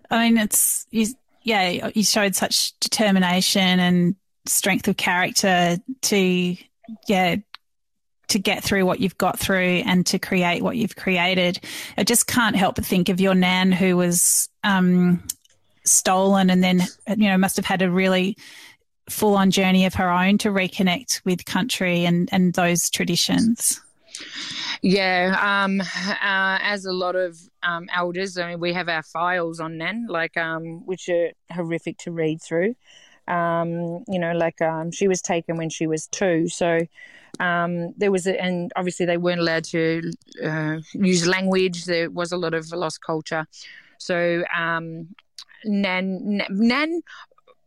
I 0.09 0.29
mean, 0.29 0.37
it's 0.37 0.85
you, 0.91 1.07
yeah, 1.43 1.89
you 1.93 2.03
showed 2.03 2.35
such 2.35 2.77
determination 2.79 3.79
and 3.79 4.15
strength 4.45 4.87
of 4.87 4.97
character 4.97 5.77
to 6.01 6.55
yeah 7.07 7.35
to 8.27 8.39
get 8.39 8.63
through 8.63 8.85
what 8.85 8.99
you've 9.01 9.17
got 9.17 9.37
through 9.37 9.83
and 9.85 10.05
to 10.05 10.17
create 10.17 10.63
what 10.63 10.77
you've 10.77 10.95
created. 10.95 11.59
I 11.97 12.03
just 12.03 12.27
can't 12.27 12.55
help 12.55 12.75
but 12.75 12.85
think 12.85 13.09
of 13.09 13.19
your 13.19 13.35
nan 13.35 13.73
who 13.73 13.97
was 13.97 14.47
um, 14.63 15.21
stolen 15.83 16.49
and 16.49 16.63
then 16.63 16.81
you 17.17 17.27
know 17.27 17.37
must 17.37 17.57
have 17.57 17.65
had 17.65 17.81
a 17.81 17.91
really 17.91 18.37
full 19.09 19.35
on 19.35 19.51
journey 19.51 19.85
of 19.85 19.93
her 19.95 20.09
own 20.09 20.37
to 20.39 20.49
reconnect 20.49 21.23
with 21.25 21.45
country 21.45 22.05
and 22.05 22.29
and 22.31 22.53
those 22.53 22.89
traditions. 22.89 23.81
Yeah, 24.81 25.37
um, 25.39 25.79
uh, 25.81 26.57
as 26.61 26.85
a 26.85 26.91
lot 26.91 27.15
of 27.15 27.37
um, 27.61 27.87
elders, 27.93 28.37
I 28.37 28.49
mean, 28.49 28.59
we 28.59 28.73
have 28.73 28.89
our 28.89 29.03
files 29.03 29.59
on 29.59 29.77
Nan, 29.77 30.07
like 30.09 30.37
um, 30.37 30.85
which 30.85 31.07
are 31.09 31.31
horrific 31.51 31.97
to 31.99 32.11
read 32.11 32.41
through. 32.41 32.75
Um, 33.27 34.03
you 34.07 34.17
know, 34.17 34.33
like 34.33 34.59
um, 34.61 34.91
she 34.91 35.07
was 35.07 35.21
taken 35.21 35.57
when 35.57 35.69
she 35.69 35.85
was 35.85 36.07
two, 36.07 36.47
so 36.47 36.79
um, 37.39 37.93
there 37.97 38.11
was, 38.11 38.25
a, 38.25 38.41
and 38.41 38.71
obviously 38.75 39.05
they 39.05 39.17
weren't 39.17 39.39
allowed 39.39 39.65
to 39.65 40.11
uh, 40.43 40.77
use 40.93 41.27
language. 41.27 41.85
There 41.85 42.09
was 42.09 42.31
a 42.31 42.37
lot 42.37 42.55
of 42.55 42.71
lost 42.71 43.01
culture. 43.05 43.45
So 43.99 44.43
um, 44.57 45.09
Nan, 45.63 46.41
Nan 46.49 47.01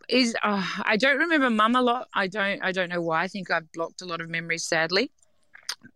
is 0.09 0.35
uh, 0.43 0.67
I 0.83 0.97
don't 0.97 1.19
remember 1.19 1.49
mum 1.49 1.77
a 1.77 1.83
lot. 1.83 2.09
I 2.13 2.27
don't 2.27 2.63
I 2.63 2.73
don't 2.73 2.89
know 2.89 3.01
why. 3.01 3.23
I 3.23 3.29
think 3.29 3.51
I've 3.51 3.71
blocked 3.73 4.03
a 4.03 4.05
lot 4.05 4.21
of 4.21 4.29
memories 4.29 4.65
sadly 4.65 5.13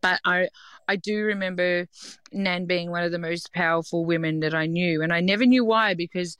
but 0.00 0.20
I 0.24 0.48
I 0.86 0.96
do 0.96 1.24
remember 1.24 1.86
Nan 2.32 2.66
being 2.66 2.90
one 2.90 3.04
of 3.04 3.12
the 3.12 3.18
most 3.18 3.52
powerful 3.52 4.04
women 4.04 4.40
that 4.40 4.54
I 4.54 4.66
knew, 4.66 5.02
and 5.02 5.12
I 5.12 5.20
never 5.20 5.46
knew 5.46 5.64
why 5.64 5.94
because 5.94 6.36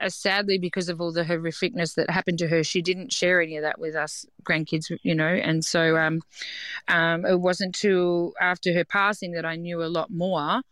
uh, 0.00 0.08
sadly, 0.08 0.58
because 0.58 0.88
of 0.88 1.00
all 1.00 1.12
the 1.12 1.24
horrificness 1.24 1.94
that 1.94 2.10
happened 2.10 2.38
to 2.38 2.48
her, 2.48 2.64
she 2.64 2.82
didn't 2.82 3.12
share 3.12 3.40
any 3.40 3.56
of 3.56 3.62
that 3.62 3.78
with 3.78 3.94
us 3.94 4.26
grandkids, 4.42 4.90
you 5.02 5.14
know. 5.14 5.26
And 5.26 5.64
so 5.64 5.96
um, 5.96 6.22
um, 6.88 7.24
it 7.24 7.40
wasn't 7.40 7.74
till 7.74 8.32
after 8.40 8.72
her 8.72 8.84
passing 8.84 9.32
that 9.32 9.44
I 9.44 9.56
knew 9.56 9.82
a 9.82 9.86
lot 9.86 10.10
more 10.10 10.62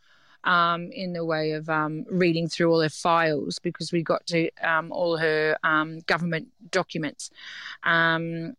um, 0.44 0.88
in 0.92 1.12
the 1.12 1.24
way 1.24 1.52
of 1.52 1.68
um, 1.68 2.04
reading 2.08 2.48
through 2.48 2.72
all 2.72 2.80
her 2.80 2.88
files 2.88 3.58
because 3.58 3.92
we 3.92 4.02
got 4.02 4.26
to 4.26 4.50
um, 4.62 4.90
all 4.90 5.18
her 5.18 5.56
um, 5.62 6.00
government 6.00 6.48
documents. 6.70 7.30
Um, 7.84 8.54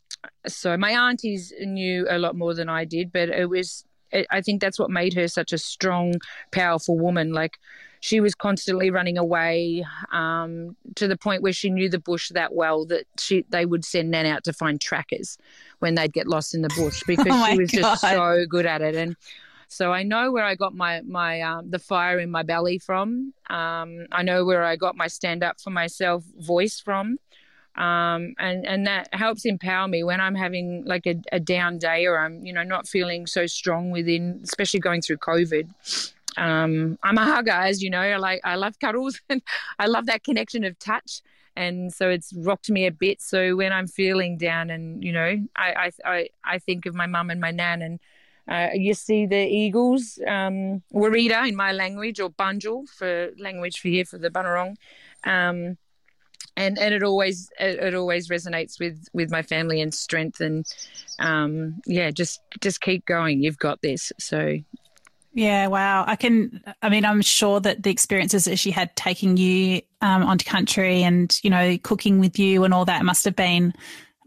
so 0.48 0.78
my 0.78 0.92
aunties 0.92 1.54
knew 1.62 2.08
a 2.10 2.18
lot 2.18 2.36
more 2.36 2.54
than 2.54 2.70
I 2.70 2.86
did, 2.86 3.12
but 3.12 3.30
it 3.30 3.50
was. 3.50 3.86
It, 4.12 4.28
I 4.30 4.42
think 4.42 4.60
that's 4.60 4.78
what 4.78 4.90
made 4.90 5.14
her 5.14 5.28
such 5.30 5.54
a 5.54 5.58
strong, 5.58 6.16
powerful 6.52 6.98
woman. 6.98 7.32
Like 7.32 7.58
she 8.02 8.20
was 8.20 8.36
constantly 8.36 8.90
running 8.90 9.18
away 9.18 9.86
um, 10.12 10.76
to 10.96 11.08
the 11.08 11.16
point 11.16 11.44
where 11.44 11.54
she 11.54 11.70
knew 11.70 11.88
the 11.88 12.00
bush 12.00 12.30
that 12.30 12.54
well 12.54 12.86
that 12.88 13.06
she 13.20 13.46
they 13.50 13.66
would 13.66 13.86
send 13.86 14.12
Nan 14.12 14.26
out 14.26 14.44
to 14.46 14.54
find 14.54 14.82
trackers 14.82 15.38
when 15.80 15.96
they'd 15.96 16.12
get 16.12 16.28
lost 16.28 16.54
in 16.54 16.62
the 16.62 16.70
bush 16.76 17.04
because 17.08 17.28
oh 17.30 17.52
she 17.52 17.58
was 17.58 17.72
God. 17.72 17.82
just 17.82 18.02
so 18.02 18.46
good 18.50 18.66
at 18.66 18.82
it. 18.82 18.96
And 18.96 19.16
so 19.68 19.94
I 19.94 20.04
know 20.04 20.32
where 20.32 20.44
I 20.44 20.56
got 20.56 20.74
my 20.74 21.02
my 21.02 21.42
um, 21.42 21.70
the 21.70 21.80
fire 21.80 22.20
in 22.20 22.32
my 22.32 22.44
belly 22.44 22.80
from. 22.80 23.34
Um, 23.50 24.08
I 24.12 24.24
know 24.24 24.46
where 24.46 24.64
I 24.64 24.76
got 24.76 24.98
my 24.98 25.08
stand 25.08 25.44
up 25.44 25.62
for 25.62 25.70
myself 25.70 26.24
voice 26.40 26.80
from. 26.80 27.18
Um, 27.76 28.36
and 28.38 28.66
and 28.66 28.86
that 28.86 29.14
helps 29.14 29.46
empower 29.46 29.88
me 29.88 30.04
when 30.04 30.20
I'm 30.20 30.36
having 30.36 30.84
like 30.86 31.08
a, 31.08 31.16
a, 31.32 31.40
down 31.40 31.78
day 31.78 32.06
or 32.06 32.20
I'm 32.20 32.46
you 32.46 32.52
know 32.52 32.64
not 32.64 32.86
feeling 32.86 33.26
so 33.26 33.48
strong 33.48 33.92
within, 33.92 34.42
especially 34.44 34.82
going 34.82 35.02
through 35.02 35.18
COVID. 35.18 35.70
Um, 36.38 36.98
I'm 37.02 37.18
a 37.18 37.24
hugger, 37.24 37.52
as 37.52 37.82
you 37.82 37.90
know. 37.90 38.02
I 38.02 38.18
like 38.18 38.42
I 38.44 38.56
love 38.56 38.78
cuddles 38.80 39.22
and 39.30 39.42
I 39.80 39.88
love 39.88 40.08
that 40.08 40.24
connection 40.24 40.66
of 40.66 40.78
touch, 40.80 41.22
and 41.56 41.94
so 41.94 42.10
it's 42.10 42.34
rocked 42.34 42.70
me 42.70 42.86
a 42.88 42.92
bit. 42.92 43.22
So 43.22 43.56
when 43.56 43.72
I'm 43.72 43.88
feeling 43.88 44.38
down, 44.38 44.70
and 44.70 45.02
you 45.02 45.14
know, 45.14 45.38
I 45.56 45.92
I 46.04 46.30
I, 46.44 46.60
think 46.60 46.86
of 46.86 46.94
my 46.94 47.06
mum 47.06 47.30
and 47.30 47.40
my 47.40 47.52
nan 47.52 47.82
and 47.82 48.00
uh, 48.48 48.70
you 48.74 48.94
see 48.94 49.26
the 49.26 49.48
eagles, 49.48 50.20
um, 50.28 50.82
Warita 50.94 51.48
in 51.48 51.56
my 51.56 51.72
language, 51.72 52.20
or 52.20 52.30
Bunjil 52.30 52.90
for 52.90 53.32
language 53.40 53.80
for 53.80 53.88
here 53.88 54.04
for 54.04 54.18
the 54.18 54.30
Bunurong. 54.30 54.76
Um, 55.24 55.78
and 56.58 56.78
and 56.78 56.94
it 56.94 57.04
always 57.04 57.50
it, 57.60 57.80
it, 57.80 57.96
always 57.96 58.30
resonates 58.30 58.80
with 58.80 59.08
with 59.14 59.32
my 59.32 59.42
family 59.42 59.82
and 59.82 59.94
strength 59.94 60.42
and 60.42 60.66
um, 61.20 61.82
yeah 61.86 62.12
just 62.12 62.42
just 62.60 62.82
keep 62.82 63.06
going. 63.06 63.42
You've 63.42 63.58
got 63.58 63.82
this. 63.82 64.12
So 64.20 64.58
yeah 65.34 65.68
wow. 65.68 66.04
I 66.06 66.18
can 66.18 66.62
i 66.82 66.90
mean 66.90 67.06
i'm 67.06 67.22
sure 67.22 67.62
that 67.62 67.84
the 67.84 67.90
experiences 67.90 68.44
that 68.46 68.60
she 68.60 68.70
had 68.70 68.94
taking 68.98 69.38
you 69.38 69.82
um, 70.02 70.24
onto 70.24 70.44
country 70.44 71.04
and 71.04 71.40
you 71.42 71.50
know 71.50 71.78
cooking 71.78 72.20
with 72.20 72.38
you 72.38 72.66
and 72.66 72.74
all 72.74 72.84
that 72.84 73.06
must 73.06 73.24
have 73.24 73.36
been 73.36 73.74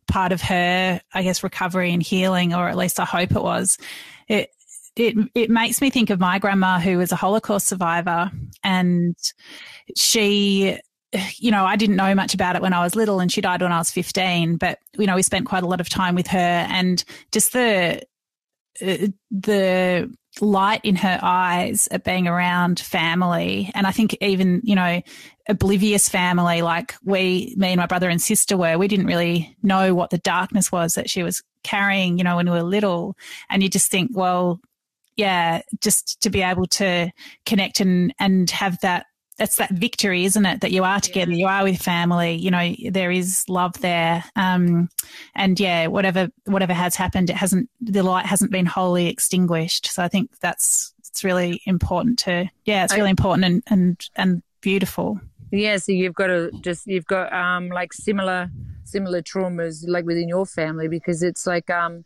part 0.07 0.33
of 0.33 0.41
her 0.41 1.01
i 1.13 1.23
guess 1.23 1.43
recovery 1.43 1.93
and 1.93 2.03
healing 2.03 2.55
or 2.55 2.69
at 2.71 2.77
least 2.79 2.99
i 3.01 3.05
hope 3.05 3.33
it 3.33 3.43
was. 3.43 3.77
It 4.29 4.51
it 4.97 5.17
it 5.35 5.51
makes 5.51 5.81
me 5.81 5.91
think 5.91 6.11
of 6.11 6.21
my 6.21 6.39
grandma 6.39 6.79
who 6.79 6.99
was 6.99 7.13
a 7.13 7.17
Holocaust 7.17 7.67
survivor 7.67 8.31
and 8.63 9.17
she 9.97 10.79
you 11.39 11.51
know, 11.51 11.65
I 11.65 11.77
didn't 11.77 11.97
know 11.97 12.15
much 12.15 12.35
about 12.35 12.57
it 12.57 12.63
when 12.63 12.73
I 12.73 12.83
was 12.83 12.97
little 12.97 13.21
and 13.21 13.31
she 13.31 13.41
died 13.41 13.63
when 13.63 13.73
I 13.73 13.79
was 13.79 13.91
15, 13.91 14.57
but 14.57 14.79
you 14.99 15.07
know, 15.07 15.17
we 15.17 15.23
spent 15.23 15.47
quite 15.47 15.63
a 15.63 15.67
lot 15.69 15.81
of 15.81 15.89
time 15.89 16.15
with 16.15 16.27
her 16.29 16.39
and 16.39 17.03
just 17.33 17.53
the 17.53 18.03
uh, 18.83 19.07
the 19.31 20.13
light 20.41 20.81
in 20.83 20.97
her 20.97 21.17
eyes 21.23 21.87
at 21.93 22.03
being 22.03 22.27
around 22.27 22.81
family 22.81 23.71
and 23.73 23.87
I 23.87 23.93
think 23.93 24.17
even, 24.21 24.61
you 24.65 24.75
know, 24.75 25.01
oblivious 25.49 26.09
family 26.09 26.61
like 26.61 26.95
we 27.05 27.55
me 27.57 27.69
and 27.69 27.79
my 27.79 27.87
brother 27.87 28.09
and 28.09 28.21
sister 28.21 28.57
were, 28.57 28.77
we 28.77 28.89
didn't 28.89 29.07
really 29.07 29.57
know 29.63 29.95
what 29.95 30.11
the 30.11 30.19
darkness 30.19 30.73
was 30.73 30.95
that 30.95 31.09
she 31.09 31.23
was 31.23 31.41
carrying, 31.63 32.19
you 32.19 32.25
know, 32.25 32.37
when 32.37 32.47
we 32.47 32.53
were 32.53 32.65
little. 32.65 33.17
And 33.49 33.63
you 33.63 33.69
just 33.69 33.91
think, 33.91 34.11
well, 34.13 34.61
yeah, 35.17 35.63
just 35.81 36.21
to 36.23 36.31
be 36.31 36.43
able 36.43 36.67
to 36.67 37.13
connect 37.47 37.81
and, 37.81 38.13
and 38.19 38.51
have 38.51 38.81
that 38.81 39.07
that's 39.37 39.57
that 39.57 39.71
victory, 39.71 40.25
isn't 40.25 40.47
it? 40.47 40.61
That 40.61 40.71
you 40.71 40.85
are 40.85 41.01
together, 41.01 41.33
yeah. 41.33 41.39
you 41.39 41.47
are 41.47 41.65
with 41.65 41.83
family. 41.83 42.35
You 42.35 42.51
know, 42.51 42.75
there 42.91 43.11
is 43.11 43.45
love 43.49 43.81
there, 43.81 44.25
um, 44.37 44.89
and 45.35 45.59
yeah, 45.59 45.89
whatever 45.89 46.29
whatever 46.45 46.73
has 46.73 46.95
happened, 46.97 47.31
it 47.31 47.37
hasn't 47.37 47.69
the 47.81 48.03
light 48.03 48.27
hasn't 48.27 48.53
been 48.53 48.67
wholly 48.67 49.09
extinguished. 49.09 49.87
So 49.87 50.03
I 50.03 50.09
think 50.09 50.31
that's 50.41 50.95
it's 50.99 51.25
really 51.25 51.63
important 51.67 52.19
to 52.21 52.49
yeah, 52.65 52.85
it's 52.85 52.95
really 52.95 53.09
I, 53.09 53.11
important 53.11 53.45
and 53.45 53.63
and 53.67 54.09
and 54.17 54.43
beautiful. 54.61 55.21
Yeah, 55.51 55.77
so 55.77 55.93
you've 55.93 56.15
got 56.15 56.29
to 56.29 56.51
just 56.61 56.87
you've 56.87 57.07
got 57.07 57.33
um 57.33 57.69
like 57.69 57.93
similar 57.93 58.51
similar 58.85 59.23
traumas 59.23 59.85
like 59.87 60.05
within 60.05 60.29
your 60.29 60.47
family 60.47 60.89
because 60.89 61.23
it's 61.23 61.47
like 61.47 61.71
um 61.71 62.05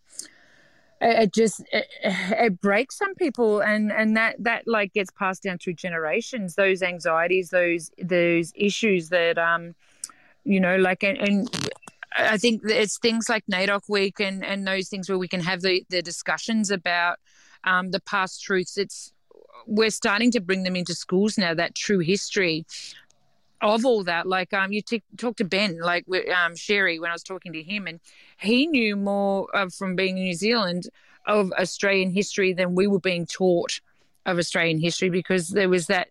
it 1.01 1.33
just 1.33 1.63
it, 1.73 1.87
it, 2.03 2.61
breaks 2.61 2.97
some 2.99 3.15
people 3.15 3.61
and 3.61 3.93
and 3.93 4.17
that 4.17 4.37
that 4.39 4.67
like 4.67 4.93
gets 4.93 5.11
passed 5.11 5.45
down 5.45 5.59
through 5.59 5.75
generations 5.75 6.55
those 6.57 6.83
anxieties 6.83 7.51
those 7.51 7.91
those 8.03 8.53
issues 8.57 9.09
that 9.11 9.39
um 9.39 9.75
you 10.45 10.59
know 10.59 10.77
like 10.77 11.03
and, 11.03 11.19
and 11.19 11.71
i 12.17 12.37
think 12.37 12.63
it's 12.65 12.99
things 12.99 13.29
like 13.29 13.45
NAIDOC 13.47 13.83
week 13.89 14.19
and 14.21 14.45
and 14.45 14.67
those 14.67 14.89
things 14.89 15.09
where 15.09 15.19
we 15.19 15.29
can 15.29 15.41
have 15.41 15.61
the 15.61 15.85
the 15.89 16.03
discussions 16.03 16.71
about 16.71 17.19
um 17.65 17.91
the 17.91 18.01
past 18.01 18.43
truths. 18.43 18.77
It's 18.79 19.13
we're 19.67 19.91
starting 19.91 20.31
to 20.33 20.41
bring 20.41 20.63
them 20.63 20.77
into 20.77 20.95
schools 20.95 21.37
now 21.37 21.53
that 21.55 21.75
true 21.75 21.99
history 21.99 22.65
of 23.61 23.85
all 23.85 24.05
that. 24.05 24.27
Like 24.27 24.53
um, 24.53 24.73
you 24.73 24.83
t- 24.83 25.03
talk 25.17 25.37
to 25.37 25.45
Ben, 25.45 25.79
like 25.81 26.05
um, 26.35 26.57
Sherry, 26.57 26.99
when 26.99 27.11
I 27.11 27.15
was 27.15 27.23
talking 27.23 27.53
to 27.53 27.63
him, 27.63 27.87
and 27.87 28.01
he 28.39 28.67
knew 28.67 28.97
more 28.97 29.49
uh, 29.55 29.69
from 29.69 29.97
being 29.97 30.17
in 30.19 30.25
New 30.25 30.35
Zealand 30.35 30.89
of 31.27 31.53
Australian 31.53 32.11
history 32.11 32.53
than 32.53 32.75
we 32.75 32.87
were 32.87 33.01
being 33.01 33.27
taught 33.27 33.81
of 34.27 34.39
Australian 34.39 34.79
history 34.79 35.09
because 35.09 35.49
there 35.49 35.71
was 35.71 35.87
that 35.87 36.09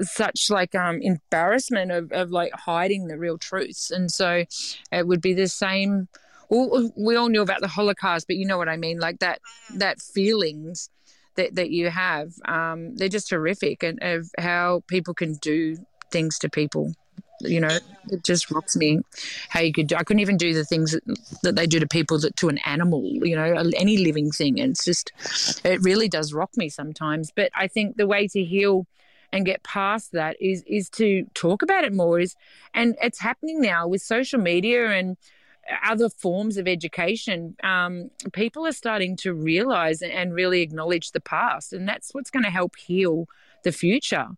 such 0.00 0.50
like 0.50 0.74
um 0.74 1.00
embarrassment 1.02 1.92
of, 1.92 2.10
of 2.10 2.30
like 2.30 2.52
hiding 2.52 3.06
the 3.06 3.18
real 3.18 3.38
truths, 3.38 3.90
and 3.90 4.10
so 4.10 4.44
it 4.92 5.06
would 5.06 5.20
be 5.20 5.34
the 5.34 5.48
same. 5.48 6.08
Well, 6.48 6.90
we 6.96 7.14
all 7.14 7.28
knew 7.28 7.42
about 7.42 7.60
the 7.60 7.68
Holocaust, 7.68 8.26
but 8.26 8.34
you 8.34 8.44
know 8.44 8.58
what 8.58 8.68
I 8.68 8.76
mean, 8.76 8.98
like 8.98 9.20
that 9.20 9.40
that 9.74 10.00
feelings 10.00 10.90
that, 11.36 11.54
that 11.54 11.70
you 11.70 11.90
have, 11.90 12.32
um, 12.46 12.96
they're 12.96 13.08
just 13.08 13.30
horrific, 13.30 13.84
and 13.84 13.98
of 14.02 14.30
how 14.36 14.82
people 14.88 15.14
can 15.14 15.34
do 15.34 15.76
things 16.10 16.38
to 16.40 16.48
people. 16.48 16.94
You 17.42 17.60
know, 17.60 17.78
it 18.10 18.22
just 18.22 18.50
rocks 18.50 18.76
me 18.76 19.00
how 19.48 19.60
you 19.60 19.72
could 19.72 19.86
do. 19.86 19.96
I 19.96 20.02
couldn't 20.02 20.20
even 20.20 20.36
do 20.36 20.52
the 20.52 20.64
things 20.64 20.92
that, 20.92 21.02
that 21.42 21.56
they 21.56 21.66
do 21.66 21.80
to 21.80 21.86
people 21.86 22.18
that 22.18 22.36
to 22.36 22.50
an 22.50 22.58
animal. 22.66 23.02
You 23.02 23.34
know, 23.34 23.70
any 23.76 23.96
living 23.96 24.30
thing. 24.30 24.60
And 24.60 24.72
it's 24.72 24.84
just, 24.84 25.12
it 25.64 25.80
really 25.82 26.08
does 26.08 26.34
rock 26.34 26.50
me 26.56 26.68
sometimes. 26.68 27.32
But 27.34 27.50
I 27.54 27.66
think 27.66 27.96
the 27.96 28.06
way 28.06 28.28
to 28.28 28.44
heal 28.44 28.86
and 29.32 29.46
get 29.46 29.62
past 29.62 30.12
that 30.12 30.36
is 30.40 30.62
is 30.66 30.88
to 30.90 31.24
talk 31.34 31.62
about 31.62 31.84
it 31.84 31.94
more. 31.94 32.20
Is 32.20 32.34
and 32.74 32.96
it's 33.02 33.20
happening 33.20 33.60
now 33.60 33.86
with 33.86 34.02
social 34.02 34.40
media 34.40 34.90
and 34.90 35.16
other 35.84 36.08
forms 36.08 36.56
of 36.56 36.66
education, 36.66 37.54
um, 37.62 38.10
people 38.32 38.66
are 38.66 38.72
starting 38.72 39.16
to 39.16 39.32
realize 39.32 40.02
and 40.02 40.34
really 40.34 40.62
acknowledge 40.62 41.12
the 41.12 41.20
past, 41.20 41.72
and 41.72 41.88
that's 41.88 42.12
what's 42.12 42.30
going 42.30 42.44
to 42.44 42.50
help 42.50 42.76
heal 42.76 43.28
the 43.62 43.72
future. 43.72 44.28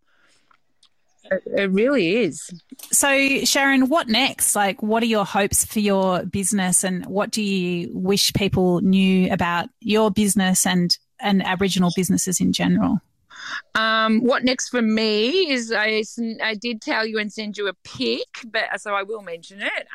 It 1.30 1.70
really 1.70 2.16
is. 2.16 2.50
So, 2.90 3.44
Sharon, 3.44 3.88
what 3.88 4.08
next? 4.08 4.54
Like, 4.54 4.82
what 4.82 5.02
are 5.02 5.06
your 5.06 5.24
hopes 5.24 5.64
for 5.64 5.80
your 5.80 6.24
business, 6.24 6.84
and 6.84 7.06
what 7.06 7.30
do 7.30 7.42
you 7.42 7.90
wish 7.92 8.32
people 8.32 8.80
knew 8.80 9.32
about 9.32 9.68
your 9.80 10.10
business 10.10 10.66
and 10.66 10.96
and 11.20 11.42
Aboriginal 11.44 11.92
businesses 11.94 12.40
in 12.40 12.52
general? 12.52 12.98
Um, 13.74 14.20
what 14.20 14.44
next 14.44 14.68
for 14.68 14.82
me 14.82 15.50
is 15.50 15.72
I, 15.72 16.02
I 16.42 16.54
did 16.54 16.80
tell 16.80 17.06
you 17.06 17.18
and 17.18 17.32
send 17.32 17.56
you 17.56 17.68
a 17.68 17.74
pic, 17.84 18.26
but 18.46 18.80
so 18.80 18.94
I 18.94 19.02
will 19.02 19.22
mention 19.22 19.62
it. 19.62 19.86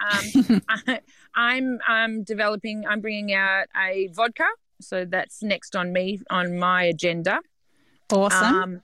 Um, 0.47 0.61
I, 0.69 0.99
I'm 1.35 1.79
I'm 1.87 2.23
developing. 2.23 2.85
I'm 2.87 3.01
bringing 3.01 3.33
out 3.33 3.67
a 3.75 4.07
vodka, 4.13 4.47
so 4.81 5.05
that's 5.05 5.43
next 5.43 5.75
on 5.75 5.93
me 5.93 6.19
on 6.29 6.57
my 6.57 6.83
agenda. 6.83 7.39
Awesome. 8.11 8.55
Um, 8.55 8.81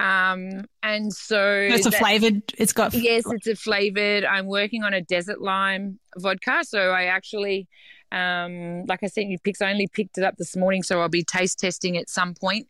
um, 0.00 0.64
and 0.82 1.12
so 1.12 1.46
it's 1.60 1.84
a 1.84 1.92
flavored. 1.92 2.42
It's 2.56 2.72
got 2.72 2.94
yes, 2.94 3.24
it's 3.26 3.46
a 3.46 3.54
flavored. 3.54 4.24
I'm 4.24 4.46
working 4.46 4.82
on 4.82 4.94
a 4.94 5.02
desert 5.02 5.42
lime 5.42 5.98
vodka, 6.16 6.64
so 6.64 6.90
I 6.90 7.04
actually, 7.04 7.68
um, 8.10 8.86
like 8.86 9.02
I 9.02 9.08
said, 9.08 9.26
you 9.26 9.38
picked. 9.38 9.60
I 9.60 9.70
only 9.70 9.88
picked 9.88 10.16
it 10.16 10.24
up 10.24 10.38
this 10.38 10.56
morning, 10.56 10.82
so 10.82 11.02
I'll 11.02 11.10
be 11.10 11.22
taste 11.22 11.58
testing 11.58 11.98
at 11.98 12.08
some 12.08 12.32
point. 12.32 12.66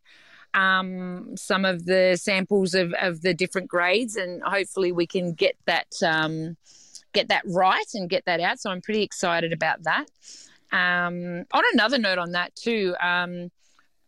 Um, 0.55 1.37
some 1.37 1.65
of 1.65 1.87
the 1.87 2.19
samples 2.21 2.75
of, 2.75 2.93
of 3.01 3.23
the 3.23 3.33
different 3.33 3.69
grades, 3.69 4.17
and 4.17 4.43
hopefully 4.43 4.91
we 4.91 5.07
can 5.07 5.33
get 5.33 5.55
that 5.67 5.87
um, 6.05 6.57
get 7.13 7.29
that 7.29 7.45
right 7.47 7.87
and 7.95 8.11
get 8.11 8.25
that 8.25 8.41
out. 8.41 8.59
So 8.59 8.71
I'm 8.71 8.81
pretty 8.81 9.03
excited 9.03 9.53
about 9.53 9.85
that. 9.85 10.07
Um, 10.73 11.45
on 11.53 11.63
another 11.75 11.99
note, 11.99 12.19
on 12.19 12.33
that 12.33 12.57
too, 12.57 12.97
um, 13.01 13.51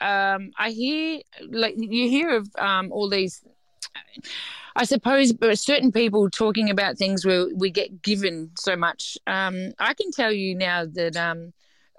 um, 0.03 0.51
I 0.59 0.71
hear 0.71 1.21
like 1.49 1.75
you 1.79 2.09
hear 2.09 2.37
of 2.37 2.49
um, 2.59 2.93
all 2.93 3.09
these 3.09 3.43
I 4.75 4.85
suppose 4.85 5.35
certain 5.61 5.93
people 5.93 6.31
talking 6.31 6.71
about 6.71 6.97
things 6.97 7.27
where 7.27 7.47
we 7.55 7.71
get 7.71 8.03
given 8.03 8.51
so 8.57 8.75
much. 8.75 9.19
Um, 9.27 9.73
I 9.79 9.93
can 9.95 10.11
tell 10.11 10.33
you 10.33 10.55
now 10.55 10.87
that 10.87 11.17
um, 11.17 11.53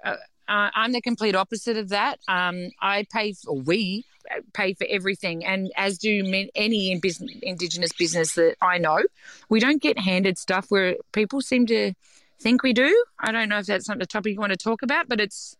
uh, 0.04 0.16
I'm 0.48 0.92
the 0.92 1.00
complete 1.00 1.34
opposite 1.34 1.76
of 1.76 1.90
that. 1.90 2.18
Um, 2.28 2.70
I 2.80 3.06
pay 3.12 3.32
for, 3.32 3.54
we 3.54 4.04
pay 4.52 4.74
for 4.74 4.86
everything, 4.88 5.44
and 5.44 5.70
as 5.76 5.98
do 5.98 6.24
any 6.54 6.90
in 6.90 7.00
business, 7.00 7.30
Indigenous 7.42 7.92
business 7.92 8.34
that 8.34 8.56
I 8.60 8.78
know. 8.78 9.02
We 9.48 9.60
don't 9.60 9.80
get 9.80 9.98
handed 9.98 10.38
stuff 10.38 10.66
where 10.68 10.96
people 11.12 11.40
seem 11.40 11.66
to 11.66 11.92
think 12.40 12.62
we 12.62 12.72
do. 12.72 13.04
I 13.20 13.32
don't 13.32 13.48
know 13.48 13.58
if 13.58 13.66
that's 13.66 13.88
not 13.88 13.98
the 13.98 14.06
topic 14.06 14.34
you 14.34 14.40
want 14.40 14.52
to 14.52 14.58
talk 14.58 14.82
about, 14.82 15.08
but 15.08 15.20
it's 15.20 15.56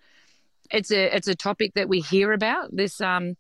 it's 0.71 0.91
a 0.91 1.15
it's 1.15 1.29
a 1.29 1.35
topic 1.35 1.75
that 1.75 1.89
we 1.89 2.01
hear 2.01 2.33
about. 2.33 2.75
This 2.75 3.01
um, 3.01 3.37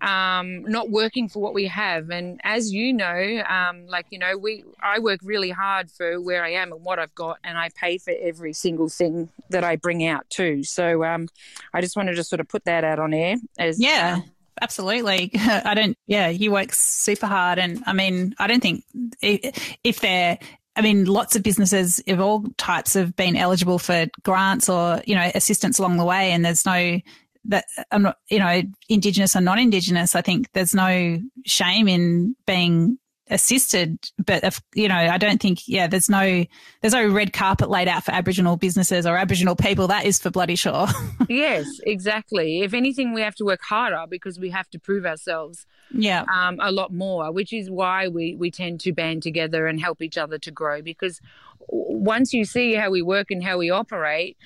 um, 0.00 0.62
not 0.62 0.90
working 0.90 1.28
for 1.28 1.40
what 1.40 1.54
we 1.54 1.66
have. 1.66 2.10
And 2.10 2.40
as 2.44 2.72
you 2.72 2.92
know, 2.92 3.42
um, 3.48 3.86
like 3.86 4.06
you 4.10 4.18
know, 4.18 4.36
we 4.36 4.64
I 4.82 4.98
work 4.98 5.20
really 5.22 5.50
hard 5.50 5.90
for 5.90 6.20
where 6.20 6.44
I 6.44 6.50
am 6.50 6.72
and 6.72 6.84
what 6.84 6.98
I've 6.98 7.14
got, 7.14 7.38
and 7.44 7.56
I 7.58 7.70
pay 7.74 7.98
for 7.98 8.12
every 8.20 8.52
single 8.52 8.88
thing 8.88 9.30
that 9.50 9.64
I 9.64 9.76
bring 9.76 10.06
out 10.06 10.28
too. 10.30 10.64
So 10.64 11.04
um, 11.04 11.28
I 11.72 11.80
just 11.80 11.96
wanted 11.96 12.16
to 12.16 12.24
sort 12.24 12.40
of 12.40 12.48
put 12.48 12.64
that 12.64 12.84
out 12.84 12.98
on 12.98 13.14
air 13.14 13.36
as 13.58 13.80
yeah. 13.80 14.20
Absolutely. 14.58 15.30
I 15.38 15.74
don't, 15.74 15.98
yeah, 16.06 16.28
you 16.28 16.50
work 16.50 16.72
super 16.72 17.26
hard. 17.26 17.58
And 17.58 17.82
I 17.86 17.92
mean, 17.92 18.34
I 18.38 18.46
don't 18.46 18.62
think 18.62 18.84
if 19.20 20.00
they're 20.00 20.38
I 20.76 20.82
mean, 20.82 21.06
lots 21.06 21.34
of 21.34 21.42
businesses 21.42 22.02
of 22.06 22.20
all 22.20 22.44
types 22.58 22.94
have 22.94 23.16
been 23.16 23.34
eligible 23.34 23.78
for 23.78 24.06
grants 24.22 24.68
or, 24.68 25.02
you 25.06 25.14
know, 25.14 25.30
assistance 25.34 25.78
along 25.78 25.96
the 25.96 26.04
way. 26.04 26.32
And 26.32 26.44
there's 26.44 26.66
no, 26.66 27.00
that 27.46 27.64
I'm 27.90 28.02
not, 28.02 28.18
you 28.28 28.38
know, 28.38 28.62
Indigenous 28.88 29.34
or 29.34 29.40
non 29.40 29.58
Indigenous, 29.58 30.14
I 30.14 30.20
think 30.20 30.52
there's 30.52 30.74
no 30.74 31.18
shame 31.46 31.88
in 31.88 32.36
being 32.46 32.98
assisted. 33.28 33.98
But 34.24 34.44
if, 34.44 34.60
you 34.74 34.88
know, 34.88 34.94
I 34.94 35.18
don't 35.18 35.40
think, 35.40 35.66
yeah, 35.66 35.86
there's 35.86 36.08
no, 36.08 36.44
there's 36.80 36.92
no 36.92 37.08
red 37.08 37.32
carpet 37.32 37.68
laid 37.68 37.88
out 37.88 38.04
for 38.04 38.12
Aboriginal 38.12 38.56
businesses 38.56 39.06
or 39.06 39.16
Aboriginal 39.16 39.56
people. 39.56 39.88
That 39.88 40.04
is 40.04 40.18
for 40.18 40.30
bloody 40.30 40.56
sure. 40.56 40.86
yes, 41.28 41.66
exactly. 41.84 42.60
If 42.60 42.74
anything, 42.74 43.12
we 43.12 43.22
have 43.22 43.34
to 43.36 43.44
work 43.44 43.62
harder 43.62 44.04
because 44.08 44.38
we 44.38 44.50
have 44.50 44.68
to 44.70 44.78
prove 44.78 45.06
ourselves. 45.06 45.66
Yeah, 45.92 46.24
um, 46.32 46.58
a 46.60 46.72
lot 46.72 46.92
more, 46.92 47.32
which 47.32 47.52
is 47.52 47.70
why 47.70 48.08
we 48.08 48.34
we 48.34 48.50
tend 48.50 48.80
to 48.80 48.92
band 48.92 49.22
together 49.22 49.66
and 49.66 49.80
help 49.80 50.02
each 50.02 50.18
other 50.18 50.38
to 50.38 50.50
grow. 50.50 50.82
Because 50.82 51.20
once 51.68 52.32
you 52.32 52.44
see 52.44 52.74
how 52.74 52.90
we 52.90 53.02
work 53.02 53.30
and 53.30 53.42
how 53.42 53.58
we 53.58 53.70
operate, 53.70 54.36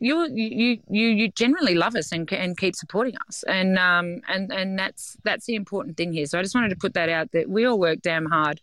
you 0.00 0.28
you 0.32 0.80
you 0.88 1.08
you 1.08 1.28
generally 1.28 1.74
love 1.74 1.94
us 1.94 2.10
and 2.10 2.30
and 2.32 2.56
keep 2.56 2.74
supporting 2.74 3.14
us. 3.28 3.44
And 3.46 3.78
um 3.78 4.20
and 4.28 4.50
and 4.52 4.78
that's 4.78 5.16
that's 5.24 5.46
the 5.46 5.54
important 5.54 5.96
thing 5.96 6.12
here. 6.12 6.26
So 6.26 6.38
i 6.38 6.42
just 6.42 6.54
wanted 6.54 6.70
to 6.70 6.76
put 6.76 6.94
that 6.94 7.08
out 7.08 7.32
that 7.32 7.48
we 7.48 7.64
all 7.66 7.78
work 7.78 8.00
damn 8.00 8.26
hard. 8.26 8.60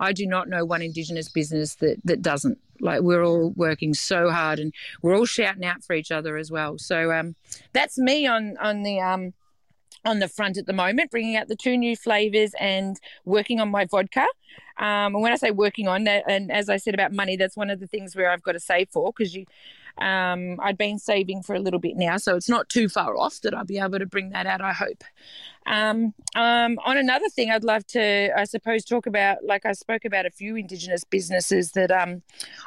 I 0.00 0.12
do 0.12 0.26
not 0.26 0.48
know 0.48 0.64
one 0.64 0.82
indigenous 0.82 1.28
business 1.28 1.76
that 1.76 1.98
that 2.04 2.22
doesn't. 2.22 2.58
Like 2.80 3.02
we're 3.02 3.22
all 3.22 3.50
working 3.50 3.94
so 3.94 4.30
hard 4.30 4.58
and 4.58 4.72
we're 5.02 5.16
all 5.16 5.26
shouting 5.26 5.64
out 5.64 5.84
for 5.84 5.94
each 5.94 6.10
other 6.10 6.36
as 6.36 6.50
well. 6.50 6.78
So 6.78 7.12
um 7.12 7.36
that's 7.72 7.96
me 7.96 8.26
on 8.26 8.56
on 8.58 8.82
the 8.82 9.00
um 9.00 9.32
on 10.04 10.18
the 10.18 10.28
front 10.28 10.56
at 10.56 10.66
the 10.66 10.72
moment, 10.72 11.10
bringing 11.10 11.36
out 11.36 11.48
the 11.48 11.56
two 11.56 11.76
new 11.76 11.94
flavors 11.94 12.52
and 12.58 12.96
working 13.24 13.60
on 13.60 13.70
my 13.70 13.84
vodka. 13.84 14.26
Um, 14.78 15.14
and 15.14 15.20
when 15.20 15.32
I 15.32 15.36
say 15.36 15.50
working 15.50 15.88
on 15.88 16.04
that, 16.04 16.24
and 16.26 16.50
as 16.50 16.70
I 16.70 16.78
said 16.78 16.94
about 16.94 17.12
money, 17.12 17.36
that's 17.36 17.56
one 17.56 17.68
of 17.68 17.80
the 17.80 17.86
things 17.86 18.16
where 18.16 18.30
I've 18.30 18.42
got 18.42 18.52
to 18.52 18.60
save 18.60 18.88
for 18.88 19.12
because 19.12 19.34
you 19.34 19.44
um, 20.00 20.58
I'd 20.60 20.78
been 20.78 20.98
saving 20.98 21.42
for 21.42 21.54
a 21.54 21.60
little 21.60 21.80
bit 21.80 21.96
now, 21.96 22.16
so 22.16 22.36
it's 22.36 22.48
not 22.48 22.68
too 22.68 22.88
far 22.88 23.16
off 23.16 23.40
that 23.42 23.54
I'll 23.54 23.64
be 23.64 23.78
able 23.78 23.98
to 23.98 24.06
bring 24.06 24.30
that 24.30 24.46
out, 24.46 24.60
I 24.60 24.72
hope. 24.72 25.04
Um, 25.66 26.14
um, 26.34 26.78
on 26.84 26.96
another 26.96 27.28
thing, 27.28 27.50
I'd 27.50 27.64
love 27.64 27.86
to, 27.88 28.30
I 28.36 28.44
suppose, 28.44 28.84
talk 28.84 29.06
about, 29.06 29.44
like 29.44 29.66
I 29.66 29.72
spoke 29.72 30.04
about 30.04 30.24
a 30.26 30.30
few 30.30 30.56
Indigenous 30.56 31.04
businesses 31.04 31.72
that 31.72 31.90
um, 31.90 32.22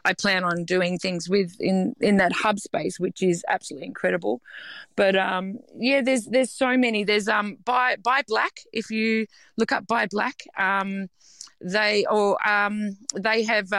I 0.06 0.14
plan 0.14 0.44
on 0.44 0.64
doing 0.64 1.00
things 1.00 1.28
with 1.28 1.60
in, 1.60 1.96
in 2.00 2.18
that 2.18 2.34
hub 2.34 2.60
space, 2.60 3.00
which 3.00 3.24
is 3.24 3.44
absolutely 3.48 3.88
incredible. 3.88 4.42
But 4.96 5.16
um, 5.16 5.60
yeah, 5.76 6.02
there's 6.02 6.26
there's 6.26 6.52
so 6.52 6.78
many. 6.78 7.04
There's 7.04 7.28
um, 7.28 7.58
Buy, 7.66 7.96
Buy 8.02 8.22
Black, 8.28 8.60
if 8.72 8.92
you 8.92 9.26
look 9.58 9.72
up 9.72 9.88
Buy 9.88 10.06
Black, 10.06 10.44
um, 10.58 11.10
they 11.60 12.06
or 12.10 12.38
they 13.16 13.44
have 13.44 13.74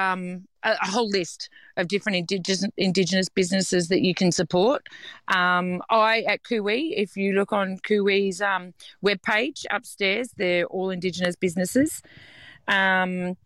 a, 0.64 0.72
a, 0.82 0.86
whole 0.86 1.08
list 1.08 1.48
of 1.76 1.88
different 1.88 2.16
indigenous, 2.16 2.64
indigenous 2.76 3.28
businesses 3.28 3.88
that 3.88 4.02
you 4.02 4.14
can 4.14 4.32
support. 4.32 4.86
Um, 5.28 5.82
I 5.90 6.22
at 6.22 6.42
Kui, 6.42 6.94
if 6.96 7.16
you 7.16 7.34
look 7.34 7.52
on 7.52 7.78
Kui's 7.78 8.40
um, 8.40 8.74
webpage 9.04 9.64
upstairs, 9.70 10.30
they're 10.36 10.66
all 10.66 10.90
indigenous 10.90 11.36
businesses. 11.36 12.02
Um, 12.66 13.36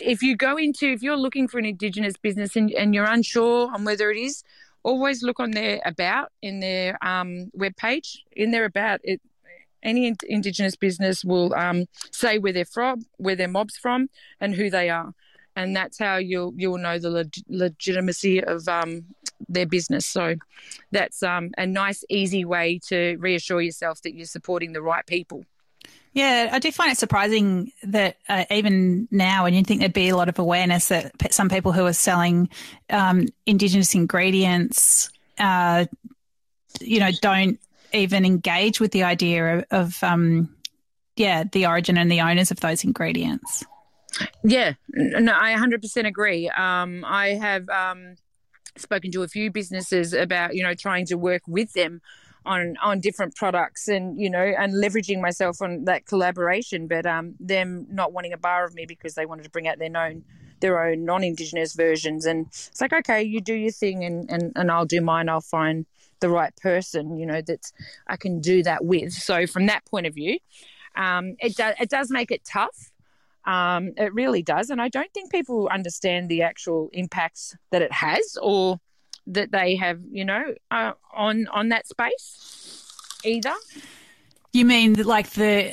if 0.00 0.22
you 0.22 0.36
go 0.36 0.56
into, 0.56 0.88
if 0.88 1.02
you're 1.02 1.16
looking 1.16 1.48
for 1.48 1.58
an 1.58 1.66
indigenous 1.66 2.16
business 2.16 2.56
and, 2.56 2.70
and 2.70 2.94
you're 2.94 3.04
unsure 3.10 3.70
on 3.72 3.84
whether 3.84 4.10
it 4.10 4.16
is, 4.16 4.42
always 4.82 5.22
look 5.22 5.40
on 5.40 5.50
their 5.50 5.80
about 5.84 6.30
in 6.40 6.60
their 6.60 6.98
um, 7.04 7.50
webpage. 7.56 8.18
In 8.32 8.50
their 8.50 8.64
about, 8.64 9.00
it 9.02 9.20
any 9.84 10.14
Indigenous 10.26 10.76
business 10.76 11.24
will 11.24 11.54
um, 11.54 11.86
say 12.10 12.38
where 12.38 12.52
they're 12.52 12.64
from, 12.64 13.06
where 13.18 13.36
their 13.36 13.48
mob's 13.48 13.76
from, 13.76 14.08
and 14.40 14.54
who 14.54 14.70
they 14.70 14.88
are, 14.88 15.12
and 15.56 15.74
that's 15.74 15.98
how 15.98 16.16
you'll 16.16 16.52
you'll 16.56 16.78
know 16.78 16.98
the 16.98 17.10
leg- 17.10 17.44
legitimacy 17.48 18.42
of 18.42 18.68
um, 18.68 19.04
their 19.48 19.66
business. 19.66 20.06
So 20.06 20.36
that's 20.90 21.22
um, 21.22 21.50
a 21.58 21.66
nice, 21.66 22.04
easy 22.08 22.44
way 22.44 22.80
to 22.88 23.16
reassure 23.18 23.60
yourself 23.60 24.02
that 24.02 24.14
you're 24.14 24.26
supporting 24.26 24.72
the 24.72 24.82
right 24.82 25.06
people. 25.06 25.44
Yeah, 26.12 26.50
I 26.52 26.60
do 26.60 26.70
find 26.70 26.92
it 26.92 26.98
surprising 26.98 27.72
that 27.82 28.16
uh, 28.28 28.44
even 28.48 29.08
now, 29.10 29.46
and 29.46 29.56
you'd 29.56 29.66
think 29.66 29.80
there'd 29.80 29.92
be 29.92 30.10
a 30.10 30.16
lot 30.16 30.28
of 30.28 30.38
awareness 30.38 30.88
that 30.88 31.12
some 31.32 31.48
people 31.48 31.72
who 31.72 31.84
are 31.86 31.92
selling 31.92 32.48
um, 32.88 33.26
Indigenous 33.46 33.94
ingredients, 33.96 35.10
uh, 35.38 35.86
you 36.80 37.00
know, 37.00 37.10
don't 37.20 37.58
even 37.92 38.24
engage 38.24 38.78
with 38.78 38.92
the 38.92 39.02
idea 39.02 39.58
of, 39.58 39.64
of 39.72 40.04
um, 40.04 40.54
yeah, 41.16 41.44
the 41.50 41.66
origin 41.66 41.98
and 41.98 42.10
the 42.10 42.20
owners 42.20 42.52
of 42.52 42.60
those 42.60 42.84
ingredients. 42.84 43.64
Yeah, 44.42 44.74
no, 44.88 45.32
I 45.32 45.54
100% 45.54 46.06
agree. 46.06 46.48
Um, 46.48 47.04
I 47.04 47.28
have 47.28 47.68
um, 47.68 48.16
spoken 48.76 49.10
to 49.12 49.22
a 49.22 49.28
few 49.28 49.50
businesses 49.50 50.12
about, 50.12 50.54
you 50.54 50.62
know, 50.62 50.74
trying 50.74 51.06
to 51.06 51.16
work 51.16 51.42
with 51.46 51.72
them 51.72 52.00
on 52.46 52.76
on 52.82 53.00
different 53.00 53.34
products 53.34 53.88
and 53.88 54.20
you 54.20 54.28
know 54.28 54.38
and 54.38 54.74
leveraging 54.74 55.18
myself 55.18 55.62
on 55.62 55.86
that 55.86 56.04
collaboration 56.04 56.86
but 56.86 57.06
um 57.06 57.34
them 57.40 57.86
not 57.88 58.12
wanting 58.12 58.34
a 58.34 58.36
bar 58.36 58.66
of 58.66 58.74
me 58.74 58.84
because 58.84 59.14
they 59.14 59.24
wanted 59.24 59.44
to 59.44 59.48
bring 59.48 59.66
out 59.66 59.78
their 59.78 59.96
own 59.96 60.22
their 60.60 60.86
own 60.86 61.06
non-indigenous 61.06 61.72
versions 61.72 62.26
and 62.26 62.44
it's 62.48 62.82
like 62.82 62.92
okay 62.92 63.22
you 63.22 63.40
do 63.40 63.54
your 63.54 63.70
thing 63.70 64.04
and 64.04 64.30
and, 64.30 64.52
and 64.56 64.70
I'll 64.70 64.84
do 64.84 65.00
mine 65.00 65.30
I'll 65.30 65.40
find 65.40 65.86
the 66.24 66.30
right 66.30 66.56
person, 66.56 67.18
you 67.18 67.26
know, 67.26 67.42
that 67.42 67.70
I 68.06 68.16
can 68.16 68.40
do 68.40 68.62
that 68.62 68.84
with. 68.84 69.12
So 69.12 69.46
from 69.46 69.66
that 69.66 69.84
point 69.84 70.06
of 70.06 70.14
view, 70.14 70.38
um, 70.96 71.36
it, 71.38 71.56
do, 71.56 71.70
it 71.78 71.90
does 71.90 72.10
make 72.10 72.30
it 72.30 72.42
tough. 72.50 72.90
Um, 73.46 73.92
it 73.96 74.14
really 74.14 74.42
does. 74.42 74.70
And 74.70 74.80
I 74.80 74.88
don't 74.88 75.12
think 75.12 75.30
people 75.30 75.68
understand 75.68 76.28
the 76.28 76.42
actual 76.42 76.90
impacts 76.92 77.56
that 77.70 77.82
it 77.82 77.92
has 77.92 78.38
or 78.40 78.80
that 79.26 79.52
they 79.52 79.76
have, 79.76 80.00
you 80.10 80.24
know, 80.24 80.54
uh, 80.70 80.92
on, 81.12 81.46
on 81.48 81.68
that 81.68 81.86
space 81.86 82.86
either. 83.24 83.54
You 84.52 84.64
mean 84.64 84.94
like 84.94 85.30
the 85.30 85.72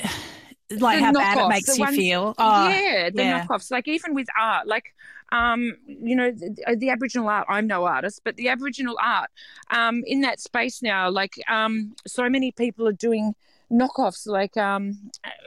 like 0.70 0.98
the 0.98 1.04
how 1.04 1.12
bad 1.12 1.38
it 1.38 1.48
makes 1.48 1.78
you 1.78 1.84
ones, 1.84 1.96
feel. 1.96 2.34
Oh, 2.38 2.68
yeah, 2.68 3.10
the 3.10 3.22
yeah. 3.22 3.46
knockoffs. 3.46 3.70
Like 3.70 3.86
even 3.88 4.14
with 4.14 4.26
art, 4.38 4.66
like 4.66 4.94
um, 5.32 5.76
you 5.86 6.14
know, 6.14 6.30
the, 6.30 6.76
the, 6.76 6.90
Aboriginal 6.90 7.28
art. 7.28 7.46
I'm 7.48 7.66
no 7.66 7.84
artist, 7.84 8.20
but 8.22 8.36
the 8.36 8.50
Aboriginal 8.50 8.98
art 9.02 9.30
um, 9.70 10.02
in 10.06 10.20
that 10.20 10.40
space 10.40 10.82
now, 10.82 11.10
like 11.10 11.40
um, 11.48 11.94
so 12.06 12.28
many 12.28 12.52
people 12.52 12.86
are 12.86 12.92
doing 12.92 13.34
knockoffs, 13.72 14.26
like 14.26 14.56
um, 14.56 14.98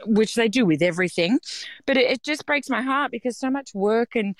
which 0.04 0.34
they 0.34 0.48
do 0.48 0.66
with 0.66 0.82
everything. 0.82 1.38
But 1.86 1.96
it, 1.96 2.10
it, 2.10 2.22
just 2.22 2.44
breaks 2.44 2.68
my 2.68 2.82
heart 2.82 3.10
because 3.12 3.36
so 3.38 3.50
much 3.50 3.72
work 3.74 4.16
and 4.16 4.34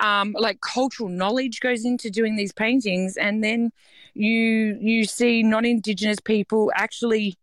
um, 0.00 0.34
like 0.38 0.60
cultural 0.60 1.08
knowledge 1.08 1.60
goes 1.60 1.84
into 1.84 2.10
doing 2.10 2.36
these 2.36 2.52
paintings, 2.52 3.16
and 3.16 3.42
then 3.42 3.72
you 4.14 4.78
you 4.80 5.04
see 5.04 5.42
non-Indigenous 5.42 6.20
people 6.20 6.70
actually 6.74 7.38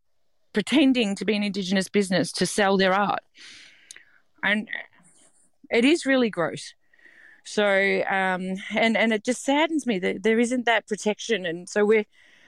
pretending 0.53 1.15
to 1.15 1.25
be 1.25 1.35
an 1.35 1.43
Indigenous 1.43 1.89
business 1.89 2.31
to 2.33 2.45
sell 2.45 2.77
their 2.77 2.93
art, 2.93 3.21
and 4.43 4.69
it 5.69 5.83
is 5.85 6.05
really 6.05 6.29
gross. 6.29 6.73
So, 7.43 7.65
um, 8.09 8.55
and 8.75 8.97
and 8.97 9.13
it 9.13 9.23
just 9.23 9.43
saddens 9.43 9.87
me 9.87 9.99
that 9.99 10.23
there 10.23 10.39
isn't 10.39 10.65
that 10.65 10.85
protection, 10.87 11.45
and 11.45 11.67
so 11.69 11.85
we're 11.85 12.05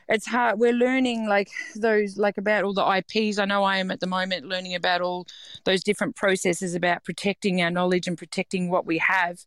it's 0.09 0.25
hard. 0.25 0.59
We're 0.59 0.73
learning 0.73 1.27
like 1.27 1.51
those 1.75 2.17
like 2.17 2.37
about 2.37 2.63
all 2.63 2.73
the 2.73 2.85
IPs. 2.85 3.37
I 3.37 3.45
know 3.45 3.63
I 3.63 3.77
am 3.77 3.91
at 3.91 3.99
the 3.99 4.07
moment 4.07 4.47
learning 4.47 4.73
about 4.73 5.01
all 5.01 5.27
those 5.65 5.83
different 5.83 6.15
processes 6.15 6.73
about 6.73 7.03
protecting 7.03 7.61
our 7.61 7.69
knowledge 7.69 8.07
and 8.07 8.17
protecting 8.17 8.69
what 8.69 8.87
we 8.87 8.97
have. 8.97 9.45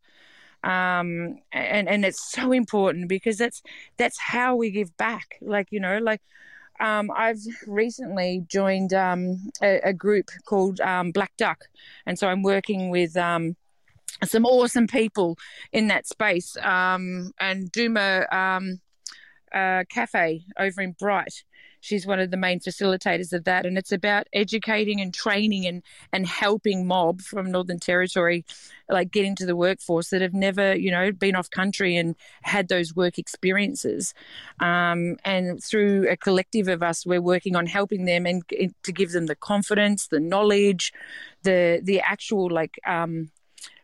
Um, 0.63 1.41
and 1.51 1.89
and 1.89 2.05
it's 2.05 2.31
so 2.31 2.53
important 2.53 3.09
because 3.09 3.37
that's 3.37 3.63
that's 3.97 4.19
how 4.21 4.55
we 4.55 4.71
give 4.71 4.97
back. 4.97 5.37
Like 5.41 5.67
you 5.73 5.81
know, 5.81 5.99
like 5.99 6.21
um, 6.79 7.11
I've 7.15 7.41
recently 7.67 8.45
joined 8.47 8.95
um, 8.95 9.51
a, 9.61 9.81
a, 9.85 9.93
group 9.93 10.31
called 10.47 10.81
um, 10.81 11.11
Black 11.11 11.33
Duck, 11.37 11.65
and 12.07 12.17
so 12.17 12.29
I'm 12.29 12.43
working 12.43 12.91
with 12.91 13.17
um, 13.17 13.57
some 14.25 14.47
awesome 14.47 14.87
people 14.87 15.37
in 15.73 15.89
that 15.89 16.07
space. 16.07 16.57
Um, 16.59 17.33
and 17.41 17.71
Duma 17.73 18.27
um, 18.31 18.81
uh, 19.55 19.85
Cafe 19.89 20.45
over 20.59 20.81
in 20.81 20.93
Bright. 20.93 21.45
She's 21.81 22.07
one 22.07 22.21
of 22.21 22.31
the 22.31 22.37
main 22.37 22.61
facilitators 22.61 23.33
of 23.33 23.43
that 23.45 23.67
and 23.67 23.77
it's 23.77 23.91
about 23.91 24.29
educating 24.33 25.01
and 25.01 25.13
training 25.13 25.67
and 25.67 25.83
and 26.13 26.29
helping 26.29 26.87
mob 26.87 27.21
from 27.21 27.51
northern 27.51 27.81
territory 27.81 28.45
like 28.89 29.11
get 29.11 29.25
into 29.25 29.47
the 29.47 29.57
workforce 29.57 30.11
that 30.11 30.23
have 30.23 30.33
never 30.33 30.77
you 30.77 30.93
know 30.93 31.11
been 31.11 31.35
off 31.35 31.51
country 31.51 31.97
and 31.97 32.15
had 32.43 32.69
those 32.69 32.95
work 32.95 33.19
experiences. 33.19 34.15
Um, 34.61 35.17
and 35.25 35.63
through 35.63 36.09
a 36.09 36.17
collective 36.17 36.69
of 36.69 36.85
us 36.85 37.05
we're 37.05 37.21
working 37.21 37.57
on 37.57 37.67
helping 37.67 38.05
them 38.05 38.27
and 38.27 38.43
to 38.49 38.93
give 38.93 39.11
them 39.11 39.27
the 39.27 39.35
confidence 39.35 40.07
the 40.07 40.21
knowledge 40.21 40.93
the 41.43 41.81
the 41.83 42.01
actual 42.01 42.49
like 42.49 42.79
um, 42.87 43.31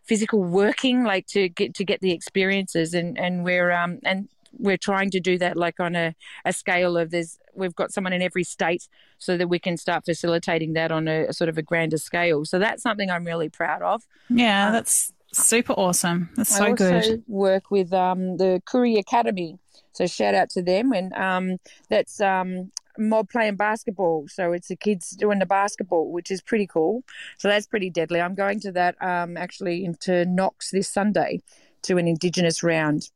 physical 0.08 0.42
working 0.42 1.04
like 1.04 1.26
to 1.26 1.50
get 1.50 1.74
to 1.74 1.84
get 1.84 2.00
the 2.00 2.12
experiences. 2.12 2.94
And 2.94 3.18
and 3.18 3.44
we're 3.44 3.70
um 3.70 3.98
and 4.04 4.28
we're 4.52 4.76
trying 4.76 5.10
to 5.10 5.20
do 5.20 5.38
that 5.38 5.56
like 5.56 5.80
on 5.80 5.94
a, 5.96 6.14
a 6.44 6.52
scale 6.52 6.96
of 6.96 7.10
there's 7.10 7.38
we've 7.54 7.74
got 7.74 7.92
someone 7.92 8.12
in 8.12 8.22
every 8.22 8.44
state 8.44 8.88
so 9.18 9.36
that 9.36 9.48
we 9.48 9.58
can 9.58 9.76
start 9.76 10.04
facilitating 10.04 10.74
that 10.74 10.92
on 10.92 11.08
a, 11.08 11.26
a 11.26 11.32
sort 11.32 11.48
of 11.48 11.58
a 11.58 11.62
grander 11.62 11.98
scale. 11.98 12.44
So 12.44 12.58
that's 12.58 12.82
something 12.82 13.10
i'm 13.10 13.24
really 13.24 13.48
proud 13.48 13.82
of. 13.82 14.02
Yeah 14.28 14.68
um, 14.68 14.72
that's 14.72 15.12
super 15.32 15.72
awesome. 15.74 16.30
That's 16.36 16.56
so 16.56 16.64
I 16.64 16.70
also 16.70 17.00
good. 17.00 17.24
work 17.26 17.70
with 17.70 17.92
um, 17.92 18.36
the 18.36 18.62
Koori 18.66 18.98
academy. 18.98 19.58
So 19.92 20.06
shout 20.06 20.34
out 20.34 20.50
to 20.50 20.62
them. 20.62 20.92
And 20.92 21.12
um, 21.14 21.58
that's 21.88 22.20
um, 22.20 22.70
mob 22.98 23.28
playing 23.30 23.56
basketball. 23.56 24.26
So 24.28 24.52
it's 24.52 24.68
the 24.68 24.76
kids 24.76 25.10
doing 25.10 25.38
the 25.38 25.46
basketball 25.46 26.12
which 26.12 26.30
is 26.30 26.40
pretty 26.40 26.66
cool. 26.66 27.04
So 27.38 27.48
that's 27.48 27.66
pretty 27.66 27.90
deadly. 27.90 28.20
I'm 28.20 28.34
going 28.34 28.60
to 28.60 28.72
that 28.72 29.00
um, 29.02 29.36
actually 29.36 29.84
into 29.84 30.24
knox 30.24 30.70
this 30.70 30.88
sunday 30.88 31.40
to 31.82 31.96
an 31.96 32.08
indigenous 32.08 32.62
round 32.62 33.10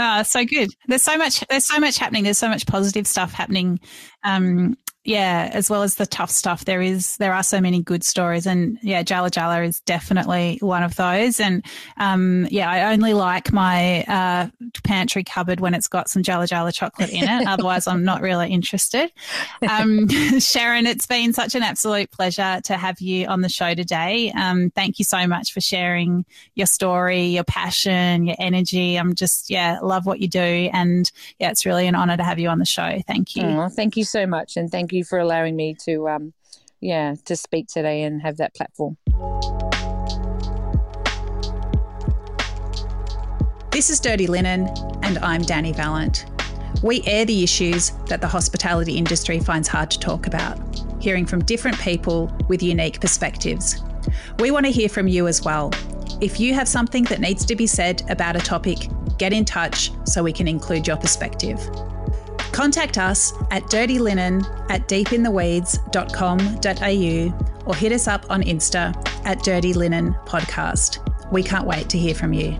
uh, 0.00 0.22
so 0.22 0.44
good. 0.46 0.70
There's 0.86 1.02
so 1.02 1.18
much. 1.18 1.44
There's 1.48 1.66
so 1.66 1.78
much 1.78 1.98
happening. 1.98 2.24
There's 2.24 2.38
so 2.38 2.48
much 2.48 2.66
positive 2.66 3.06
stuff 3.06 3.32
happening 3.32 3.78
um, 4.24 4.76
yeah, 5.04 5.48
as 5.54 5.70
well 5.70 5.82
as 5.82 5.94
the 5.94 6.04
tough 6.04 6.30
stuff, 6.30 6.66
there 6.66 6.82
is 6.82 7.16
there 7.16 7.32
are 7.32 7.42
so 7.42 7.58
many 7.58 7.82
good 7.82 8.04
stories, 8.04 8.46
and 8.46 8.78
yeah, 8.82 9.02
Jala 9.02 9.30
Jala 9.30 9.62
is 9.62 9.80
definitely 9.80 10.58
one 10.60 10.82
of 10.82 10.94
those. 10.96 11.40
And 11.40 11.64
um, 11.96 12.46
yeah, 12.50 12.70
I 12.70 12.92
only 12.92 13.14
like 13.14 13.50
my 13.50 14.02
uh, 14.02 14.48
pantry 14.84 15.24
cupboard 15.24 15.58
when 15.58 15.72
it's 15.72 15.88
got 15.88 16.10
some 16.10 16.22
Jala 16.22 16.46
Jala 16.46 16.70
chocolate 16.70 17.10
in 17.10 17.24
it. 17.24 17.46
Otherwise, 17.46 17.86
I'm 17.86 18.04
not 18.04 18.20
really 18.20 18.50
interested. 18.50 19.10
Um, 19.66 20.06
Sharon, 20.38 20.86
it's 20.86 21.06
been 21.06 21.32
such 21.32 21.54
an 21.54 21.62
absolute 21.62 22.10
pleasure 22.10 22.60
to 22.64 22.76
have 22.76 23.00
you 23.00 23.26
on 23.26 23.40
the 23.40 23.48
show 23.48 23.74
today. 23.74 24.30
Um, 24.32 24.68
thank 24.68 24.98
you 24.98 25.06
so 25.06 25.26
much 25.26 25.54
for 25.54 25.62
sharing 25.62 26.26
your 26.56 26.66
story, 26.66 27.22
your 27.22 27.44
passion, 27.44 28.26
your 28.26 28.36
energy. 28.38 28.96
I'm 28.96 29.14
just 29.14 29.48
yeah, 29.48 29.78
love 29.80 30.04
what 30.04 30.20
you 30.20 30.28
do, 30.28 30.68
and 30.74 31.10
yeah, 31.38 31.50
it's 31.50 31.64
really 31.64 31.86
an 31.86 31.94
honour 31.94 32.18
to 32.18 32.22
have 32.22 32.38
you 32.38 32.50
on 32.50 32.58
the 32.58 32.66
show. 32.66 33.00
Thank 33.06 33.34
you. 33.34 33.70
Thank 33.70 33.96
you 33.96 34.04
so 34.04 34.26
much, 34.26 34.58
and 34.58 34.70
thank 34.70 34.89
thank 34.90 34.98
you 34.98 35.04
for 35.04 35.20
allowing 35.20 35.54
me 35.54 35.72
to, 35.72 36.08
um, 36.08 36.32
yeah, 36.80 37.14
to 37.24 37.36
speak 37.36 37.68
today 37.68 38.02
and 38.02 38.20
have 38.22 38.38
that 38.38 38.52
platform. 38.56 38.96
This 43.70 43.88
is 43.88 44.00
Dirty 44.00 44.26
Linen, 44.26 44.68
and 45.04 45.18
I'm 45.18 45.42
Danny 45.42 45.72
Valent. 45.72 46.26
We 46.82 47.02
air 47.06 47.24
the 47.24 47.44
issues 47.44 47.90
that 48.08 48.20
the 48.20 48.26
hospitality 48.26 48.96
industry 48.98 49.38
finds 49.38 49.68
hard 49.68 49.92
to 49.92 50.00
talk 50.00 50.26
about, 50.26 50.58
hearing 51.00 51.24
from 51.24 51.44
different 51.44 51.78
people 51.78 52.36
with 52.48 52.60
unique 52.60 53.00
perspectives. 53.00 53.80
We 54.40 54.50
want 54.50 54.66
to 54.66 54.72
hear 54.72 54.88
from 54.88 55.06
you 55.06 55.28
as 55.28 55.44
well. 55.44 55.70
If 56.20 56.40
you 56.40 56.52
have 56.54 56.66
something 56.66 57.04
that 57.04 57.20
needs 57.20 57.44
to 57.44 57.54
be 57.54 57.68
said 57.68 58.02
about 58.10 58.34
a 58.34 58.40
topic, 58.40 58.88
get 59.18 59.32
in 59.32 59.44
touch 59.44 59.92
so 60.04 60.24
we 60.24 60.32
can 60.32 60.48
include 60.48 60.88
your 60.88 60.96
perspective. 60.96 61.60
Contact 62.52 62.98
us 62.98 63.32
at 63.50 63.64
dirtylinen 63.64 64.44
at 64.70 64.86
deepintheweeds.com.au 64.88 67.50
or 67.66 67.74
hit 67.74 67.92
us 67.92 68.08
up 68.08 68.30
on 68.30 68.42
Insta 68.42 68.94
at 69.24 69.42
Dirty 69.42 69.72
Linen 69.72 70.14
Podcast. 70.26 70.98
We 71.30 71.42
can't 71.42 71.66
wait 71.66 71.88
to 71.90 71.98
hear 71.98 72.14
from 72.14 72.32
you. 72.32 72.58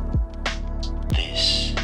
This 1.09 1.75